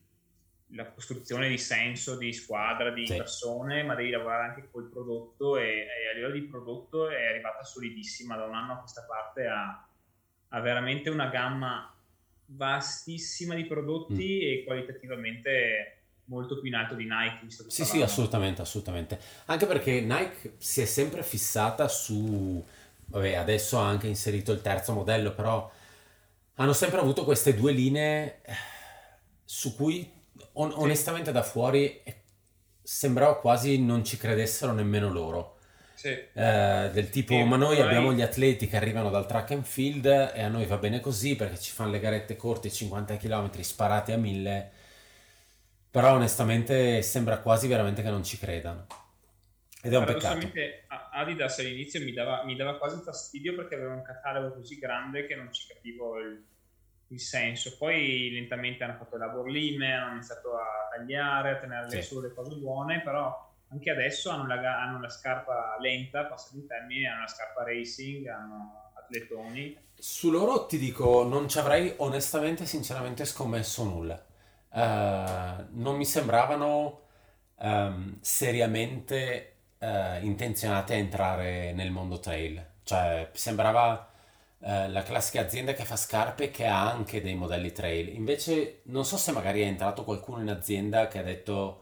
la 0.66 0.90
costruzione 0.90 1.48
di 1.48 1.56
senso, 1.56 2.18
di 2.18 2.34
squadra, 2.34 2.90
di 2.90 3.06
Sì. 3.06 3.16
persone, 3.16 3.82
ma 3.82 3.94
devi 3.94 4.10
lavorare 4.10 4.48
anche 4.48 4.68
col 4.70 4.90
prodotto 4.90 5.56
e, 5.56 5.86
e 5.86 6.10
a 6.10 6.14
livello 6.14 6.34
di 6.34 6.42
prodotto 6.42 7.08
è 7.08 7.26
arrivata 7.26 7.64
solidissima 7.64 8.36
da 8.36 8.44
un 8.44 8.54
anno 8.54 8.74
a 8.74 8.78
questa 8.80 9.06
parte 9.08 9.46
ha, 9.46 9.88
ha 10.48 10.60
veramente 10.60 11.08
una 11.08 11.28
gamma 11.28 11.94
vastissima 12.52 13.54
di 13.54 13.66
prodotti 13.66 14.40
e 14.40 14.64
qualitativamente 14.64 15.96
molto 16.24 16.58
più 16.60 16.68
in 16.68 16.74
alto 16.74 16.94
di 16.94 17.04
Nike. 17.04 17.40
visto 17.44 17.64
che 17.64 17.70
Sì, 17.70 17.84
sì, 17.84 18.00
assolutamente, 18.02 18.62
assolutamente. 18.62 19.18
Anche 19.46 19.66
perché 19.66 20.00
Nike 20.00 20.54
si 20.58 20.80
è 20.80 20.84
sempre 20.84 21.22
fissata 21.22 21.88
su... 21.88 22.64
Vabbè, 23.06 23.34
adesso 23.34 23.78
ha 23.78 23.88
anche 23.88 24.06
inserito 24.06 24.52
il 24.52 24.62
terzo 24.62 24.92
modello, 24.92 25.34
però 25.34 25.68
hanno 26.54 26.72
sempre 26.72 27.00
avuto 27.00 27.24
queste 27.24 27.54
due 27.54 27.72
linee 27.72 28.40
eh, 28.42 28.54
su 29.44 29.74
cui 29.74 30.08
on- 30.52 30.72
onestamente 30.76 31.32
da 31.32 31.42
fuori 31.42 32.02
eh, 32.04 32.22
sembrava 32.82 33.38
quasi 33.38 33.82
non 33.82 34.04
ci 34.04 34.16
credessero 34.16 34.72
nemmeno 34.72 35.10
loro. 35.10 35.58
Sì. 36.00 36.08
Eh, 36.08 36.90
del 36.94 37.10
tipo, 37.10 37.34
Sì, 37.34 37.42
ma 37.42 37.56
noi 37.56 37.76
poi- 37.76 37.84
abbiamo 37.84 38.14
gli 38.14 38.22
atleti 38.22 38.66
che 38.66 38.78
arrivano 38.78 39.10
dal 39.10 39.26
track 39.26 39.50
and 39.50 39.64
field 39.64 40.06
e 40.06 40.40
a 40.42 40.48
noi 40.48 40.64
va 40.64 40.78
bene 40.78 40.98
così 40.98 41.36
perché 41.36 41.58
ci 41.58 41.72
fanno 41.72 41.90
le 41.90 42.00
garette 42.00 42.36
corte, 42.36 42.70
50 42.70 43.18
km 43.18 43.60
sparate 43.60 44.14
a 44.14 44.16
1000. 44.16 44.70
Però 45.90 46.14
onestamente 46.14 47.02
sembra 47.02 47.40
quasi 47.40 47.68
veramente 47.68 48.00
che 48.00 48.08
non 48.08 48.24
ci 48.24 48.38
credano. 48.38 48.86
Ed 49.82 49.92
è 49.92 49.98
un 49.98 50.04
peccato. 50.06 50.50
Adidas 51.12 51.58
all'inizio 51.58 52.02
mi 52.02 52.14
dava, 52.14 52.44
mi 52.44 52.56
dava 52.56 52.78
quasi 52.78 53.02
fastidio 53.02 53.54
perché 53.54 53.74
aveva 53.74 53.92
un 53.92 54.02
catalogo 54.02 54.54
così 54.54 54.78
grande 54.78 55.26
che 55.26 55.34
non 55.34 55.52
ci 55.52 55.66
capivo 55.68 56.18
il, 56.18 56.42
il 57.08 57.20
senso. 57.20 57.76
Poi 57.76 58.30
lentamente 58.32 58.84
hanno 58.84 58.96
fatto 58.96 59.18
la 59.18 59.28
borline, 59.28 59.92
hanno 59.92 60.12
iniziato 60.14 60.56
a 60.56 60.88
tagliare, 60.96 61.50
a 61.50 61.56
tenere 61.56 61.90
Sì. 61.90 62.00
solo 62.02 62.26
le 62.28 62.32
cose 62.32 62.54
buone, 62.56 63.02
però 63.02 63.48
anche 63.70 63.90
adesso 63.90 64.30
hanno 64.30 64.46
la, 64.46 64.82
hanno 64.82 65.00
la 65.00 65.08
scarpa 65.08 65.76
lenta, 65.80 66.24
passati 66.24 66.58
i 66.58 66.66
termini, 66.66 67.06
hanno 67.06 67.20
la 67.20 67.28
scarpa 67.28 67.62
racing, 67.62 68.26
hanno 68.26 68.90
atletoni. 68.94 69.76
Su 69.94 70.30
loro 70.30 70.66
ti 70.66 70.78
dico, 70.78 71.24
non 71.24 71.48
ci 71.48 71.58
avrei 71.58 71.94
onestamente, 71.98 72.66
sinceramente 72.66 73.24
scommesso 73.24 73.84
nulla. 73.84 74.24
Eh, 74.72 75.66
non 75.70 75.96
mi 75.96 76.04
sembravano 76.04 77.02
ehm, 77.58 78.18
seriamente 78.20 79.56
eh, 79.78 80.18
intenzionate 80.22 80.94
a 80.94 80.96
entrare 80.96 81.72
nel 81.72 81.90
mondo 81.92 82.18
trail. 82.18 82.64
Cioè, 82.82 83.30
sembrava 83.34 84.10
eh, 84.60 84.88
la 84.88 85.02
classica 85.02 85.42
azienda 85.42 85.74
che 85.74 85.84
fa 85.84 85.96
scarpe 85.96 86.50
che 86.50 86.66
ha 86.66 86.90
anche 86.90 87.22
dei 87.22 87.34
modelli 87.36 87.70
trail. 87.72 88.08
Invece, 88.08 88.80
non 88.84 89.04
so 89.04 89.16
se 89.16 89.30
magari 89.32 89.60
è 89.62 89.66
entrato 89.66 90.02
qualcuno 90.02 90.40
in 90.40 90.50
azienda 90.50 91.06
che 91.06 91.18
ha 91.20 91.22
detto. 91.22 91.79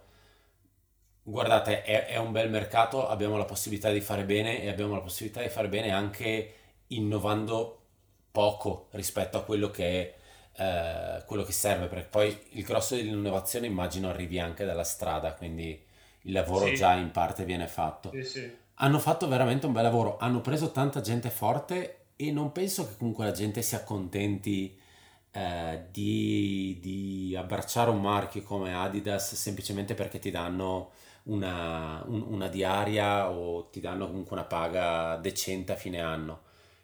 Guardate, 1.31 1.83
è, 1.83 2.07
è 2.07 2.17
un 2.17 2.33
bel 2.33 2.49
mercato, 2.49 3.07
abbiamo 3.07 3.37
la 3.37 3.45
possibilità 3.45 3.91
di 3.91 4.01
fare 4.01 4.25
bene 4.25 4.63
e 4.63 4.69
abbiamo 4.71 4.95
la 4.95 5.03
possibilità 5.03 5.43
di 5.43 5.51
fare 5.51 5.69
bene 5.69 5.91
anche 5.91 6.55
innovando 6.89 7.83
poco 8.33 8.89
rispetto 8.93 9.37
a 9.37 9.43
quello 9.43 9.71
che, 9.71 10.15
eh, 10.57 11.23
quello 11.27 11.43
che 11.43 11.53
serve, 11.53 11.87
perché 11.87 12.07
poi 12.09 12.39
il 12.53 12.63
grosso 12.65 12.95
dell'innovazione 12.95 13.67
immagino 13.67 14.09
arrivi 14.09 14.39
anche 14.39 14.65
dalla 14.65 14.85
strada, 14.85 15.35
quindi 15.35 15.85
il 16.23 16.33
lavoro 16.33 16.67
Sì. 16.67 16.77
già 16.77 16.95
in 16.95 17.11
parte 17.11 17.45
viene 17.45 17.67
fatto. 17.67 18.11
Sì, 18.13 18.25
sì. 18.25 18.57
Hanno 18.81 18.99
fatto 18.99 19.29
veramente 19.29 19.67
un 19.67 19.73
bel 19.73 19.83
lavoro, 19.83 20.17
hanno 20.19 20.41
preso 20.41 20.71
tanta 20.71 21.03
gente 21.03 21.29
forte 21.29 22.07
e 22.17 22.31
non 22.33 22.53
penso 22.53 22.89
che 22.89 22.97
comunque 22.97 23.27
la 23.27 23.33
gente 23.33 23.61
si 23.61 23.75
accontenti 23.75 24.79
eh, 25.33 25.83
di, 25.91 26.79
di 26.81 27.37
abbracciare 27.37 27.91
un 27.91 28.01
marchio 28.01 28.43
come 28.43 28.73
Adidas 28.75 29.35
semplicemente 29.35 29.95
perché 29.95 30.19
ti 30.19 30.31
danno 30.31 30.93
una, 31.25 32.03
un- 32.07 32.23
una 32.29 32.49
diaria 32.49 33.31
o 33.31 33.69
ti 33.71 33.81
danno 33.81 34.07
comunque 34.07 34.37
una 34.37 34.45
paga 34.47 35.17
decente 35.17 35.73
a 35.73 35.77
fine 35.77 36.01
anno. 36.01 36.43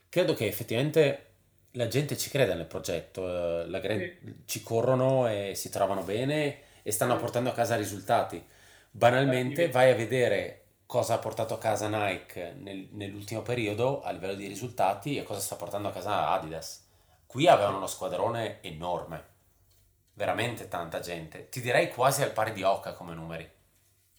Credo 0.09 0.35
che 0.35 0.47
effettivamente 0.47 1.27
la 1.73 1.89
gente 1.89 2.17
ci 2.17 2.31
creda 2.31 2.55
nel 2.55 2.67
progetto, 2.67 3.63
eh, 3.63 3.69
la 3.69 3.79
gre- 3.81 4.19
ci 4.47 4.63
corrono 4.63 5.27
e 5.29 5.55
si 5.55 5.71
trovano 5.71 6.03
bene 6.03 6.61
e 6.83 6.91
stanno 6.93 7.17
portando 7.17 7.51
a 7.51 7.53
casa 7.53 7.77
risultati. 7.77 8.43
Banalmente 8.91 9.69
vai 9.71 9.91
a 9.91 9.95
vedere 9.95 10.61
cosa 10.87 11.15
ha 11.15 11.19
portato 11.19 11.55
a 11.55 11.59
casa 11.59 11.89
Nike 11.89 12.55
nel- 12.59 12.89
nell'ultimo 12.93 13.43
periodo 13.43 14.03
a 14.03 14.11
livello 14.13 14.35
di 14.35 14.47
risultati 14.47 15.17
e 15.17 15.23
cosa 15.25 15.41
sta 15.41 15.57
portando 15.57 15.89
a 15.89 15.93
casa 15.93 16.29
Adidas. 16.31 16.83
Qui 17.27 17.49
avevano 17.49 17.79
uno 17.79 17.87
squadrone 17.89 18.63
enorme, 18.63 19.25
veramente 20.15 20.69
tanta 20.69 21.01
gente. 21.01 21.49
Ti 21.49 21.61
direi 21.61 21.91
quasi 21.91 22.23
al 22.23 22.33
pari 22.33 22.53
di 22.53 22.63
Oca 22.63 22.93
come 22.95 23.15
numeri. 23.15 23.51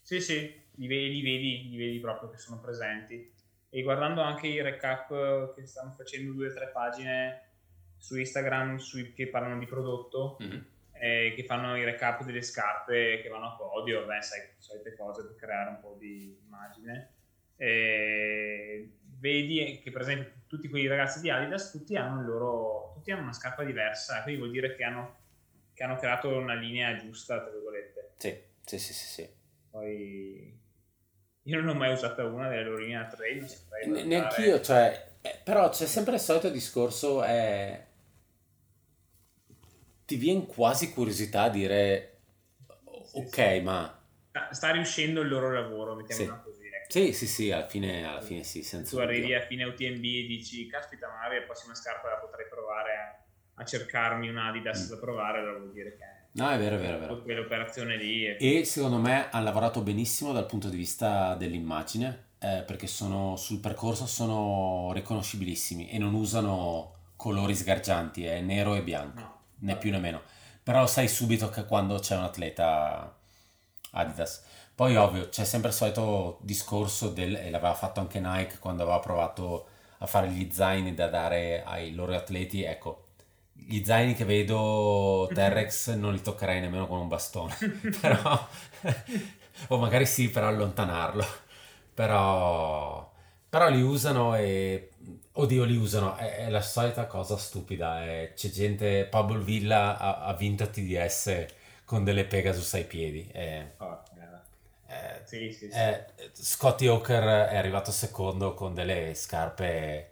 Sì, 0.06 0.22
sì, 0.22 0.64
li 0.76 0.86
vedi, 0.86 1.16
li 1.16 1.22
vedi, 1.24 1.70
li 1.72 1.78
vedi 1.78 2.00
proprio 2.00 2.30
che 2.30 2.38
sono 2.38 2.60
presenti. 2.62 3.34
E 3.70 3.82
guardando 3.82 4.22
anche 4.22 4.46
i 4.46 4.62
recap 4.62 5.56
che 5.56 5.66
stanno 5.66 5.94
facendo 5.94 6.32
due 6.32 6.50
o 6.50 6.54
tre 6.54 6.68
pagine 6.68 7.42
su 7.98 8.16
Instagram 8.16 8.78
sui- 8.78 9.14
che 9.14 9.30
parlano 9.30 9.58
di 9.58 9.66
prodotto, 9.66 10.38
eh, 10.92 11.34
che 11.36 11.44
fanno 11.46 11.76
i 11.76 11.84
recap 11.84 12.24
delle 12.24 12.44
scarpe 12.44 13.20
che 13.20 13.30
vanno 13.30 13.48
a 13.48 13.56
podio, 13.56 14.06
beh, 14.06 14.22
sai, 14.22 14.42
solite 14.60 14.96
cose 14.96 15.24
per 15.26 15.36
creare 15.38 15.70
un 15.72 15.80
po' 15.80 15.96
di 16.00 16.40
immagine. 16.46 17.14
E 17.56 18.98
vedi 19.18 19.82
che 19.84 19.90
per 19.90 20.02
esempio 20.02 20.34
tutti 20.46 20.70
quei 20.70 20.86
ragazzi 20.86 21.20
di 21.20 21.32
Adidas, 21.32 21.72
tutti 21.72 21.96
hanno, 21.96 22.22
il 22.22 22.28
loro, 22.28 22.92
tutti 22.94 23.10
hanno 23.10 23.24
una 23.24 23.34
scarpa 23.34 23.64
diversa, 23.64 24.22
quindi 24.22 24.40
vuol 24.40 24.52
dire 24.54 24.76
che 24.76 24.84
hanno, 24.84 25.18
che 25.74 25.84
hanno 25.84 25.96
creato 25.98 26.30
una 26.30 26.54
linea 26.54 26.96
giusta, 26.96 27.42
tra 27.42 27.50
virgolette. 27.50 28.12
Sì, 28.18 28.40
sì, 28.64 28.78
sì, 28.78 28.94
sì. 28.94 29.08
sì. 29.08 29.35
Poi 29.76 30.58
io 31.44 31.60
non 31.60 31.68
ho 31.76 31.78
mai 31.78 31.92
usata 31.92 32.24
una 32.24 32.48
delle 32.48 32.64
loro 32.64 32.78
linee 32.78 32.96
a 32.96 33.10
saprei 33.10 33.42
Ne-. 33.88 34.04
Neanch'io, 34.06 34.62
cioè, 34.62 35.18
eh, 35.22 35.38
però 35.44 35.68
c'è 35.68 35.86
sempre 35.86 36.14
il 36.14 36.22
solito 36.22 36.50
discorso, 36.50 37.22
è... 37.22 37.86
ti 40.06 40.16
viene 40.16 40.46
quasi 40.46 40.94
curiosità 40.94 41.42
a 41.44 41.50
dire, 41.50 42.20
ok, 42.86 43.60
ma... 43.64 44.02
Sta, 44.30 44.54
sta 44.54 44.72
riuscendo 44.72 45.20
il 45.20 45.28
loro 45.28 45.52
lavoro, 45.52 45.96
mettiamola 45.96 46.38
Sì. 46.38 46.44
così. 46.44 46.68
Ecco. 46.68 46.92
Sì, 46.92 47.12
sì, 47.12 47.28
sì, 47.28 47.52
alla 47.52 47.68
fine, 47.68 48.08
alla 48.08 48.22
fine 48.22 48.44
sì, 48.44 48.64
senza 48.64 48.96
tu 48.96 49.02
arrivi 49.02 49.22
dubbio. 49.24 49.38
a 49.40 49.42
fine 49.42 49.64
UTMB 49.66 50.04
e 50.06 50.26
dici, 50.26 50.68
caspita, 50.68 51.10
magari 51.10 51.40
la 51.40 51.44
prossima 51.46 51.76
scarpa 51.76 52.10
la 52.12 52.16
potrei 52.18 52.48
provare 52.48 52.96
a, 52.96 53.26
a 53.56 53.66
cercarmi 53.66 54.30
un 54.30 54.38
Adidas 54.38 54.86
Mm. 54.86 54.90
da 54.90 54.98
provare, 55.00 55.40
allora 55.40 55.58
vuol 55.58 55.74
dire 55.74 55.98
che 55.98 56.04
No, 56.36 56.50
è 56.50 56.58
vero, 56.58 56.76
è 56.76 56.80
vero, 56.80 56.98
è 56.98 57.00
vero. 57.00 57.22
quell'operazione 57.22 57.96
lì 57.98 58.24
è... 58.26 58.38
E 58.40 58.66
secondo 58.66 58.98
me 58.98 59.30
hanno 59.30 59.44
lavorato 59.46 59.82
benissimo 59.82 60.34
dal 60.34 60.46
punto 60.46 60.68
di 60.70 60.76
vista 60.76 61.34
dell'immagine, 61.36 62.26
eh, 62.40 62.64
perché 62.66 62.88
sono, 62.88 63.38
sul 63.38 63.60
percorso 63.60 64.06
sono 64.06 64.92
riconoscibilissimi 64.94 65.90
e 65.90 65.98
non 65.98 66.14
usano 66.14 66.94
colori 67.16 67.56
sgargianti, 67.56 68.26
è 68.26 68.42
nero 68.42 68.76
e 68.76 68.84
bianco, 68.84 69.20
No. 69.22 69.40
né 69.60 69.78
più 69.78 69.92
né 69.92 70.00
meno. 70.00 70.22
però 70.62 70.86
sai 70.88 71.08
subito 71.08 71.50
che 71.50 71.66
quando 71.66 72.00
c'è 72.00 72.18
un 72.18 72.24
atleta 72.24 73.16
Adidas. 73.92 74.44
Poi 74.76 74.96
ovvio, 74.98 75.30
c'è 75.30 75.46
sempre 75.46 75.70
il 75.70 75.76
solito 75.76 76.40
discorso 76.42 77.10
del, 77.12 77.36
e 77.36 77.50
l'aveva 77.50 77.74
fatto 77.76 78.00
anche 78.02 78.20
Nike 78.20 78.60
quando 78.60 78.84
aveva 78.84 79.00
provato 79.00 79.68
a 80.00 80.06
fare 80.06 80.30
gli 80.30 80.50
zaini 80.52 80.94
da 80.94 81.08
dare 81.08 81.64
ai 81.64 81.94
loro 81.94 82.14
atleti, 82.16 82.64
ecco, 82.64 83.05
gli 83.58 83.84
zaini 83.84 84.14
che 84.14 84.26
vedo 84.26 85.30
T-Rex 85.34 85.94
non 85.96 86.14
li 86.14 86.22
toccherei 86.22 86.62
nemmeno 86.62 86.88
con 86.88 87.00
un 87.00 87.08
bastone, 87.08 87.56
però, 88.02 88.48
o 89.70 89.78
magari 89.78 90.06
sì 90.06 90.30
per 90.30 90.44
allontanarlo, 90.44 91.26
però, 91.94 93.12
però 93.50 93.70
li 93.70 93.82
usano 93.82 94.36
e, 94.36 94.90
oddio 95.34 95.64
li 95.64 95.78
usano, 95.78 96.16
è, 96.16 96.46
è 96.46 96.50
la 96.50 96.62
solita 96.62 97.08
cosa 97.08 97.38
stupida, 97.38 98.04
è, 98.04 98.34
c'è 98.36 98.50
gente, 98.50 99.06
Pablo 99.06 99.40
Villa 99.40 99.98
ha, 99.98 100.26
ha, 100.26 100.34
vinto 100.34 100.70
TDS 100.70 101.46
con 101.86 102.04
delle 102.04 102.26
Pegasus 102.26 102.74
ai 102.74 102.86
piedi. 102.86 103.28
È, 103.32 103.72
oh, 103.78 104.04
eh, 104.88 105.22
sì, 105.24 105.52
sì, 105.52 105.70
sì. 105.70 105.78
Eh, 105.78 106.06
Scotty 106.34 106.88
Hawker 106.88 107.50
è 107.50 107.56
arrivato 107.56 107.92
secondo 107.92 108.54
con 108.54 108.74
delle 108.74 109.14
scarpe 109.16 110.12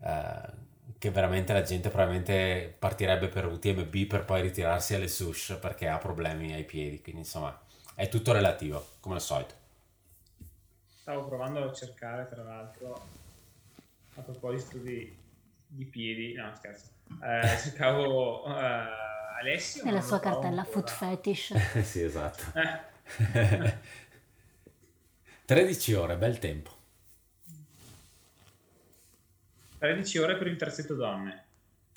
eh, 0.00 0.66
che 0.98 1.10
veramente 1.10 1.52
la 1.52 1.62
gente 1.62 1.90
probabilmente 1.90 2.74
partirebbe 2.76 3.28
per 3.28 3.46
UTMB 3.46 4.06
per 4.06 4.24
poi 4.24 4.42
ritirarsi 4.42 4.94
alle 4.94 5.08
sush 5.08 5.56
perché 5.60 5.86
ha 5.86 5.98
problemi 5.98 6.52
ai 6.52 6.64
piedi, 6.64 7.00
quindi 7.00 7.20
insomma 7.20 7.56
è 7.94 8.08
tutto 8.08 8.32
relativo, 8.32 8.84
come 9.00 9.14
al 9.14 9.20
solito. 9.20 9.54
Stavo 11.00 11.24
provando 11.26 11.64
a 11.64 11.72
cercare 11.72 12.28
tra 12.28 12.42
l'altro 12.42 13.06
a 14.16 14.20
proposito 14.20 14.78
di, 14.78 15.16
di 15.66 15.84
piedi, 15.84 16.34
no 16.34 16.52
scherzo, 16.54 16.90
eh, 17.22 17.46
cercavo 17.62 18.46
uh, 18.46 18.50
Alessio. 19.40 19.84
Nella 19.84 20.00
sua 20.00 20.18
cartella 20.18 20.64
foot 20.64 20.90
fetish. 20.90 21.54
sì, 21.82 22.02
esatto. 22.02 22.42
13 25.46 25.94
ore, 25.94 26.16
bel 26.16 26.38
tempo. 26.38 26.77
13 29.78 30.18
ore 30.18 30.36
per 30.36 30.46
il 30.46 30.56
terzetto 30.56 30.94
donne. 30.94 31.46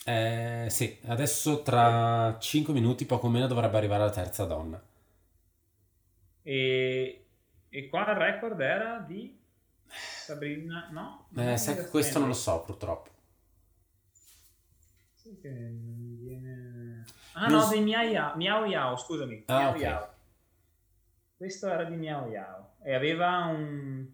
Eh, 0.04 0.68
sì, 0.70 1.00
adesso 1.06 1.62
tra 1.62 2.38
5 2.40 2.74
minuti, 2.74 3.06
poco 3.06 3.28
meno, 3.28 3.48
dovrebbe 3.48 3.78
arrivare 3.78 4.04
la 4.04 4.10
terza 4.10 4.46
donna. 4.46 4.82
E, 6.44 7.26
e 7.70 7.88
qua 7.88 8.10
il 8.10 8.18
record 8.18 8.60
era 8.60 8.98
di 9.00 9.40
Sabrina, 9.88 10.90
no? 10.92 11.28
Eh, 11.36 11.58
sai 11.58 11.88
questo 11.88 12.20
non 12.20 12.30
lo 12.30 12.34
so, 12.34 12.62
purtroppo. 12.62 13.10
Sì 15.14 15.38
che 15.40 15.50
viene... 15.50 17.06
Ah 17.34 17.48
non 17.48 17.60
no, 17.60 17.62
so... 17.62 17.70
dei 17.70 17.82
Miao 17.82 18.36
Miao 18.36 18.66
Yao, 18.66 18.96
scusami. 18.96 19.44
Ah, 19.48 19.58
Miao 19.58 19.70
okay. 19.70 19.82
Yao. 19.82 20.14
Questo 21.38 21.68
era 21.68 21.84
di 21.84 21.96
Miao 21.96 22.28
Yao 22.28 22.76
e 22.84 22.94
aveva 22.94 23.46
un 23.46 24.08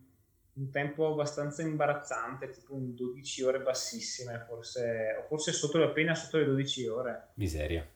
un 0.58 0.72
tempo 0.72 1.12
abbastanza 1.12 1.62
imbarazzante, 1.62 2.50
tipo 2.50 2.74
un 2.74 2.96
12 2.96 3.44
ore 3.44 3.62
bassissime, 3.62 4.44
forse, 4.48 5.16
o 5.20 5.28
forse 5.28 5.52
sotto, 5.52 5.82
appena 5.84 6.16
sotto 6.16 6.38
le 6.38 6.46
12 6.46 6.88
ore. 6.88 7.28
Miseria. 7.36 7.88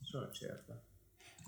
Sono 0.00 0.30
certo. 0.30 0.82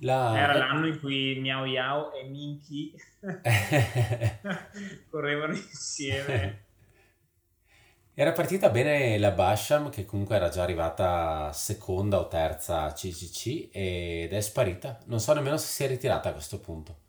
La... 0.00 0.38
Era 0.38 0.56
l'anno 0.56 0.86
in 0.86 0.98
cui 1.00 1.38
Miao 1.40 1.64
Yao 1.64 2.12
e 2.12 2.24
Minky 2.24 2.94
correvano 5.10 5.54
insieme. 5.54 6.64
Era 8.12 8.32
partita 8.32 8.68
bene 8.68 9.16
la 9.18 9.30
Basham, 9.30 9.88
che 9.88 10.04
comunque 10.04 10.36
era 10.36 10.50
già 10.50 10.62
arrivata 10.62 11.52
seconda 11.54 12.18
o 12.18 12.28
terza 12.28 12.92
CCC, 12.92 13.70
ed 13.72 14.34
è 14.34 14.40
sparita. 14.42 14.98
Non 15.06 15.20
so 15.20 15.32
nemmeno 15.32 15.56
se 15.56 15.66
si 15.66 15.84
è 15.84 15.86
ritirata 15.86 16.28
a 16.28 16.32
questo 16.32 16.60
punto 16.60 17.08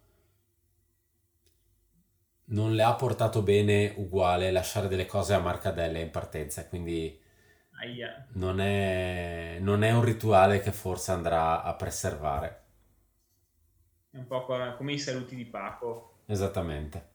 non 2.52 2.74
le 2.74 2.84
ha 2.84 2.94
portato 2.96 3.42
bene 3.42 3.94
uguale 3.98 4.52
lasciare 4.52 4.88
delle 4.88 5.06
cose 5.06 5.34
a 5.34 5.40
marcadelle 5.40 6.02
in 6.02 6.10
partenza, 6.10 6.68
quindi 6.68 7.20
non 8.34 8.60
è, 8.60 9.58
non 9.60 9.84
è, 9.84 9.92
un 9.92 10.04
rituale 10.04 10.60
che 10.60 10.72
forse 10.72 11.12
andrà 11.12 11.64
a 11.64 11.74
preservare. 11.74 12.64
È 14.12 14.18
un 14.18 14.28
po' 14.28 14.46
come 14.46 14.94
i 14.94 15.00
saluti 15.00 15.36
di 15.36 15.46
Paco. 15.46 16.20
Esattamente. 16.26 17.10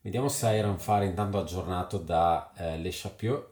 Vediamo 0.00 0.28
se 0.28 0.50
Iron 0.56 0.78
Fare 0.78 1.06
intanto 1.06 1.38
aggiornato 1.38 1.98
da 1.98 2.52
eh, 2.56 2.78
Le 2.78 2.90
Chapieux. 2.92 3.46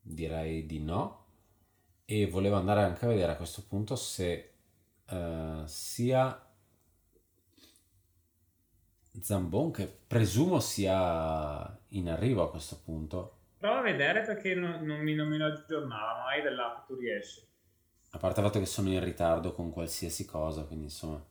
Direi 0.00 0.64
di 0.66 0.80
no. 0.80 1.26
E 2.04 2.26
volevo 2.26 2.56
andare 2.56 2.82
anche 2.82 3.04
a 3.04 3.08
vedere 3.08 3.32
a 3.32 3.36
questo 3.36 3.66
punto 3.66 3.94
se 3.94 4.57
uh, 5.10 5.66
sia 5.66 6.46
Zambon 9.20 9.70
che 9.72 9.86
presumo 9.86 10.60
sia 10.60 11.78
in 11.88 12.08
arrivo 12.08 12.42
a 12.42 12.50
questo 12.50 12.80
punto. 12.84 13.36
Prova 13.58 13.78
a 13.78 13.82
vedere 13.82 14.22
perché 14.22 14.54
non, 14.54 14.84
non, 14.84 15.00
mi, 15.00 15.14
non 15.14 15.28
mi 15.28 15.42
aggiornava 15.42 16.22
mai 16.24 16.42
dell'app 16.42 16.86
tu 16.86 16.94
riesci. 16.94 17.44
A 18.10 18.18
parte 18.18 18.40
il 18.40 18.46
fatto 18.46 18.58
che 18.58 18.66
sono 18.66 18.88
in 18.90 19.02
ritardo 19.02 19.52
con 19.52 19.70
qualsiasi 19.70 20.24
cosa, 20.24 20.64
quindi 20.64 20.84
insomma 20.84 21.22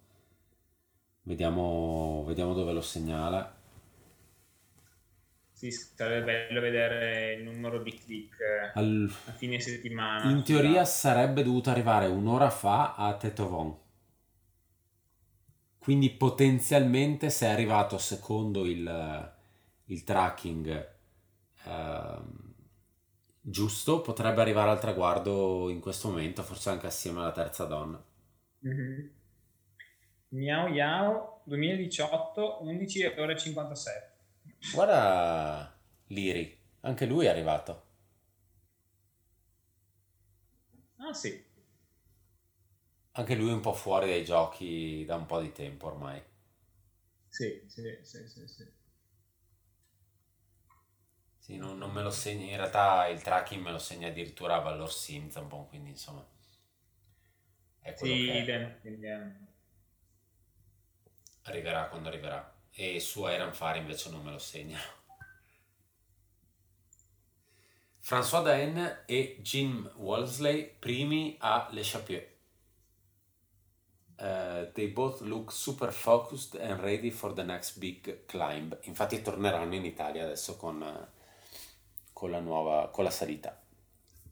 vediamo, 1.23 2.23
vediamo 2.25 2.53
dove 2.53 2.73
lo 2.73 2.81
segnala. 2.81 3.56
Sì, 5.57 5.71
sarebbe 5.71 6.47
bello 6.47 6.61
vedere 6.61 7.33
il 7.33 7.43
numero 7.43 7.81
di 7.81 7.91
click 7.91 8.37
Al... 8.75 9.11
a 9.25 9.31
fine 9.31 9.59
settimana. 9.59 10.29
In 10.29 10.43
teoria 10.43 10.85
sarebbe 10.85 11.41
dovuto 11.41 11.71
arrivare 11.71 12.05
un'ora 12.05 12.51
fa 12.51 12.93
a 12.93 13.17
Tetovon. 13.17 13.75
Quindi 15.79 16.11
potenzialmente 16.11 17.31
se 17.31 17.47
è 17.47 17.49
arrivato 17.49 17.97
secondo 17.97 18.67
il, 18.67 19.33
il 19.85 20.03
tracking 20.03 20.89
eh, 21.65 22.21
giusto, 23.41 24.01
potrebbe 24.01 24.41
arrivare 24.41 24.69
al 24.69 24.79
traguardo 24.79 25.69
in 25.69 25.79
questo 25.79 26.09
momento, 26.09 26.43
forse 26.43 26.69
anche 26.69 26.85
assieme 26.85 27.21
alla 27.21 27.31
terza 27.31 27.65
donna. 27.65 27.99
Mm-hmm. 28.63 29.07
Miao 30.29 30.67
Yao 30.67 31.41
2018 31.45 32.59
11 32.61 33.05
ore 33.17 33.35
57 33.35 34.16
Guarda 34.71 35.75
Liri, 36.07 36.57
anche 36.81 37.05
lui 37.05 37.25
è 37.25 37.29
arrivato. 37.29 37.85
Ah 40.99 41.13
sì. 41.13 41.43
Anche 43.11 43.35
lui 43.35 43.51
un 43.51 43.59
po' 43.59 43.73
fuori 43.73 44.07
dai 44.07 44.23
giochi 44.23 45.03
da 45.05 45.15
un 45.15 45.25
po' 45.25 45.41
di 45.41 45.51
tempo 45.51 45.87
ormai. 45.87 46.23
Sì, 47.29 47.63
sì, 47.67 47.99
sì, 48.03 48.27
sì. 48.27 48.47
sì. 48.47 48.65
Sì, 51.39 51.55
non, 51.57 51.77
non, 51.77 51.91
me 51.91 52.01
lo 52.01 52.09
segna, 52.09 52.43
in 52.51 52.57
realtà 52.57 53.07
il 53.07 53.21
tracking 53.21 53.63
me 53.63 53.71
lo 53.71 53.79
segna 53.79 54.09
addirittura 54.09 54.55
a 54.55 54.59
Valor 54.59 54.91
Sim 54.91 55.29
Zambon, 55.29 55.67
quindi 55.67 55.91
insomma 55.91 56.25
è 57.79 57.93
quello 57.93 58.15
sì, 58.15 58.25
che 58.25 58.55
è. 58.55 58.79
Quindi, 58.81 59.07
arriverà 61.43 61.87
quando 61.87 62.09
arriverà 62.09 62.56
e 62.79 62.99
su 62.99 63.27
Iron 63.27 63.53
Fire 63.53 63.79
invece 63.79 64.11
non 64.11 64.23
me 64.23 64.31
lo 64.31 64.37
segna. 64.37 64.79
François 67.99 68.43
Daen 68.43 69.03
e 69.07 69.39
Jim 69.41 69.91
Wolseley 69.95 70.75
primi 70.79 71.35
a 71.39 71.67
Le 71.71 71.81
Chapieux. 71.83 72.23
Uh, 74.19 74.71
they 74.73 74.87
both 74.87 75.21
look 75.21 75.51
super 75.51 75.91
focused 75.91 76.55
and 76.55 76.79
ready 76.81 77.09
for 77.09 77.33
the 77.33 77.43
next 77.43 77.79
big 77.79 78.25
climb. 78.25 78.77
Infatti 78.83 79.21
torneranno 79.23 79.73
in 79.73 79.83
Italia 79.83 80.23
adesso 80.23 80.55
con, 80.55 81.09
con 82.13 82.29
la 82.29 82.39
nuova 82.39 82.89
con 82.89 83.03
la 83.03 83.09
salita. 83.09 83.59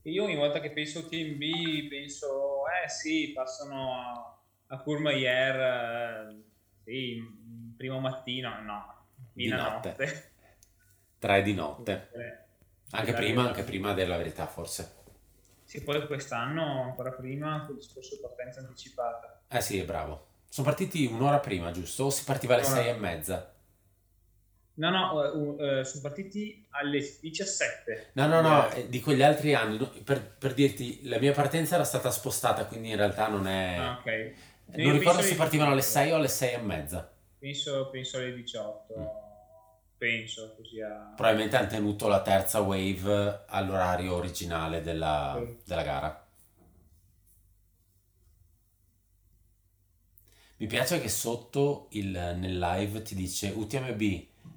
Io 0.03 0.23
ogni 0.23 0.35
volta 0.35 0.59
che 0.59 0.71
penso 0.71 0.99
al 0.99 1.07
TMB 1.07 1.89
penso, 1.89 2.63
eh 2.67 2.87
sì, 2.89 3.31
passano 3.33 3.99
a, 3.99 4.37
a 4.67 4.81
Courmayeur, 4.81 6.29
uh, 6.29 6.43
sì, 6.83 7.21
primo 7.75 7.99
mattino, 7.99 8.61
no, 8.61 9.05
di 9.33 9.47
notte. 9.47 9.89
notte. 9.89 10.31
Tre 11.19 11.41
di 11.41 11.53
notte. 11.53 12.09
Anche 12.91 13.13
prima, 13.13 13.47
anche 13.47 13.63
prima 13.63 13.93
della 13.93 14.17
verità, 14.17 14.45
forse. 14.45 15.03
Sì, 15.63 15.83
poi 15.83 16.05
quest'anno, 16.05 16.83
ancora 16.83 17.11
prima, 17.11 17.63
con 17.65 17.75
il 17.75 17.81
discorso 17.81 18.15
di 18.15 18.21
partenza 18.21 18.59
anticipata. 18.59 19.41
Eh 19.47 19.61
sì, 19.61 19.81
bravo. 19.81 20.27
Sono 20.47 20.67
partiti 20.67 21.05
un'ora 21.05 21.39
prima, 21.39 21.71
giusto? 21.71 22.05
O 22.05 22.09
si 22.09 22.23
partiva 22.23 22.53
alle 22.53 22.63
sei 22.63 22.89
e 22.89 22.93
mezza? 22.93 23.53
No, 24.75 24.89
no, 24.89 25.13
uh, 25.13 25.63
uh, 25.63 25.83
sono 25.83 26.01
partiti 26.01 26.65
alle 26.71 26.99
17. 26.99 28.11
No, 28.13 28.27
no, 28.27 28.41
no, 28.41 28.69
eh, 28.71 28.87
di 28.87 28.99
quegli 28.99 29.23
altri 29.23 29.53
anni. 29.53 29.77
Per, 30.03 30.35
per, 30.37 30.53
dirti, 30.53 31.07
la 31.07 31.17
mia 31.17 31.33
partenza 31.33 31.75
era 31.75 31.83
stata 31.83 32.11
spostata, 32.11 32.65
quindi 32.65 32.89
in 32.89 32.97
realtà 32.97 33.27
non 33.27 33.47
è... 33.47 33.77
Ah, 33.77 33.97
ok. 33.99 34.33
Non 34.77 34.91
ricordo 34.91 35.21
se 35.21 35.35
partivano 35.35 35.71
alle 35.71 35.81
6 35.81 36.11
o 36.11 36.15
alle 36.15 36.27
6 36.27 36.53
e 36.53 36.57
mezza 36.57 37.14
penso, 37.45 37.89
penso 37.91 38.17
alle 38.17 38.33
18. 38.33 39.23
penso 39.97 40.55
che 40.57 40.67
sia... 40.67 41.13
Probabilmente 41.15 41.55
hanno 41.55 41.67
tenuto 41.67 42.07
la 42.07 42.21
terza 42.21 42.59
wave 42.61 43.43
all'orario 43.47 44.15
originale 44.15 44.81
della, 44.81 45.35
Sì. 45.37 45.57
della 45.63 45.83
gara. 45.83 46.27
Mi 50.57 50.67
piace 50.67 50.99
che 50.99 51.07
sotto 51.09 51.87
il, 51.91 52.09
nel 52.09 52.57
live 52.57 53.01
ti 53.03 53.13
dice 53.13 53.51
UTMB, 53.55 54.01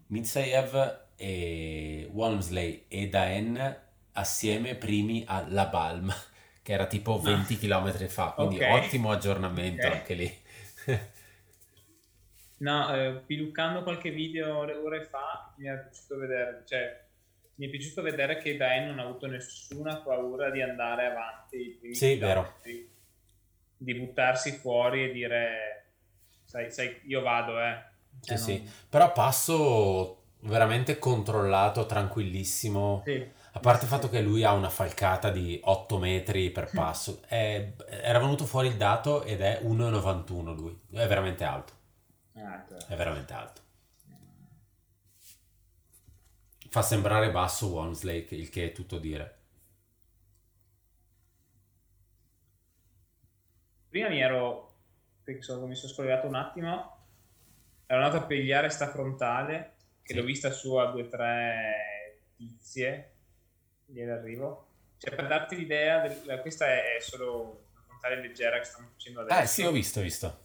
Mitsayev 0.08 1.06
e 1.16 2.08
Walmsley 2.12 2.84
e 2.88 3.08
Daen 3.08 3.80
assieme 4.12 4.74
primi 4.76 5.24
alla 5.26 5.66
Balm, 5.66 6.12
che 6.62 6.72
era 6.72 6.86
tipo 6.86 7.20
20 7.20 7.58
km 7.58 8.06
fa, 8.08 8.32
quindi 8.32 8.60
Ah. 8.60 8.74
Ok. 8.76 8.84
ottimo 8.84 9.10
aggiornamento 9.10 9.86
Ok. 9.86 9.92
anche 9.92 10.14
lì. 10.14 10.36
No, 12.58 12.94
eh, 12.94 13.12
piluccando 13.24 13.82
qualche 13.82 14.10
video 14.10 14.56
ore, 14.58 14.74
ore 14.74 15.04
fa 15.04 15.52
mi 15.58 15.68
è 15.68 15.78
piaciuto 15.78 16.16
vedere, 16.18 16.62
cioè 16.66 17.04
mi 17.56 17.66
è 17.66 17.70
piaciuto 17.70 18.02
vedere 18.02 18.38
che 18.38 18.56
Daen 18.56 18.88
non 18.88 18.98
ha 18.98 19.02
avuto 19.02 19.26
nessuna 19.26 19.96
paura 19.98 20.50
di 20.50 20.60
andare 20.62 21.06
avanti 21.06 21.78
Sì, 21.92 22.14
chilometri, 22.14 22.90
di 23.76 23.94
buttarsi 23.94 24.52
fuori 24.52 25.04
e 25.04 25.12
dire 25.12 25.84
sai, 26.44 26.70
sai 26.72 27.00
io 27.06 27.20
vado 27.20 27.60
eh. 27.60 27.82
Sì, 28.20 28.28
Cioè, 28.28 28.36
sì. 28.36 28.58
non- 28.58 28.72
Però 28.88 29.12
passo 29.12 30.22
veramente 30.40 30.98
controllato, 30.98 31.86
tranquillissimo. 31.86 33.02
sì. 33.04 33.36
A 33.52 33.60
parte 33.60 33.84
il 33.84 33.90
fatto 33.90 34.08
che 34.08 34.20
lui 34.20 34.44
ha 34.44 34.52
una 34.52 34.68
falcata 34.68 35.30
di 35.30 35.60
8 35.64 35.98
metri 35.98 36.50
per 36.50 36.70
passo, 36.74 37.22
È- 37.26 37.72
era 37.88 38.18
venuto 38.18 38.44
fuori 38.46 38.68
il 38.68 38.76
dato 38.76 39.22
ed 39.24 39.40
è 39.40 39.60
1,91 39.62 40.52
lui, 40.54 40.76
è 40.92 41.06
veramente 41.06 41.44
alto. 41.44 41.72
È 42.88 42.96
veramente 42.96 43.32
alto. 43.32 43.60
Fa 46.70 46.82
sembrare 46.82 47.30
basso 47.30 47.68
che- 48.26 48.34
il 48.34 48.50
che 48.50 48.66
è 48.66 48.72
tutto 48.72 48.98
dire. 48.98 49.36
Prima 53.88 54.08
mi 54.08 54.20
ero, 54.20 54.74
sono- 55.40 55.66
mi 55.66 55.74
sono 55.74 55.92
scollegato 55.92 56.26
un 56.26 56.34
attimo, 56.34 56.96
ero 57.86 58.02
andato 58.04 58.22
a 58.22 58.26
pigliare 58.26 58.68
sta 58.68 58.90
frontale, 58.90 59.76
che 60.02 60.12
Sì. 60.12 60.18
l'ho 60.20 60.24
vista 60.26 60.50
su 60.50 60.74
a 60.74 60.90
due 60.90 61.02
o 61.04 61.08
tre 61.08 62.20
tizie, 62.36 63.12
lì 63.86 64.02
all'arrivo. 64.02 64.66
Cioè, 64.98 65.14
per 65.14 65.26
darti 65.26 65.56
l'idea, 65.56 66.06
del- 66.06 66.40
questa 66.42 66.66
è, 66.66 66.96
è 66.96 67.00
solo 67.00 67.66
una 67.72 67.82
frontale 67.86 68.20
leggera 68.20 68.58
che 68.58 68.64
stanno 68.64 68.88
facendo 68.92 69.20
adesso. 69.20 69.40
Eh 69.40 69.46
sì, 69.46 69.62
ho 69.62 69.70
visto, 69.70 70.00
ho 70.00 70.02
visto. 70.02 70.38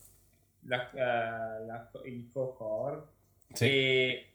La, 0.65 0.89
eh, 0.91 1.65
la- 1.65 1.91
il 2.05 2.29
co-core. 2.31 3.01
Sì. 3.53 3.65
E 3.65 4.33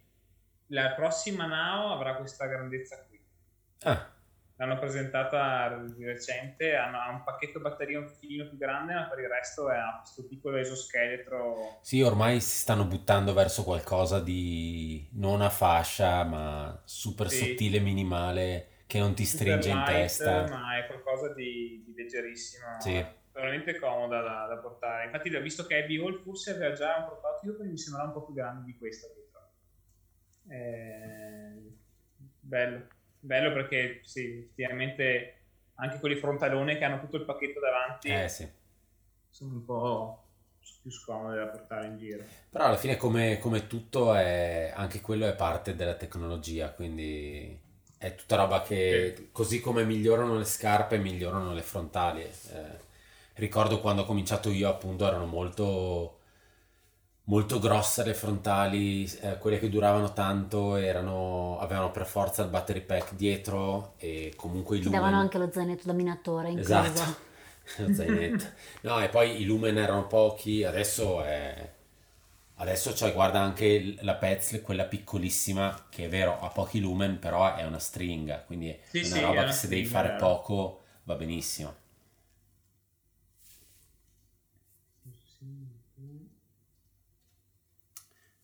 la 0.68 0.92
prossima 0.94 1.46
Nao 1.46 1.92
avrà 1.92 2.16
questa 2.16 2.46
grandezza 2.46 3.04
qui. 3.08 3.18
Ah, 3.84 4.12
L'hanno 4.56 4.78
presentata 4.78 5.76
di 5.96 6.04
recente, 6.04 6.74
hanno- 6.74 6.98
ha 6.98 7.10
un 7.10 7.22
pacchetto 7.22 7.60
batteria 7.60 8.00
un 8.00 8.08
filino 8.08 8.48
più 8.48 8.58
grande, 8.58 8.92
ma 8.92 9.04
per 9.08 9.20
il 9.20 9.28
resto 9.28 9.70
è 9.70 9.78
questo 10.00 10.26
piccolo 10.26 10.56
esoscheletro. 10.56 11.78
sì, 11.80 12.02
ormai 12.02 12.40
si 12.40 12.56
stanno 12.56 12.84
buttando 12.84 13.32
verso 13.34 13.62
qualcosa 13.64 14.20
di 14.20 15.08
non 15.12 15.42
a 15.42 15.48
fascia, 15.50 16.24
ma 16.24 16.80
super 16.84 17.30
Sì. 17.30 17.38
sottile, 17.38 17.78
minimale, 17.78 18.82
che 18.86 18.98
non 18.98 19.14
ti 19.14 19.24
super 19.24 19.60
stringe 19.60 19.70
in 19.70 19.76
light, 19.76 19.86
testa. 19.86 20.48
Ma 20.48 20.76
è 20.78 20.86
qualcosa 20.86 21.32
di, 21.34 21.82
di 21.86 21.94
leggerissimo. 21.94 22.80
Sì. 22.80 23.04
Veramente 23.38 23.78
comoda 23.78 24.20
da, 24.20 24.46
da 24.48 24.56
portare. 24.56 25.04
Infatti, 25.04 25.32
ho 25.32 25.40
visto 25.40 25.64
che 25.64 25.82
Abby 25.82 25.96
Hall 25.96 26.22
forse 26.22 26.50
aveva 26.50 26.74
già 26.74 26.96
un 26.96 27.06
prototipo 27.06 27.56
che 27.56 27.68
mi 27.68 27.78
sembrava 27.78 28.08
un 28.08 28.14
po' 28.14 28.24
più 28.24 28.34
grande 28.34 28.64
di 28.64 28.76
questa. 28.76 29.06
dietro. 29.14 29.28
Eh, 30.48 31.76
bello, 32.40 32.86
bello 33.20 33.52
perché 33.52 34.00
sì, 34.02 34.38
effettivamente 34.38 35.34
anche 35.74 36.00
quelli 36.00 36.16
frontalone 36.16 36.78
che 36.78 36.84
hanno 36.84 37.00
tutto 37.00 37.16
il 37.16 37.24
pacchetto 37.24 37.60
davanti 37.60 38.08
Eh 38.08 38.28
sì. 38.28 38.48
sono 39.28 39.52
un 39.52 39.64
po' 39.64 40.24
più 40.80 40.90
scomode 40.90 41.36
da 41.36 41.46
portare 41.46 41.86
in 41.86 41.98
giro. 41.98 42.24
Però 42.50 42.64
alla 42.64 42.76
fine 42.76 42.96
come, 42.96 43.38
come 43.38 43.66
tutto 43.66 44.14
è, 44.14 44.72
anche 44.74 45.00
quello 45.00 45.26
è 45.26 45.34
parte 45.36 45.76
della 45.76 45.94
tecnologia, 45.94 46.72
quindi 46.72 47.56
è 47.98 48.14
tutta 48.14 48.36
roba 48.36 48.62
che 48.62 49.28
così 49.32 49.60
come 49.60 49.84
migliorano 49.84 50.38
le 50.38 50.44
scarpe, 50.44 50.98
migliorano 50.98 51.52
le 51.52 51.62
frontali. 51.62 52.22
Eh, 52.22 52.86
ricordo 53.38 53.80
quando 53.80 54.02
ho 54.02 54.04
cominciato 54.04 54.50
io 54.50 54.68
appunto 54.68 55.06
erano 55.06 55.26
molto, 55.26 56.18
molto 57.24 57.58
grosse 57.60 58.02
le 58.04 58.14
frontali, 58.14 59.04
eh, 59.20 59.38
quelle 59.38 59.58
che 59.58 59.68
duravano 59.68 60.12
tanto 60.12 60.76
erano, 60.76 61.58
avevano 61.60 61.90
per 61.90 62.06
forza 62.06 62.42
il 62.42 62.48
battery 62.48 62.80
pack 62.80 63.14
dietro 63.14 63.94
e 63.98 64.32
comunque 64.36 64.78
i 64.78 64.82
Ti 64.82 64.88
lumen... 64.88 64.90
davano 64.90 65.18
anche 65.18 65.38
lo 65.38 65.52
zainetto 65.52 65.84
da 65.86 65.92
minatore 65.92 66.50
incluso. 66.50 67.02
Esatto, 67.02 67.16
lo 67.76 67.92
zainetto. 67.92 68.44
No, 68.82 69.00
e 69.02 69.08
poi 69.08 69.40
i 69.40 69.44
lumen 69.44 69.78
erano 69.78 70.06
pochi, 70.06 70.64
adesso 70.64 71.22
è... 71.22 71.72
Adesso 72.60 72.94
cioè, 72.94 73.12
guarda 73.12 73.40
anche 73.40 73.96
la 74.00 74.16
Petzl, 74.16 74.62
quella 74.62 74.84
piccolissima, 74.84 75.86
che 75.90 76.06
è 76.06 76.08
vero, 76.08 76.40
ha 76.40 76.48
pochi 76.50 76.80
lumen, 76.80 77.18
però 77.20 77.54
è 77.54 77.64
una 77.64 77.78
stringa, 77.78 78.42
quindi 78.42 78.70
è 78.70 78.80
Sì, 78.82 79.04
una 79.06 79.18
sì, 79.18 79.20
è 79.20 79.22
roba 79.22 79.40
una 79.40 79.44
che 79.44 79.52
se 79.52 79.68
devi 79.68 79.84
fare 79.84 80.10
poco 80.14 80.82
va 81.04 81.14
benissimo. 81.14 81.74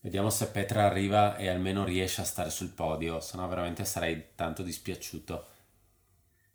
Vediamo 0.05 0.29
se 0.29 0.49
Petra 0.49 0.85
arriva 0.85 1.35
e 1.37 1.49
almeno 1.49 1.83
riesce 1.83 2.21
a 2.21 2.25
stare 2.25 2.51
sul 2.51 2.69
podio, 2.69 3.21
sennò 3.21 3.49
veramente 3.49 3.87
sarei 3.87 4.23
tanto 4.35 4.63
dispiaciuto. 4.63 5.47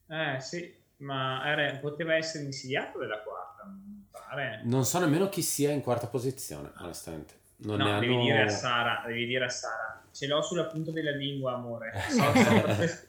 Eh 0.08 0.40
sì, 0.40 0.72
ma 0.98 1.42
era- 1.48 1.76
poteva 1.78 2.14
essere 2.16 2.44
insidiato 2.44 3.00
della 3.00 3.20
quarta, 3.24 3.64
mi 3.66 4.06
pare. 4.12 4.62
Non 4.66 4.86
so 4.86 5.00
nemmeno 5.00 5.30
chi 5.30 5.42
sia 5.42 5.72
in 5.72 5.82
quarta 5.82 6.06
posizione, 6.06 6.72
onestamente. 6.78 7.34
Non 7.62 7.78
no, 7.80 7.86
ne 7.96 8.00
devi 8.00 8.14
hanno- 8.14 8.22
dire 8.24 8.42
a 8.44 8.50
Sara, 8.50 9.04
devi 9.08 9.26
dire 9.26 9.46
a 9.46 9.50
Sara. 9.50 10.00
Ce 10.12 10.28
l'ho 10.28 10.42
sulla 10.44 10.66
punta 10.66 10.92
della 10.92 11.12
lingua, 11.12 11.54
amore. 11.56 11.92
Eh. 11.92 12.12
So, 12.12 12.22
so 12.22 12.62
perfe- 12.62 13.08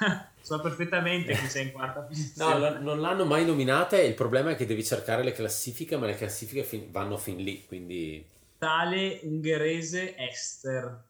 so 0.40 0.60
perfettamente 0.62 1.34
chi 1.34 1.48
sei 1.48 1.66
in 1.66 1.72
quarta 1.72 2.00
No, 2.00 2.06
posizione. 2.06 2.58
lo- 2.58 2.78
non 2.80 2.98
l'hanno 3.02 3.26
mai 3.26 3.44
nominata 3.44 3.98
e 3.98 4.06
il 4.06 4.14
problema 4.14 4.52
è 4.52 4.56
che 4.56 4.64
devi 4.64 4.82
cercare 4.82 5.22
le 5.22 5.32
classifiche, 5.32 5.98
ma 5.98 6.06
le 6.06 6.16
classifiche 6.16 6.64
fin- 6.64 6.90
vanno 6.90 7.18
fin 7.18 7.36
lì, 7.36 7.66
quindi... 7.66 8.26
Tale 8.62 9.18
ungherese 9.24 10.14
Esther. 10.16 11.02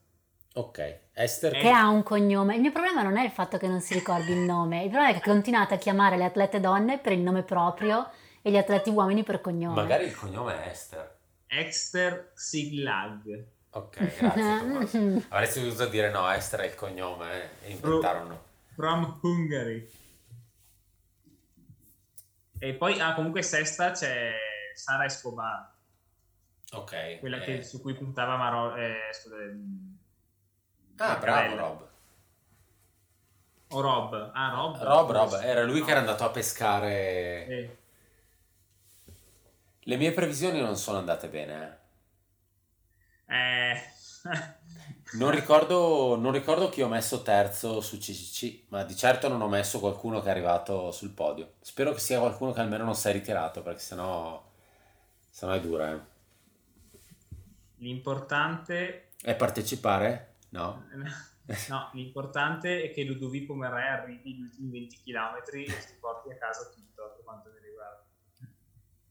Ok, 0.54 1.00
Esther... 1.12 1.52
Che 1.52 1.68
ha 1.68 1.86
un 1.86 2.02
cognome. 2.02 2.54
Il 2.54 2.62
mio 2.62 2.72
problema 2.72 3.02
non 3.02 3.18
è 3.18 3.24
il 3.24 3.30
fatto 3.30 3.58
che 3.58 3.68
non 3.68 3.82
si 3.82 3.92
ricordi 3.92 4.32
il 4.32 4.38
nome, 4.38 4.84
il 4.84 4.88
problema 4.88 5.10
è 5.10 5.20
che 5.20 5.28
continuate 5.28 5.74
a 5.74 5.76
chiamare 5.76 6.16
le 6.16 6.24
atlete 6.24 6.60
donne 6.60 6.98
per 6.98 7.12
il 7.12 7.20
nome 7.20 7.42
proprio 7.42 8.08
e 8.40 8.50
gli 8.50 8.56
atleti 8.56 8.88
uomini 8.88 9.22
per 9.22 9.42
cognome. 9.42 9.74
Magari 9.74 10.06
il 10.06 10.16
cognome 10.16 10.64
è 10.64 10.68
Esther. 10.70 11.14
Esther 11.46 12.30
Siglag. 12.32 13.44
Ok, 13.72 14.16
grazie 14.16 14.42
Tommaso. 14.58 15.22
Avresti 15.28 15.60
dovuto 15.60 15.86
dire 15.88 16.10
no, 16.10 16.30
Esther 16.30 16.60
è 16.60 16.66
il 16.68 16.74
cognome 16.74 17.34
eh, 17.34 17.66
e 17.66 17.70
inventarono. 17.72 18.42
From 18.74 19.18
Hungary. 19.20 19.90
E 22.58 22.72
poi, 22.72 22.98
ah, 22.98 23.12
comunque 23.12 23.42
sesta 23.42 23.90
c'è 23.90 24.32
Sara 24.74 25.04
Escobar, 25.04 25.71
Ok. 26.72 26.92
quella 27.18 27.38
eh, 27.38 27.44
che- 27.44 27.62
su 27.62 27.80
cui 27.80 27.94
puntava 27.94 28.36
Maro... 28.36 28.74
Eh, 28.76 29.12
scusa, 29.12 29.36
ehm, 29.36 29.98
Ah, 30.98 31.16
bravo. 31.20 31.56
Rob. 31.56 31.88
O 33.70 33.80
Rob. 33.82 34.14
Ah, 34.34 34.50
Rob. 34.54 34.76
Rob, 34.84 35.10
Rob, 35.12 35.32
era 35.42 35.62
lui 35.64 35.82
che 35.82 35.90
era 35.92 36.00
andato 36.00 36.24
a 36.24 36.30
pescare... 36.30 37.46
Eh, 37.46 37.76
Le 39.84 39.96
mie 39.96 40.12
previsioni 40.12 40.60
non 40.60 40.76
sono 40.76 40.98
andate 40.98 41.28
bene, 41.28 41.78
eh. 43.28 43.34
eh, 43.34 43.80
Non 45.12 45.30
ricordo, 45.30 46.16
non 46.16 46.32
ricordo 46.32 46.68
chi 46.70 46.80
ho 46.82 46.88
messo 46.88 47.22
terzo 47.22 47.80
su 47.82 47.98
CCC, 47.98 48.64
ma 48.68 48.82
di 48.84 48.96
certo 48.96 49.28
non 49.28 49.42
ho 49.42 49.48
messo 49.48 49.78
qualcuno 49.78 50.20
che 50.22 50.28
è 50.28 50.30
arrivato 50.30 50.90
sul 50.90 51.10
podio. 51.10 51.52
Spero 51.60 51.92
che 51.92 51.98
sia 52.00 52.18
qualcuno 52.18 52.52
che 52.52 52.60
almeno 52.60 52.84
non 52.84 52.94
si 52.94 53.08
è 53.08 53.12
ritirato, 53.12 53.62
perché 53.62 53.80
sennò, 53.80 54.42
sennò 55.30 55.52
è 55.52 55.60
dura. 55.60 55.92
Eh. 55.92 56.00
L'importante... 57.82 59.10
E 59.20 59.34
partecipare? 59.34 60.36
No? 60.50 60.86
No, 61.68 61.90
l'importante 61.92 62.84
è 62.84 62.92
che 62.92 63.02
Ludovico 63.02 63.52
Pomerè 63.52 63.88
arrivi 63.88 64.36
gli 64.36 64.42
ultimi 64.42 64.70
20 64.70 65.02
km 65.02 65.42
e 65.54 65.80
si 65.80 65.96
porti 65.98 66.30
a 66.30 66.36
casa 66.36 66.70
tutto 66.70 67.14
per 67.16 67.24
quanto 67.24 67.50
mi 67.50 67.58
riguarda. 67.66 68.04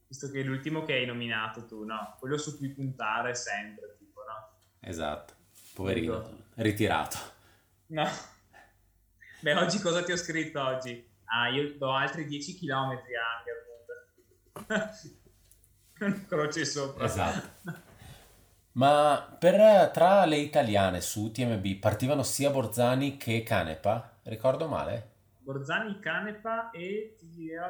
Visto 0.07 0.32
che 0.32 0.39
è 0.39 0.43
l'ultimo 0.43 0.84
che 0.86 0.93
hai 0.93 1.05
nominato 1.05 1.65
tu, 1.65 1.84
no? 1.84 2.15
Quello 2.17 2.38
su 2.38 2.57
cui 2.57 2.69
puntare 2.69 3.36
sempre, 3.36 3.97
tipo, 3.99 4.22
no? 4.24 4.49
Esatto. 4.80 5.34
Poverino, 5.76 6.19
Dico. 6.19 6.38
ritirato. 6.55 7.17
No. 7.88 8.09
Beh, 9.41 9.55
oggi 9.55 9.80
cosa 9.80 10.01
ti 10.01 10.13
ho 10.13 10.17
scritto 10.17 10.63
oggi? 10.63 11.05
Ah, 11.26 11.49
io 11.49 11.78
do 11.78 11.91
altri 11.91 12.26
10 12.26 12.57
km 12.57 12.74
a 12.74 12.95
Angermund. 14.63 16.26
Croce 16.28 16.65
sopra. 16.65 17.03
Esatto. 17.05 17.89
Ma 18.74 19.34
per, 19.39 19.91
tra 19.91 20.26
le 20.26 20.36
italiane 20.36 20.99
su 20.99 21.24
UTMB 21.24 21.80
partivano 21.80 22.22
sia 22.22 22.49
Borzani 22.49 23.15
che 23.15 23.43
Canepa? 23.43 24.17
Ricordo 24.24 24.67
male? 24.67 25.09
Borzani, 25.45 25.99
Canepa 25.99 26.72
e 26.72 27.15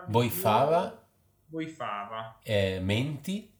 Boifava? 0.05 0.81
Boifava, 1.49 2.21
Eh, 2.45 2.79
Menti? 2.79 3.51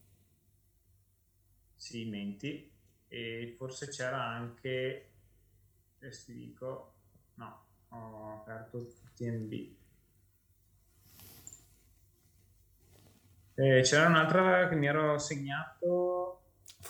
sì, 1.74 2.04
menti. 2.08 2.70
E 3.08 3.54
forse 3.58 3.88
c'era 3.88 4.22
anche, 4.24 5.10
adesso 5.98 6.26
ti 6.26 6.34
dico, 6.34 6.94
no, 7.34 7.66
ho 7.88 8.40
aperto 8.40 8.86
TMB. 9.14 9.76
Eh, 13.54 13.82
c'era 13.82 14.06
un'altra 14.08 14.68
che 14.68 14.74
mi 14.76 14.86
ero 14.86 15.18
segnato, 15.18 16.41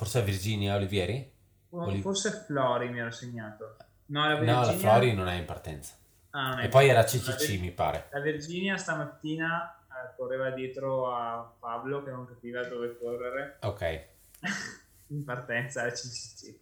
Forse 0.03 0.22
Virginia 0.24 0.74
Olivieri? 0.74 1.30
Oli- 1.70 2.00
forse 2.00 2.32
Flori 2.44 2.88
mi 2.88 2.98
ero 2.98 3.12
segnato. 3.12 3.76
No, 4.07 4.26
la 4.26 4.34
No, 4.40 4.44
la 4.44 4.61
Virginia- 4.66 4.78
Flori 4.90 5.14
non 5.14 5.28
è 5.28 5.34
in 5.38 5.44
partenza. 5.44 5.94
Ah, 6.30 6.59
è 6.61 6.64
E 6.64 6.68
poi 6.68 6.88
era 6.88 6.98
La 7.03 7.05
CCC, 7.05 7.46
Vir- 7.46 7.61
mi 7.61 7.70
pare. 7.70 8.09
La 8.11 8.18
Virginia 8.18 8.76
stamattina 8.76 9.78
eh, 9.78 10.14
correva 10.16 10.50
dietro 10.50 11.14
a 11.14 11.55
Pablo 11.57 12.03
che 12.03 12.11
non 12.11 12.26
capiva 12.26 12.64
dove 12.64 12.98
correre 12.98 13.59
Ok. 13.61 14.05
in 15.09 15.22
partenza 15.24 15.82
al 15.82 15.92
CCC. 15.92 16.59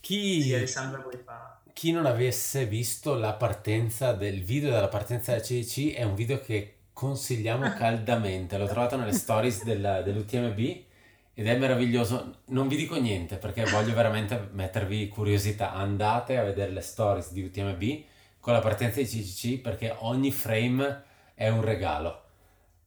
Chi, 0.00 0.42
Sì, 0.42 0.54
Alessandra 0.54 1.00
Boifava. 1.00 1.62
chi 1.72 1.90
non 1.90 2.06
avesse 2.06 2.64
visto 2.66 3.14
la 3.16 3.34
partenza 3.34 4.12
del 4.12 4.44
video 4.44 4.70
della 4.70 4.86
partenza 4.88 5.32
del 5.32 5.42
CDC 5.42 5.94
è 5.94 6.04
un 6.04 6.14
video 6.14 6.40
che 6.40 6.76
consigliamo 7.00 7.72
caldamente. 7.72 8.58
L'ho 8.58 8.66
trovato 8.66 8.96
nelle 8.98 9.12
stories 9.14 9.64
del- 9.64 10.02
dell'UTMB 10.04 10.58
ed 11.32 11.46
è 11.46 11.56
meraviglioso. 11.56 12.40
Non 12.48 12.68
vi 12.68 12.76
dico 12.76 13.00
niente 13.00 13.36
perché 13.38 13.64
voglio 13.64 13.94
veramente 13.94 14.48
mettervi 14.52 15.08
curiosità. 15.08 15.72
Andate 15.72 16.36
a 16.36 16.42
vedere 16.44 16.70
le 16.72 16.82
stories 16.82 17.32
di 17.32 17.42
UTMB 17.42 18.02
con 18.38 18.52
la 18.52 18.60
partenza 18.60 19.00
di 19.00 19.06
CCC 19.06 19.60
perché 19.62 19.94
ogni 20.00 20.30
frame 20.30 21.02
è 21.34 21.48
un 21.48 21.62
regalo. 21.62 22.22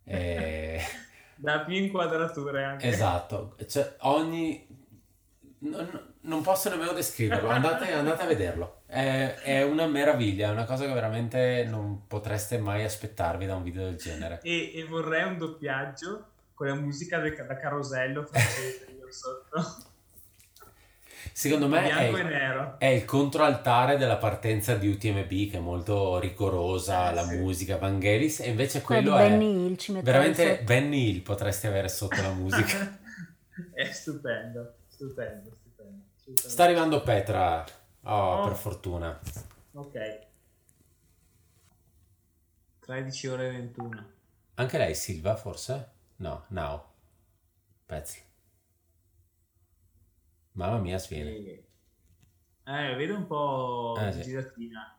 E- 0.04 0.80
Da 1.36 1.62
più 1.62 1.74
inquadrature 1.76 2.64
anche. 2.64 2.88
Esatto, 2.88 3.58
cioè 3.68 3.96
ogni... 4.02 4.66
non, 5.60 6.13
non 6.24 6.42
posso 6.42 6.70
nemmeno 6.70 6.92
descriverlo, 6.94 7.50
andate, 7.50 7.92
andate 7.92 8.24
a 8.24 8.26
vederlo. 8.26 8.82
È, 8.86 9.36
è 9.44 9.64
una 9.64 9.88
meraviglia, 9.88 10.50
è 10.50 10.52
una 10.52 10.66
cosa 10.66 10.86
che 10.86 10.94
veramente 10.94 11.66
non 11.70 12.08
potreste 12.08 12.58
mai 12.58 12.84
aspettarvi 12.84 13.46
da 13.46 13.56
un 13.56 13.64
video 13.64 13.84
del 13.84 13.98
genere. 13.98 14.40
E, 14.44 14.72
e 14.76 14.86
vorrei 14.86 15.24
un 15.24 15.38
doppiaggio 15.38 16.28
con 16.54 16.68
la 16.68 16.76
musica 16.76 17.20
del- 17.20 17.36
da 17.36 17.56
carosello 17.58 18.24
francese 18.26 18.88
sotto. 19.10 19.92
Secondo 21.32 21.68
me 21.68 21.90
è, 21.90 22.78
è 22.78 22.86
il 22.88 23.06
controaltare 23.06 23.98
della 23.98 24.18
partenza 24.18 24.76
di 24.76 24.88
UTMB 24.90 25.50
che 25.50 25.58
è 25.58 25.60
molto 25.60 26.20
rigorosa, 26.20 27.10
Eh, 27.12 27.14
la 27.14 27.24
sì. 27.24 27.38
musica, 27.38 27.78
Vangelis, 27.78 28.42
e 28.42 28.50
invece 28.50 28.82
quello 28.82 29.16
è... 29.18 29.30
Benny 29.30 29.66
Hill 29.66 29.76
ci 29.78 30.00
Veramente 30.02 30.48
sotto. 30.56 30.64
Benny 30.66 31.10
Hill 31.10 31.22
potreste 31.22 31.68
avere 31.68 31.88
sotto 31.88 32.22
la 32.22 32.32
musica. 32.34 33.00
è 33.74 33.86
stupendo, 33.92 34.74
stupendo, 35.08 35.56
stupendo. 35.60 36.04
Sta 36.48 36.64
arrivando 36.64 37.02
Petra, 37.04 37.66
oh, 38.04 38.12
Oh. 38.12 38.44
per 38.48 38.56
fortuna. 38.56 39.20
Ok. 39.74 40.28
13 42.80 43.28
ore 43.28 43.48
e 43.48 43.52
21. 43.52 44.06
Anche 44.56 44.78
lei 44.78 44.96
Silva 44.96 45.36
forse? 45.36 45.92
No, 46.18 46.46
Now. 46.50 46.84
Pezzi. 47.86 48.22
Mamma 50.54 50.78
mia, 50.78 50.98
sviene. 50.98 51.30
E- 51.32 51.68
Eh, 52.66 52.96
vedo 52.96 53.16
un 53.18 53.26
po' 53.28 53.98
Eh, 54.00 54.12
sì. 54.14 54.22
giratina. 54.22 54.98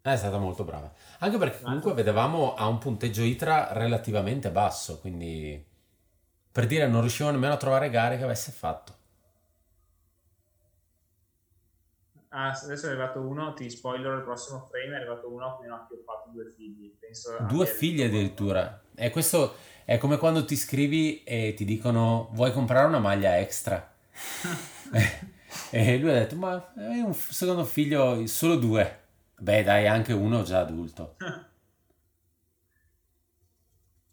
È 0.00 0.16
stata 0.16 0.38
molto 0.38 0.64
brava. 0.64 0.92
Anche 1.20 1.38
perché 1.38 1.62
comunque 1.62 1.94
vedevamo 1.94 2.54
a 2.54 2.66
un 2.66 2.78
punteggio 2.78 3.22
ITRA 3.22 3.72
relativamente 3.72 4.50
basso, 4.50 4.98
quindi 5.00 5.64
per 6.50 6.66
dire 6.66 6.86
non 6.88 7.00
riuscivo 7.00 7.30
nemmeno 7.30 7.52
a 7.54 7.56
trovare 7.58 7.90
gare 7.90 8.16
che 8.18 8.24
avesse 8.24 8.50
fatto. 8.52 9.02
Ah, 12.36 12.50
adesso 12.50 12.86
è 12.86 12.88
arrivato 12.90 13.20
uno, 13.20 13.52
ti 13.54 13.70
spoiler 13.70 14.16
il 14.16 14.24
prossimo 14.24 14.66
frame, 14.68 14.96
è 14.96 14.96
arrivato 14.96 15.30
uno 15.32 15.56
che 15.60 15.68
non 15.68 15.78
ha 15.78 15.82
appioppato 15.82 16.30
due 16.30 16.50
figli. 16.50 16.92
Penso 16.98 17.38
Due 17.46 17.64
figli 17.64 18.02
addirittura. 18.02 18.82
E 18.96 19.10
questo 19.10 19.54
è 19.84 19.98
come 19.98 20.16
quando 20.18 20.44
ti 20.44 20.56
scrivi 20.56 21.22
e 21.22 21.54
ti 21.54 21.64
dicono 21.64 22.30
vuoi 22.32 22.52
comprare 22.52 22.88
una 22.88 22.98
maglia 22.98 23.38
extra. 23.38 23.88
e 25.70 25.98
lui 25.98 26.10
ha 26.10 26.14
detto 26.14 26.36
ma 26.36 26.72
è 26.74 27.00
un 27.00 27.14
secondo 27.14 27.64
figlio 27.64 28.26
solo 28.26 28.56
due. 28.56 29.02
Beh 29.38 29.62
dai, 29.62 29.86
anche 29.86 30.12
uno 30.12 30.42
già 30.42 30.60
adulto. 30.60 31.16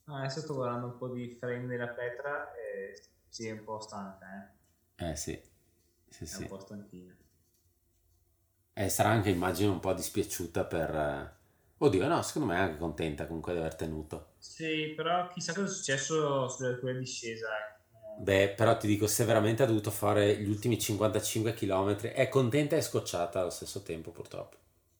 Ah, 0.06 0.20
adesso 0.20 0.42
sto 0.42 0.54
guardando 0.56 0.88
un 0.88 0.98
po' 0.98 1.08
di 1.10 1.36
frame 1.40 1.66
della 1.66 1.88
Petra 1.88 2.54
e 2.54 3.02
sì, 3.30 3.48
è 3.48 3.52
un 3.52 3.64
po' 3.64 3.80
stanca, 3.80 4.54
eh. 4.98 5.10
Eh 5.12 5.16
sì, 5.16 5.42
sì 6.10 6.24
È 6.24 6.28
sì. 6.28 6.42
un 6.44 6.48
po' 6.50 6.60
stanchina. 6.60 7.16
E 8.74 8.90
sarà 8.90 9.08
anche 9.08 9.30
immagino 9.30 9.72
un 9.72 9.80
po' 9.80 9.94
dispiaciuta 9.94 10.66
per... 10.66 10.94
eh, 10.94 11.32
Oddio, 11.78 12.06
no, 12.08 12.22
secondo 12.22 12.50
me 12.50 12.56
è 12.56 12.60
anche 12.60 12.78
contenta 12.78 13.26
comunque 13.26 13.54
di 13.54 13.60
aver 13.60 13.76
tenuto. 13.76 14.34
Sì, 14.38 14.92
però 14.94 15.30
chissà 15.30 15.54
cosa 15.54 15.68
è 15.68 15.74
successo 15.74 16.50
sulle 16.50 16.78
tue 16.80 16.98
discesa. 16.98 17.48
eh. 17.48 17.80
Beh, 18.14 18.50
però 18.56 18.78
ti 18.78 18.88
dico, 18.88 19.08
se 19.08 19.26
veramente 19.26 19.64
ha 19.64 19.66
dovuto 19.66 19.90
fare 19.90 20.38
gli 20.38 20.48
ultimi 20.50 20.78
55 20.80 21.54
km, 21.54 22.12
è 22.14 22.30
contenta 22.30 22.76
e 22.76 22.82
scocciata 22.82 23.40
allo 23.42 23.50
stesso 23.50 23.82
tempo, 23.84 24.12
purtroppo. 24.12 24.58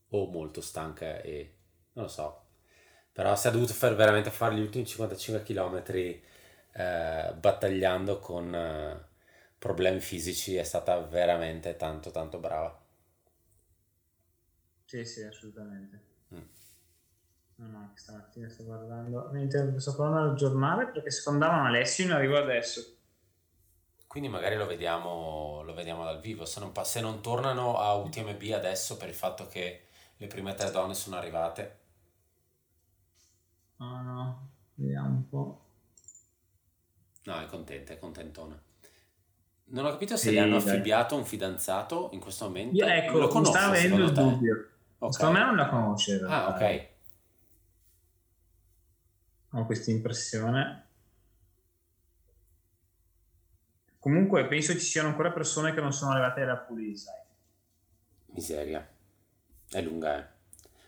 O 0.10 0.26
molto 0.28 0.62
stanca 0.62 1.22
e... 1.22 1.54
non 1.94 2.06
lo 2.06 2.12
so. 2.12 2.42
Però 3.14 3.36
se 3.36 3.48
ha 3.50 3.52
dovuto 3.52 3.74
fare, 3.74 3.96
veramente 3.96 4.32
fare 4.32 4.56
gli 4.56 4.62
ultimi 4.62 4.86
55 4.88 5.44
km 5.44 6.24
eh, 6.74 7.34
battagliando 7.40 8.20
con 8.20 8.54
eh, 8.56 9.06
problemi 9.60 10.00
fisici, 10.00 10.56
è 10.56 10.64
stata 10.64 10.98
veramente 11.02 11.76
tanto 11.78 12.12
tanto 12.12 12.40
brava. 12.40 12.81
Sì, 14.92 15.06
sì, 15.06 15.24
assolutamente. 15.24 16.04
Mm. 16.34 16.42
No, 17.56 17.68
no, 17.68 17.92
stamattina 17.96 18.50
sto 18.50 18.66
guardando. 18.66 19.32
Sto 19.80 19.96
guardando 19.96 20.32
il 20.32 20.36
giornale 20.38 20.88
perché 20.88 21.10
secondavano 21.12 21.64
Alessio 21.68 22.04
in 22.04 22.12
arrivo 22.12 22.36
adesso. 22.36 22.98
Quindi 24.06 24.28
magari 24.28 24.58
lo 24.58 24.66
vediamo, 24.66 25.62
lo 25.64 25.74
vediamo 25.74 26.04
dal 26.04 26.20
vivo, 26.20 26.44
se 26.44 26.60
non, 26.60 26.74
se 26.84 27.00
non 27.00 27.22
tornano 27.22 27.78
a 27.80 27.94
UTMB 27.94 28.52
adesso 28.54 28.98
per 28.98 29.08
il 29.08 29.14
fatto 29.16 29.48
che 29.48 29.86
le 30.18 30.28
prime 30.28 30.54
tre 30.56 30.72
donne 30.72 30.94
sono 30.94 31.16
arrivate. 31.16 31.80
No, 33.80 34.02
no, 34.04 34.50
vediamo 34.76 35.08
un 35.08 35.30
po'. 35.30 35.62
No, 37.24 37.40
è 37.40 37.46
contenta, 37.46 37.94
è 37.94 37.98
contentona. 38.00 38.62
Non 39.74 39.86
ho 39.86 39.92
capito 39.92 40.18
se 40.18 40.28
Sì, 40.28 40.34
le 40.34 40.42
hanno 40.42 40.60
dai. 40.60 40.68
affibbiato 40.68 41.16
un 41.16 41.24
fidanzato 41.24 42.10
in 42.12 42.20
questo 42.20 42.46
momento. 42.46 42.76
Io, 42.76 42.86
ecco, 42.86 43.18
lo 43.20 43.28
mi 43.28 43.32
conosco 43.32 43.52
stava 43.58 43.72
venendo 43.72 44.04
il 44.04 44.08
secondo 44.10 44.40
te? 44.40 44.70
Dubbio. 45.02 45.08
Ok. 45.08 45.14
Secondo 45.14 45.40
me 45.40 45.46
non 45.46 45.56
la 45.56 45.70
conosce. 45.70 46.22
Ah, 46.28 46.50
ok. 46.50 46.90
Ho 49.54 49.66
questa 49.66 49.92
impressione. 49.92 50.86
Comunque 54.00 54.48
penso 54.48 54.74
ci 54.74 54.80
siano 54.80 55.10
ancora 55.10 55.32
persone 55.32 55.74
che 55.74 55.82
non 55.82 55.94
sono 55.94 56.12
arrivate 56.12 56.42
alla 56.42 56.66
sai. 56.96 57.20
Miseria. 58.28 58.88
È 59.70 59.82
lunga, 59.82 60.18
eh. 60.20 60.40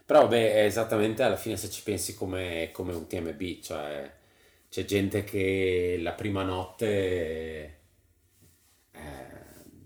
Però 0.06 0.22
vabbè, 0.22 0.54
è 0.54 0.66
esattamente 0.66 1.24
alla 1.24 1.36
fine 1.36 1.56
se 1.58 1.70
ci 1.70 1.84
pensi 1.84 2.16
come, 2.16 2.72
come 2.72 2.94
un 2.94 3.08
TMB, 3.08 3.60
cioè 3.62 4.12
c'è 4.70 4.86
gente 4.86 5.24
che 5.24 5.98
la 6.02 6.14
prima 6.14 6.44
notte, 6.44 7.80
eh, 8.92 9.02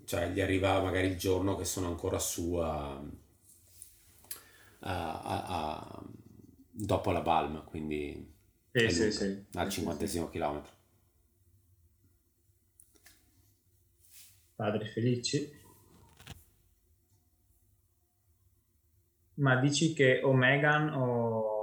cioè 0.05 0.29
gli 0.29 0.41
arriva 0.41 0.81
magari 0.81 1.07
il 1.07 1.17
giorno 1.17 1.55
che 1.55 1.65
sono 1.65 1.87
ancora 1.87 2.19
su 2.19 2.55
a, 2.55 2.99
a- 4.93 5.43
a- 5.45 6.03
dopo 6.71 7.11
la 7.11 7.21
Balm, 7.21 7.63
quindi 7.65 8.33
Sì, 8.71 8.83
è 8.85 8.89
sì, 8.89 9.11
sì. 9.11 9.25
al 9.53 9.65
Sì, 9.65 9.69
sì, 9.69 9.71
cinquantesimo 9.71 10.29
chilometro. 10.29 10.71
Padri 14.55 14.87
felici. 14.87 15.51
Ma 19.35 19.55
dici 19.57 19.93
che 19.93 20.21
o 20.23 20.33
Megan 20.33 20.89
o 20.93 21.55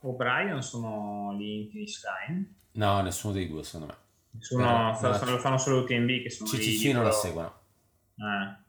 o 0.00 0.12
Brian 0.14 0.62
sono 0.62 1.34
lì 1.36 1.62
in 1.62 1.70
finish 1.70 2.00
line? 2.04 2.54
No, 2.72 3.00
nessuno 3.02 3.32
dei 3.32 3.48
due 3.48 3.64
secondo 3.64 3.86
me. 3.86 4.38
Sono, 4.38 4.64
No, 4.90 4.94
fa- 4.94 5.24
no. 5.24 5.30
lo 5.32 5.38
fanno 5.38 5.58
solo 5.58 5.80
UTMB 5.82 6.22
che 6.22 6.30
sono 6.30 6.50
lì 6.52 6.58
CCC 6.58 6.92
non 6.92 7.04
la 7.04 7.10
seguono. 7.12 7.52
Eh, 8.16 8.64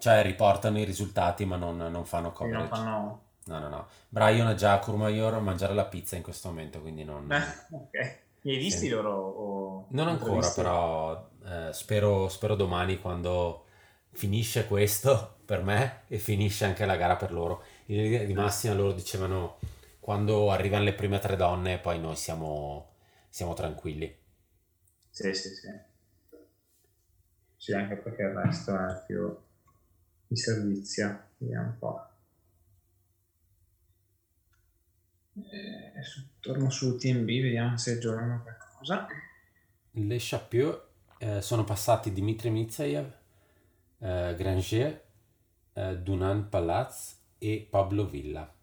Cioè 0.00 0.22
riportano 0.22 0.78
i 0.78 0.84
risultati 0.84 1.44
ma 1.44 1.56
non, 1.56 1.76
non 1.76 2.04
fanno 2.06 2.32
quindi 2.38 2.56
non 2.56 2.66
coverage. 2.66 2.68
fanno... 2.68 3.22
No, 3.44 3.58
no, 3.58 3.68
no. 3.68 3.88
Brian 4.08 4.48
è 4.50 4.54
già 4.54 4.74
a 4.74 4.78
Courmayeur 4.80 5.34
a 5.34 5.40
mangiare 5.40 5.74
la 5.74 5.86
pizza 5.86 6.16
in 6.16 6.22
questo 6.22 6.48
momento, 6.48 6.80
quindi 6.80 7.04
non... 7.04 7.26
Ok. 7.72 7.94
Li 8.42 8.52
hai 8.52 8.58
visti 8.58 8.86
Sì. 8.86 8.88
loro? 8.88 9.10
O... 9.12 9.86
Non 9.88 10.06
ancora, 10.08 10.46
interviste? 10.46 10.62
però 10.62 11.28
eh, 11.44 11.72
spero, 11.72 12.28
spero 12.28 12.54
domani 12.54 13.00
quando 13.00 13.64
finisce 14.12 14.66
questo 14.66 15.38
per 15.44 15.62
me 15.64 16.02
e 16.08 16.18
finisce 16.18 16.64
anche 16.64 16.86
la 16.86 16.96
gara 16.96 17.16
per 17.16 17.32
loro. 17.32 17.62
In 17.86 17.96
linea 18.02 18.24
di 18.24 18.34
massima 18.34 18.74
loro 18.74 18.92
dicevano 18.92 19.58
quando 19.98 20.50
arrivano 20.52 20.84
le 20.84 20.94
prime 20.94 21.18
tre 21.18 21.36
donne 21.36 21.78
poi 21.78 21.98
noi 22.00 22.14
siamo, 22.16 22.90
siamo 23.28 23.54
tranquilli. 23.54 24.16
Sì, 25.10 25.32
sì, 25.34 25.54
sì. 25.54 25.68
Sì, 27.56 27.72
anche 27.74 27.94
perché 27.96 28.22
il 28.22 28.30
resto 28.34 28.74
è 28.76 29.04
più 29.06 29.36
di 30.30 30.36
servizio. 30.36 31.22
Vediamo 31.38 31.66
un 31.66 31.78
po'. 31.78 32.08
Eh, 35.50 36.02
su- 36.04 36.24
torno 36.38 36.70
su 36.70 36.96
TMB, 36.96 37.26
vediamo 37.26 37.76
se 37.76 37.94
aggiornano 37.94 38.42
qualcosa. 38.42 39.08
Le 39.90 40.16
Chapieux 40.20 40.80
eh, 41.18 41.42
sono 41.42 41.64
passati 41.64 42.12
Dmitry 42.12 42.50
Mitsayev, 42.50 43.12
eh, 43.98 44.34
Granger, 44.36 45.04
eh, 45.72 45.98
Dunan 45.98 46.48
Palaz 46.48 47.16
e 47.38 47.66
Pablo 47.68 48.06
Villa. 48.06 48.54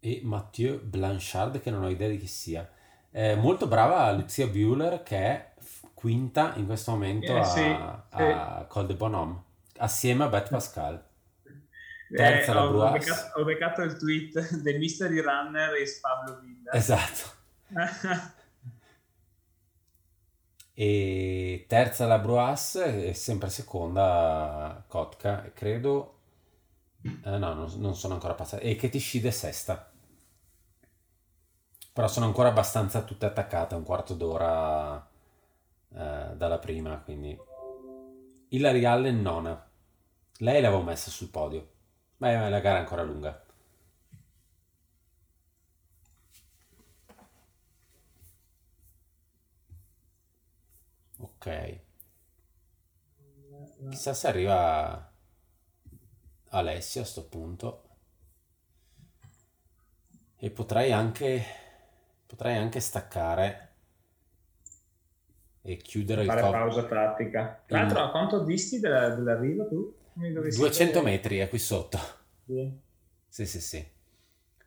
E 0.00 0.20
Mathieu 0.24 0.78
Blanchard, 0.84 1.60
che 1.60 1.70
non 1.70 1.84
ho 1.84 1.88
idea 1.88 2.08
di 2.08 2.18
chi 2.18 2.26
sia. 2.26 2.70
Eh, 3.10 3.34
molto 3.34 3.66
brava 3.66 4.12
Lucia 4.12 4.46
Bueller, 4.46 5.02
che 5.02 5.16
è 5.16 5.54
quinta 5.98 6.54
in 6.56 6.66
questo 6.66 6.90
momento 6.92 7.36
Eh, 7.36 7.42
a, 7.42 7.44
sì, 7.44 7.64
a 8.10 8.64
Col 8.68 8.86
de 8.86 8.94
Bonhomme, 8.94 9.42
assieme 9.78 10.24
a 10.24 10.28
Beth 10.28 10.48
Pascal. 10.50 11.04
Eh, 12.10 12.16
Terza 12.16 12.54
la 12.54 12.64
ho, 12.64 12.82
ho, 12.84 12.90
Bruas. 12.90 12.90
beccato, 12.90 13.38
ho 13.40 13.44
beccato 13.44 13.82
il 13.82 13.96
tweet 13.96 14.56
del 14.62 14.78
mystery 14.78 15.20
runner 15.20 15.76
is 15.80 15.98
Pablo 16.00 16.40
Villa. 16.40 16.72
Esatto. 16.72 17.36
E 20.74 21.64
terza 21.68 22.06
la 22.06 22.18
Bruas 22.18 22.76
e 22.76 23.12
sempre 23.12 23.50
seconda 23.50 24.82
Kotka, 24.88 25.44
e 25.44 25.52
credo. 25.52 26.14
eh, 27.24 27.38
no, 27.38 27.54
non, 27.54 27.72
non 27.76 27.94
sono 27.94 28.14
ancora 28.14 28.34
passati. 28.34 28.64
E 28.64 28.76
Ketishide 28.76 29.30
sesta. 29.30 29.90
Però 31.92 32.08
sono 32.08 32.26
ancora 32.26 32.48
abbastanza 32.48 33.02
tutte 33.02 33.26
attaccate, 33.26 33.74
un 33.74 33.82
quarto 33.82 34.14
d'ora 34.14 35.07
eh, 35.94 36.32
dalla 36.36 36.58
prima, 36.58 36.98
quindi. 37.00 37.36
Hilary 38.48 38.84
Allen 38.84 39.20
nona. 39.20 39.70
Lei 40.38 40.60
l'avevo 40.60 40.82
messa 40.82 41.10
sul 41.10 41.28
podio. 41.30 41.76
Ma 42.18 42.48
la 42.48 42.60
gara 42.60 42.78
è 42.78 42.80
ancora 42.80 43.02
lunga. 43.02 43.44
Ok. 51.20 51.80
Chissà 53.90 54.14
se 54.14 54.26
arriva 54.28 55.12
Alessia 56.50 57.02
a 57.02 57.04
sto 57.04 57.26
punto. 57.28 57.82
E 60.36 60.50
potrei 60.50 60.92
anche 60.92 61.44
potrei 62.26 62.56
anche 62.56 62.80
staccare 62.80 63.67
e 65.68 65.76
chiudere 65.76 66.22
il 66.22 66.26
fare 66.26 66.40
pausa 66.40 66.84
tattica. 66.84 67.62
Tra 67.66 67.80
l'altro, 67.80 68.00
a 68.00 68.10
quanto 68.10 68.42
disti 68.42 68.80
della- 68.80 69.10
dell'arrivo 69.10 69.68
tu? 69.68 69.94
Mi 70.14 70.32
dovresti 70.32 70.58
200 70.60 71.00
dire- 71.00 71.10
metri 71.10 71.38
è 71.38 71.48
qui 71.48 71.58
sotto. 71.58 71.98
Sì. 72.46 72.72
Sì, 73.28 73.46
sì, 73.46 73.60
sì. 73.60 73.86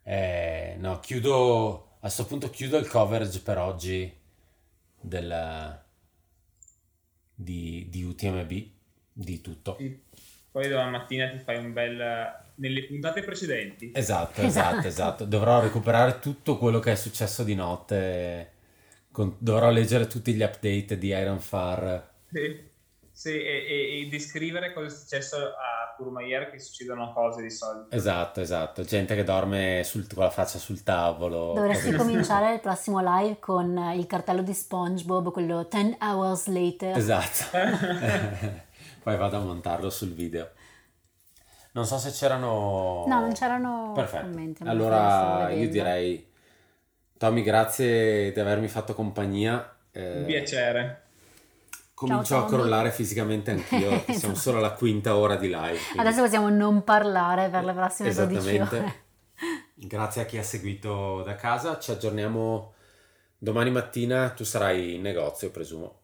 Eh, 0.04 0.76
no, 0.78 1.00
chiudo 1.00 1.98
a 2.02 2.10
sto 2.10 2.26
punto 2.26 2.50
chiudo 2.52 2.78
il 2.78 2.88
coverage 2.88 3.42
per 3.42 3.58
oggi 3.58 4.16
del 5.00 5.80
di, 7.34 7.88
di 7.90 8.04
UTMB 8.04 8.52
di 9.14 9.42
tutto. 9.42 9.76
Sì. 9.80 10.00
Poi 10.52 10.68
domani 10.68 10.92
mattina 10.92 11.30
ti 11.30 11.40
fai 11.40 11.58
un 11.58 11.74
bel... 11.74 12.40
Nelle 12.56 12.84
puntate 12.84 13.24
precedenti. 13.24 13.92
Esatto. 13.96 14.42
esatto, 14.42 14.86
esatto. 14.88 15.26
Dovrò 15.26 15.62
recuperare 15.62 16.20
tutto 16.20 16.58
quello 16.58 16.80
che 16.80 16.92
è 16.92 16.96
successo 16.96 17.44
di 17.44 17.56
notte. 17.56 18.51
Con- 19.12 19.36
dovrò 19.40 19.70
leggere 19.70 20.08
tutti 20.08 20.34
gli 20.34 20.42
update 20.42 20.98
di 20.98 21.08
Iron 21.08 21.40
Far. 21.40 22.10
Sì, 22.32 22.70
Sì, 23.14 23.30
e, 23.30 23.66
e- 23.68 24.02
e 24.02 24.08
descrivere 24.10 24.74
cosa 24.74 24.88
è 24.88 24.90
successo 24.90 25.36
a 25.38 25.94
Courmayeur, 25.96 26.50
che 26.50 26.58
succedono 26.60 27.14
cose 27.14 27.42
di 27.44 27.52
solito. 27.52 27.94
Esatto, 27.96 28.42
esatto. 28.42 28.84
Gente 28.84 29.14
che 29.16 29.24
dorme 29.24 29.82
sul- 29.84 30.12
con 30.12 30.24
la 30.24 30.30
faccia 30.32 30.58
sul 30.58 30.82
tavolo. 30.82 31.54
Dovresti 31.54 31.92
cominciare 31.94 32.54
il 32.56 32.60
prossimo 32.62 33.00
live 33.00 33.38
con 33.40 33.78
il 33.96 34.08
cartello 34.08 34.42
di 34.42 34.54
SpongeBob, 34.54 35.30
quello 35.32 35.68
10 35.70 35.98
hours 36.00 36.48
later. 36.48 36.98
Esatto. 36.98 37.46
Poi 39.04 39.18
vado 39.18 39.38
a 39.38 39.42
montarlo 39.42 39.90
sul 39.92 40.14
video. 40.14 40.50
Non 41.74 41.86
so 41.86 41.98
se 42.00 42.12
c'erano... 42.12 43.04
No, 43.08 43.20
non 43.20 43.34
c'erano 43.34 43.92
Perfetto. 43.94 44.26
commenti. 44.26 44.64
Allora 44.64 45.42
io 45.50 45.56
vedendo. 45.56 45.72
direi, 45.72 46.31
Tommy, 47.22 47.44
grazie 47.44 48.32
di 48.32 48.40
avermi 48.40 48.68
fatto 48.68 48.96
compagnia. 48.96 49.76
Eh, 49.92 50.22
Un 50.22 50.26
piacere. 50.26 51.02
Comincio 51.94 52.24
Ciao, 52.24 52.46
a 52.46 52.48
crollare 52.48 52.90
fisicamente 52.90 53.52
anch'io, 53.52 53.90
perché 54.02 54.14
siamo 54.14 54.34
solo 54.34 54.58
alla 54.58 54.72
quinta 54.72 55.16
ora 55.16 55.36
di 55.36 55.46
live. 55.48 55.78
quindi- 55.78 56.00
Adesso 56.00 56.24
possiamo 56.24 56.50
non 56.50 56.84
parlare 56.84 57.50
per 57.50 57.64
le 57.64 57.74
prossime 57.74 58.12
12 58.12 58.38
Esattamente. 58.38 58.76
ore. 58.80 58.94
Grazie 59.76 60.22
a 60.24 60.26
chi 60.26 60.40
ha 60.40 60.44
seguito 60.44 61.22
da 61.22 61.36
casa. 61.36 61.78
Ci 61.78 61.92
aggiorniamo 61.92 62.74
domani 63.38 63.70
mattina. 63.70 64.32
Tu 64.32 64.44
sarai 64.44 64.96
in 64.96 65.02
negozio, 65.04 65.52
presumo. 65.52 66.00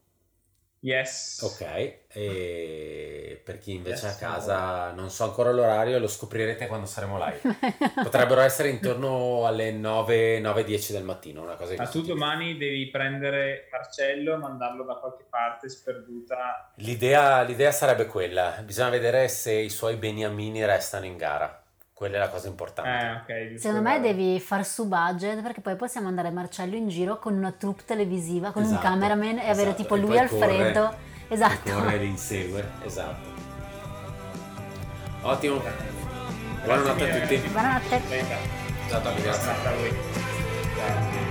Yes. 0.80 1.40
Ok. 1.42 1.96
E 2.14 3.42
per 3.44 3.58
chi 3.58 3.74
invece 3.74 4.06
è 4.06 4.10
a 4.10 4.12
Yes. 4.12 4.18
casa, 4.20 4.92
non 4.92 5.10
so 5.10 5.24
ancora 5.24 5.52
l'orario, 5.52 5.98
lo 6.00 6.08
scoprirete 6.08 6.68
quando 6.68 6.86
saremo 6.86 7.18
live. 7.18 7.42
Potrebbero 8.04 8.42
essere 8.42 8.70
intorno 8.70 9.46
alle 9.46 9.72
9, 9.72 10.40
9-10 10.40 10.92
del 10.92 11.04
mattino, 11.04 11.42
una 11.42 11.56
cosa 11.56 11.74
Ma 11.78 11.88
tu 11.88 12.02
tipo. 12.02 12.14
domani 12.14 12.58
devi 12.58 12.88
prendere 12.90 13.68
Marcello 13.72 14.34
e 14.34 14.38
mandarlo 14.38 14.84
da 14.84 14.96
qualche 14.96 15.26
parte 15.30 15.68
sperduta. 15.70 16.72
L'idea, 16.76 17.42
l'idea 17.42 17.72
sarebbe 17.72 18.06
quella. 18.06 18.62
Bisogna 18.64 18.90
vedere 18.90 19.28
se 19.30 19.54
i 19.54 19.70
suoi 19.70 19.96
beniamini 19.96 20.64
restano 20.66 21.06
in 21.06 21.18
gara. 21.18 21.62
Quella 21.98 22.18
è 22.18 22.20
la 22.20 22.30
cosa 22.30 22.48
importante. 22.48 22.90
Eh, 23.34 23.44
ok. 23.46 23.50
giusto 23.54 23.68
Secondo 23.70 23.90
me 23.90 24.00
devi 24.00 24.40
far 24.40 24.64
su 24.64 24.86
budget 24.86 25.42
perché 25.42 25.62
poi 25.62 25.76
possiamo 25.76 26.08
andare 26.08 26.30
Marcello 26.30 26.76
in 26.76 26.90
giro 26.90 27.18
con 27.18 27.34
una 27.34 27.52
troupe 27.52 27.86
televisiva, 27.86 28.52
con 28.52 28.62
un 28.62 28.68
Esatto, 28.70 28.84
cameraman 28.88 29.40
e 29.40 29.50
avere 29.50 29.70
esatto. 29.70 29.76
tipo 29.82 29.96
E 29.96 30.00
lui 30.00 30.18
Alfredo. 30.20 30.80
corre- 30.84 30.98
esatto. 31.30 31.72
Corre 31.72 31.94
e 31.96 31.98
li 31.98 32.06
insegue. 32.10 32.64
Esatto. 32.86 33.28
Ottimo. 35.24 35.60
Grazie 35.60 36.66
Buonanotte 36.66 37.10
a 37.10 37.20
tutti. 37.20 37.36
ragazzi. 37.36 37.48
Buonanotte. 37.50 38.02
Ciao 38.90 39.02
Tommy, 39.02 39.22
grazie. 39.24 39.52
Grazie 39.52 39.68
a 39.70 39.74
voi. 39.76 39.96
Ciao. 40.76 41.27